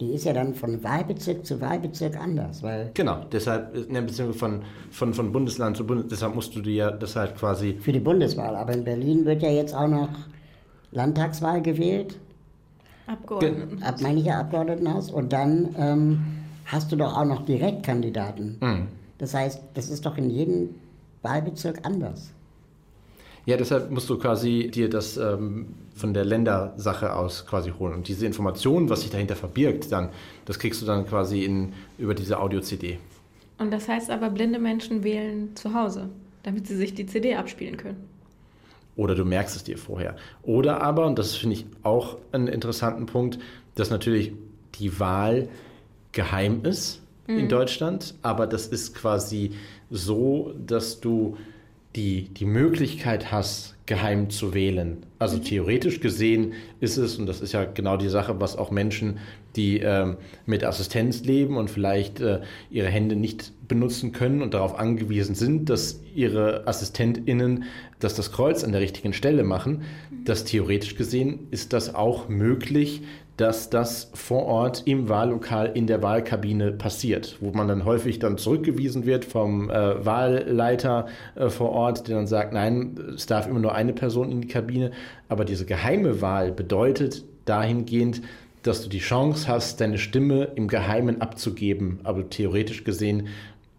die 0.00 0.12
ist 0.12 0.24
ja 0.24 0.32
dann 0.32 0.54
von 0.54 0.82
Wahlbezirk 0.84 1.44
zu 1.44 1.60
Wahlbezirk 1.60 2.16
anders, 2.16 2.62
weil... 2.62 2.90
Genau, 2.94 3.24
deshalb, 3.32 3.90
ne, 3.90 4.02
beziehungsweise 4.02 4.38
von, 4.38 4.62
von, 4.90 5.14
von 5.14 5.32
Bundesland 5.32 5.76
zu 5.76 5.86
Bundesland, 5.86 6.12
deshalb 6.12 6.34
musst 6.34 6.54
du 6.54 6.60
dir 6.60 6.92
das 6.92 7.16
halt 7.16 7.36
quasi... 7.36 7.74
Für 7.80 7.92
die 7.92 8.00
Bundeswahl, 8.00 8.54
aber 8.54 8.72
in 8.72 8.84
Berlin 8.84 9.24
wird 9.24 9.42
ja 9.42 9.50
jetzt 9.50 9.74
auch 9.74 9.88
noch 9.88 10.10
Landtagswahl 10.92 11.62
gewählt. 11.62 12.18
Abgeordneten. 13.06 13.82
Ab 13.82 14.00
meine 14.00 14.20
ich 14.20 14.26
ja 14.26 14.38
Abgeordnetenhaus. 14.40 15.10
Und 15.10 15.32
dann 15.32 15.74
ähm, 15.76 16.20
hast 16.66 16.92
du 16.92 16.96
doch 16.96 17.16
auch 17.16 17.24
noch 17.24 17.44
Direktkandidaten. 17.44 18.58
Mhm. 18.60 18.88
Das 19.18 19.34
heißt, 19.34 19.60
das 19.74 19.88
ist 19.88 20.06
doch 20.06 20.16
in 20.16 20.30
jedem 20.30 20.70
Wahlbezirk 21.22 21.80
anders. 21.84 22.30
Ja, 23.44 23.56
deshalb 23.56 23.90
musst 23.90 24.08
du 24.08 24.18
quasi 24.18 24.70
dir 24.72 24.88
das 24.88 25.16
ähm, 25.16 25.74
von 25.94 26.14
der 26.14 26.24
Ländersache 26.24 27.14
aus 27.14 27.44
quasi 27.44 27.70
holen. 27.70 27.94
Und 27.94 28.08
diese 28.08 28.24
Information, 28.24 28.88
was 28.88 29.00
sich 29.00 29.10
dahinter 29.10 29.34
verbirgt, 29.34 29.90
dann, 29.90 30.10
das 30.44 30.58
kriegst 30.60 30.80
du 30.80 30.86
dann 30.86 31.06
quasi 31.06 31.44
in, 31.44 31.72
über 31.98 32.14
diese 32.14 32.38
Audio-CD. 32.38 32.98
Und 33.58 33.72
das 33.72 33.88
heißt 33.88 34.10
aber, 34.10 34.30
blinde 34.30 34.58
Menschen 34.60 35.02
wählen 35.02 35.56
zu 35.56 35.74
Hause, 35.74 36.08
damit 36.44 36.68
sie 36.68 36.76
sich 36.76 36.94
die 36.94 37.06
CD 37.06 37.34
abspielen 37.34 37.76
können. 37.76 38.11
Oder 38.96 39.14
du 39.14 39.24
merkst 39.24 39.56
es 39.56 39.64
dir 39.64 39.78
vorher. 39.78 40.16
Oder 40.42 40.82
aber, 40.82 41.06
und 41.06 41.18
das 41.18 41.34
finde 41.34 41.56
ich 41.56 41.66
auch 41.82 42.18
einen 42.32 42.48
interessanten 42.48 43.06
Punkt, 43.06 43.38
dass 43.74 43.90
natürlich 43.90 44.32
die 44.74 45.00
Wahl 45.00 45.48
geheim 46.12 46.64
ist 46.64 47.00
in 47.26 47.48
Deutschland, 47.48 48.14
aber 48.22 48.46
das 48.46 48.66
ist 48.66 48.94
quasi 48.94 49.52
so, 49.90 50.52
dass 50.66 51.00
du 51.00 51.36
die, 51.94 52.24
die 52.24 52.44
Möglichkeit 52.44 53.30
hast, 53.30 53.74
geheim 53.86 54.30
zu 54.30 54.54
wählen. 54.54 55.04
Also 55.18 55.38
theoretisch 55.38 56.00
gesehen 56.00 56.54
ist 56.80 56.96
es, 56.96 57.18
und 57.18 57.26
das 57.26 57.40
ist 57.40 57.52
ja 57.52 57.64
genau 57.64 57.96
die 57.96 58.08
Sache, 58.08 58.40
was 58.40 58.56
auch 58.56 58.70
Menschen, 58.70 59.18
die 59.56 59.80
ähm, 59.80 60.16
mit 60.46 60.64
Assistenz 60.64 61.24
leben 61.24 61.56
und 61.56 61.70
vielleicht 61.70 62.20
äh, 62.20 62.40
ihre 62.70 62.88
Hände 62.88 63.16
nicht 63.16 63.52
benutzen 63.68 64.12
können 64.12 64.42
und 64.42 64.54
darauf 64.54 64.78
angewiesen 64.78 65.34
sind, 65.34 65.70
dass 65.70 66.00
ihre 66.14 66.66
AssistentInnen 66.66 67.64
dass 68.02 68.14
das 68.14 68.32
Kreuz 68.32 68.64
an 68.64 68.72
der 68.72 68.80
richtigen 68.80 69.12
Stelle 69.12 69.44
machen, 69.44 69.82
dass 70.24 70.44
theoretisch 70.44 70.96
gesehen 70.96 71.46
ist 71.50 71.72
das 71.72 71.94
auch 71.94 72.28
möglich, 72.28 73.02
dass 73.36 73.70
das 73.70 74.10
vor 74.12 74.44
Ort 74.44 74.82
im 74.86 75.08
Wahllokal 75.08 75.70
in 75.74 75.86
der 75.86 76.02
Wahlkabine 76.02 76.72
passiert, 76.72 77.38
wo 77.40 77.50
man 77.50 77.66
dann 77.66 77.84
häufig 77.84 78.18
dann 78.18 78.36
zurückgewiesen 78.36 79.06
wird 79.06 79.24
vom 79.24 79.70
äh, 79.70 80.04
Wahlleiter 80.04 81.06
äh, 81.34 81.48
vor 81.48 81.70
Ort, 81.70 82.08
der 82.08 82.16
dann 82.16 82.26
sagt, 82.26 82.52
nein, 82.52 82.98
es 83.14 83.26
darf 83.26 83.46
immer 83.46 83.60
nur 83.60 83.74
eine 83.74 83.94
Person 83.94 84.30
in 84.30 84.42
die 84.42 84.48
Kabine. 84.48 84.90
Aber 85.28 85.44
diese 85.44 85.64
geheime 85.64 86.20
Wahl 86.20 86.52
bedeutet 86.52 87.24
dahingehend, 87.46 88.20
dass 88.62 88.82
du 88.82 88.88
die 88.88 88.98
Chance 89.00 89.48
hast, 89.48 89.80
deine 89.80 89.98
Stimme 89.98 90.44
im 90.54 90.68
Geheimen 90.68 91.20
abzugeben. 91.20 92.00
Aber 92.04 92.28
theoretisch 92.30 92.84
gesehen 92.84 93.28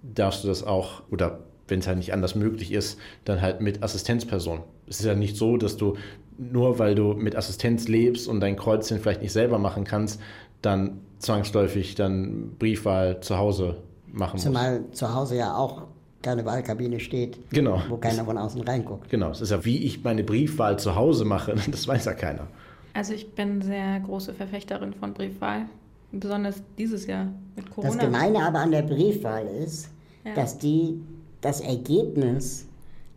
darfst 0.02 0.44
du 0.44 0.48
das 0.48 0.64
auch, 0.64 1.04
oder 1.10 1.40
wenn 1.68 1.80
es 1.80 1.88
halt 1.88 1.98
nicht 1.98 2.14
anders 2.14 2.36
möglich 2.36 2.72
ist, 2.72 3.00
dann 3.26 3.42
halt 3.42 3.62
mit 3.62 3.82
Assistenzperson. 3.84 4.60
Es 4.88 5.00
ist 5.00 5.06
ja 5.06 5.16
nicht 5.16 5.38
so, 5.38 5.58
dass 5.58 5.78
du 5.78 5.96
nur 6.38 6.80
weil 6.80 6.96
du 6.96 7.14
mit 7.14 7.36
Assistenz 7.36 7.88
lebst 7.88 8.28
und 8.28 8.40
dein 8.42 8.56
Kreuzchen 8.58 9.00
vielleicht 9.00 9.22
nicht 9.22 9.32
selber 9.32 9.60
machen 9.60 9.84
kannst, 9.86 10.20
dann 10.62 11.00
zwangsläufig 11.20 11.96
dann 11.96 12.52
Briefwahl 12.60 13.22
zu 13.22 13.38
Hause 13.38 13.78
machen 14.12 14.34
musst. 14.34 14.46
Zumal 14.46 14.84
zu 14.92 15.14
Hause 15.14 15.38
ja 15.38 15.56
auch 15.56 15.84
keine 16.22 16.46
Wahlkabine 16.46 17.00
steht, 17.00 17.38
Genau. 17.52 17.82
wo 17.90 17.98
keiner 17.98 18.26
von 18.26 18.38
außen 18.38 18.62
reinguckt. 18.62 19.10
Genau, 19.10 19.32
es 19.32 19.42
ist 19.42 19.52
ja 19.52 19.64
wie 19.66 19.84
ich 19.86 20.04
meine 20.04 20.24
Briefwahl 20.24 20.80
zu 20.80 20.96
Hause 20.96 21.26
mache, 21.26 21.54
das 21.72 21.88
weiß 21.88 22.06
ja 22.06 22.14
keiner. 22.14 22.48
Also 22.94 23.14
ich 23.14 23.34
bin 23.34 23.62
sehr 23.62 24.00
große 24.02 24.34
Verfechterin 24.34 24.94
von 24.94 25.14
Briefwahl. 25.14 25.66
Besonders 26.12 26.62
dieses 26.78 27.08
Jahr 27.08 27.28
mit 27.56 27.70
Corona. 27.72 27.94
Das 27.94 28.00
Gemeine 28.00 28.44
aber 28.46 28.60
an 28.60 28.72
der 28.72 28.84
Briefwahl 28.84 29.48
ist, 29.48 29.90
Ja. 30.24 30.34
dass 30.36 30.58
die 30.60 31.02
das 31.42 31.60
Ergebnis, 31.60 32.68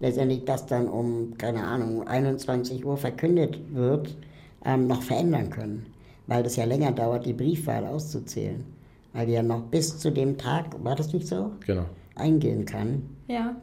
letztendlich 0.00 0.44
das 0.44 0.66
dann 0.66 0.88
um, 0.88 1.36
keine 1.38 1.62
Ahnung, 1.62 2.06
21 2.08 2.84
Uhr 2.84 2.96
verkündet 2.96 3.58
wird, 3.72 4.16
ähm, 4.64 4.86
noch 4.86 5.02
verändern 5.02 5.50
können. 5.50 5.86
Weil 6.26 6.42
das 6.42 6.56
ja 6.56 6.64
länger 6.64 6.90
dauert, 6.92 7.26
die 7.26 7.34
Briefwahl 7.34 7.84
auszuzählen. 7.86 8.64
Weil 9.12 9.26
die 9.26 9.32
ja 9.34 9.42
noch 9.42 9.62
bis 9.62 9.98
zu 9.98 10.10
dem 10.10 10.36
Tag, 10.38 10.82
war 10.82 10.96
das 10.96 11.12
nicht 11.12 11.26
so? 11.28 11.52
Genau. 11.66 11.84
Eingehen 12.16 12.64
kann. 12.64 13.02
Ja, 13.28 13.54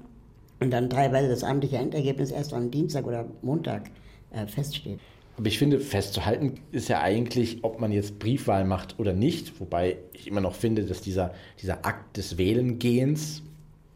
Und 0.59 0.71
dann 0.71 0.89
teilweise 0.89 1.27
das 1.27 1.43
amtliche 1.43 1.77
Endergebnis 1.77 2.31
erst 2.31 2.53
am 2.53 2.71
Dienstag 2.71 3.05
oder 3.05 3.25
Montag 3.41 3.89
äh, 4.31 4.45
feststeht. 4.47 4.99
Aber 5.35 5.47
ich 5.47 5.57
finde, 5.57 5.79
festzuhalten 5.79 6.59
ist 6.71 6.89
ja 6.89 7.01
eigentlich, 7.01 7.63
ob 7.63 7.79
man 7.79 7.91
jetzt 7.91 8.19
Briefwahl 8.19 8.65
macht 8.65 8.99
oder 8.99 9.13
nicht. 9.13 9.59
Wobei 9.59 9.97
ich 10.13 10.27
immer 10.27 10.41
noch 10.41 10.53
finde, 10.53 10.83
dass 10.83 11.01
dieser, 11.01 11.33
dieser 11.61 11.85
Akt 11.85 12.17
des 12.17 12.37
Wählengehens, 12.37 13.41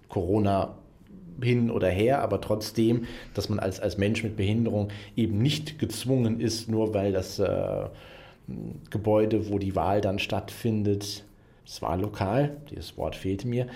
Corona 0.10 0.78
hin 1.42 1.70
oder 1.70 1.90
her, 1.90 2.22
aber 2.22 2.42
trotzdem, 2.42 3.06
dass 3.36 3.50
man 3.50 3.60
als, 3.60 3.80
als 3.80 3.98
Mensch 3.98 4.24
mit 4.24 4.36
Behinderung 4.36 4.90
eben 5.16 5.38
nicht 5.40 5.78
gezwungen 5.78 6.40
ist, 6.40 6.68
nur 6.70 6.96
weil 6.96 7.12
das 7.12 7.38
äh, 7.38 7.86
Gebäude, 8.90 9.50
wo 9.50 9.60
die 9.60 9.76
Wahl 9.76 10.02
dann 10.02 10.18
stattfindet, 10.18 11.24
das 11.66 11.82
Wahllokal, 11.82 12.58
dieses 12.72 12.98
Wort 12.98 13.16
fehlte 13.16 13.48
mir, 13.48 13.68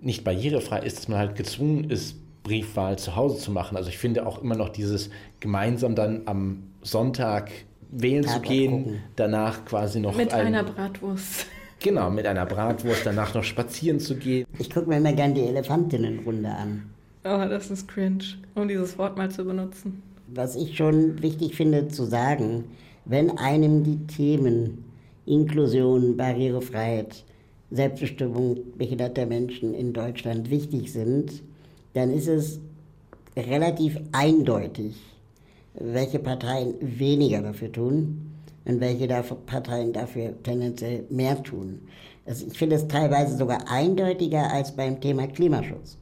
nicht 0.00 0.22
barrierefrei 0.22 0.80
ist, 0.80 0.98
dass 0.98 1.08
man 1.08 1.18
halt 1.18 1.34
gezwungen 1.34 1.90
ist, 1.90 2.16
Briefwahl 2.48 2.98
zu 2.98 3.14
Hause 3.14 3.38
zu 3.38 3.50
machen. 3.52 3.76
Also 3.76 3.90
ich 3.90 3.98
finde 3.98 4.26
auch 4.26 4.42
immer 4.42 4.56
noch 4.56 4.70
dieses 4.70 5.10
gemeinsam 5.40 5.94
dann 5.94 6.22
am 6.24 6.62
Sonntag 6.82 7.50
wählen 7.90 8.22
zu 8.22 8.28
Tatort 8.30 8.48
gehen, 8.48 8.70
gucken. 8.84 8.98
danach 9.16 9.64
quasi 9.66 10.00
noch 10.00 10.16
mit 10.16 10.32
ein- 10.32 10.46
einer 10.48 10.64
Bratwurst. 10.64 11.46
genau 11.80 12.10
mit 12.10 12.26
einer 12.26 12.46
Bratwurst 12.46 13.04
danach 13.04 13.34
noch 13.34 13.44
spazieren 13.44 14.00
zu 14.00 14.16
gehen. 14.16 14.46
Ich 14.58 14.70
gucke 14.70 14.88
mir 14.88 14.96
immer 14.96 15.12
gern 15.12 15.34
die 15.34 15.42
Elefantinnenrunde 15.42 16.48
an. 16.50 16.82
Oh, 17.24 17.44
das 17.48 17.70
ist 17.70 17.86
cringe, 17.88 18.24
um 18.54 18.66
dieses 18.68 18.96
Wort 18.98 19.16
mal 19.18 19.30
zu 19.30 19.44
benutzen. 19.44 20.02
Was 20.28 20.56
ich 20.56 20.76
schon 20.76 21.20
wichtig 21.22 21.54
finde 21.56 21.88
zu 21.88 22.04
sagen, 22.04 22.64
wenn 23.04 23.36
einem 23.38 23.84
die 23.84 24.06
Themen 24.06 24.84
Inklusion, 25.26 26.16
Barrierefreiheit, 26.16 27.24
Selbstbestimmung 27.70 28.56
behinderter 28.78 29.26
Menschen 29.26 29.74
in 29.74 29.92
Deutschland 29.92 30.50
wichtig 30.50 30.90
sind, 30.92 31.42
dann 31.98 32.12
ist 32.12 32.28
es 32.28 32.60
relativ 33.36 33.98
eindeutig, 34.12 34.96
welche 35.74 36.18
Parteien 36.18 36.74
weniger 36.80 37.42
dafür 37.42 37.72
tun 37.72 38.32
und 38.64 38.80
welche 38.80 39.08
dafür, 39.08 39.36
Parteien 39.46 39.92
dafür 39.92 40.32
tendenziell 40.42 41.04
mehr 41.10 41.42
tun. 41.42 41.80
Also 42.24 42.46
ich 42.46 42.56
finde 42.56 42.76
es 42.76 42.86
teilweise 42.86 43.36
sogar 43.36 43.64
eindeutiger 43.68 44.52
als 44.52 44.72
beim 44.72 45.00
Thema 45.00 45.26
Klimaschutz. 45.26 45.96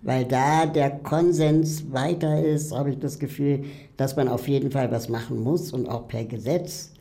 Weil 0.00 0.24
da 0.24 0.64
der 0.64 0.90
Konsens 0.90 1.92
weiter 1.92 2.42
ist, 2.42 2.72
habe 2.72 2.90
ich 2.90 2.98
das 2.98 3.18
Gefühl, 3.18 3.64
dass 3.98 4.16
man 4.16 4.28
auf 4.28 4.48
jeden 4.48 4.70
Fall 4.70 4.90
was 4.90 5.10
machen 5.10 5.42
muss 5.42 5.74
und 5.74 5.90
auch 5.90 6.08
per 6.08 6.24
Gesetz. 6.24 6.92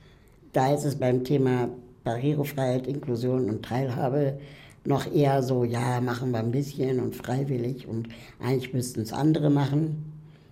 Da 0.52 0.74
ist 0.74 0.84
es 0.84 0.98
beim 0.98 1.24
Thema 1.24 1.70
Barrierefreiheit, 2.04 2.88
Inklusion 2.88 3.50
und 3.50 3.64
Teilhabe 3.64 4.38
noch 4.84 5.12
eher 5.12 5.44
so, 5.44 5.64
ja, 5.64 6.02
machen 6.02 6.32
wir 6.32 6.40
ein 6.40 6.52
bisschen 6.52 7.00
und 7.00 7.16
freiwillig 7.16 7.88
und 7.88 8.08
eigentlich 8.40 8.74
müssten 8.74 9.02
es 9.02 9.14
andere 9.14 9.50
machen. 9.50 10.12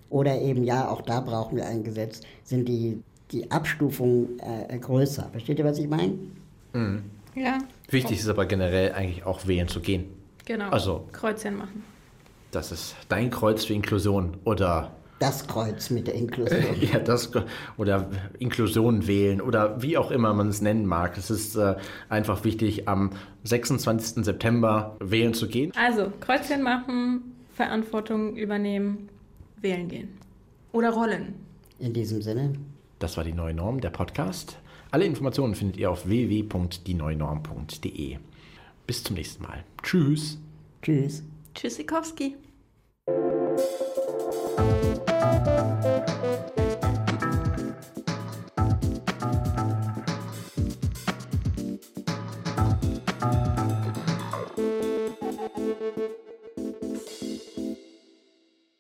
Oder 0.10 0.40
eben, 0.42 0.64
ja, 0.64 0.90
auch 0.90 1.02
da 1.02 1.20
brauchen 1.20 1.56
wir 1.58 1.66
ein 1.68 1.84
Gesetz, 1.84 2.22
sind 2.44 2.68
die, 2.68 3.02
die 3.32 3.50
Abstufungen 3.52 4.40
äh, 4.40 4.78
größer. 4.78 5.30
Versteht 5.32 5.60
ihr, 5.60 5.66
was 5.66 5.78
ich 5.78 5.88
meine? 5.88 6.14
Ja, 7.36 7.60
Wichtig 7.90 8.20
ist 8.20 8.28
aber 8.30 8.46
generell 8.46 8.92
eigentlich 8.94 9.26
auch 9.26 9.46
wählen 9.48 9.68
zu 9.68 9.80
gehen. 9.80 10.06
genau. 10.46 10.70
Also- 10.70 11.06
Kreuzchen 11.12 11.58
machen. 11.58 11.84
Das 12.52 12.72
ist 12.72 12.96
dein 13.10 13.30
Kreuz 13.30 13.66
für 13.66 13.74
Inklusion 13.76 14.38
oder 14.44 14.92
Das 15.20 15.46
Kreuz 15.48 15.90
mit 15.90 16.08
der 16.08 16.16
Inklusion. 16.16 16.64
ja, 16.82 17.00
das 17.00 17.30
oder 17.78 18.10
Inklusion 18.40 19.06
wählen 19.06 19.42
oder 19.42 19.82
wie 19.82 19.98
auch 19.98 20.12
immer 20.12 20.34
man 20.34 20.48
es 20.48 20.62
nennen 20.62 20.86
mag. 20.86 21.18
Es 21.18 21.30
ist 21.30 21.58
äh, 21.58 21.76
einfach 22.08 22.46
wichtig, 22.46 22.88
am 22.88 23.10
26. 23.44 24.24
September 24.24 24.96
wählen 25.02 25.34
zu 25.34 25.50
gehen. 25.50 25.74
Also, 25.76 26.14
Kreuzchen 26.22 26.64
machen, 26.64 27.36
Verantwortung 27.54 28.38
übernehmen, 28.38 29.10
wählen 29.62 29.90
gehen. 29.90 30.08
Oder 30.72 30.92
rollen. 30.92 31.36
In 31.80 31.92
diesem 31.94 32.22
Sinne, 32.22 32.54
Das 33.00 33.18
war 33.18 33.26
die 33.26 33.34
neue 33.34 33.54
Norm, 33.54 33.82
der 33.82 33.90
Podcast. 33.90 34.58
Alle 34.92 35.06
Informationen 35.06 35.56
findet 35.56 35.78
ihr 35.78 35.90
auf 35.92 36.08
www.dieneuenorm.de. 36.08 38.18
Bis 38.88 39.04
zum 39.04 39.16
nächsten 39.16 39.44
Mal. 39.44 39.64
Tschüss. 39.84 40.40
tschüss. 40.82 41.24
Tschüssikowski. 41.54 42.36
Thank 45.58 45.74
you. 45.74 45.79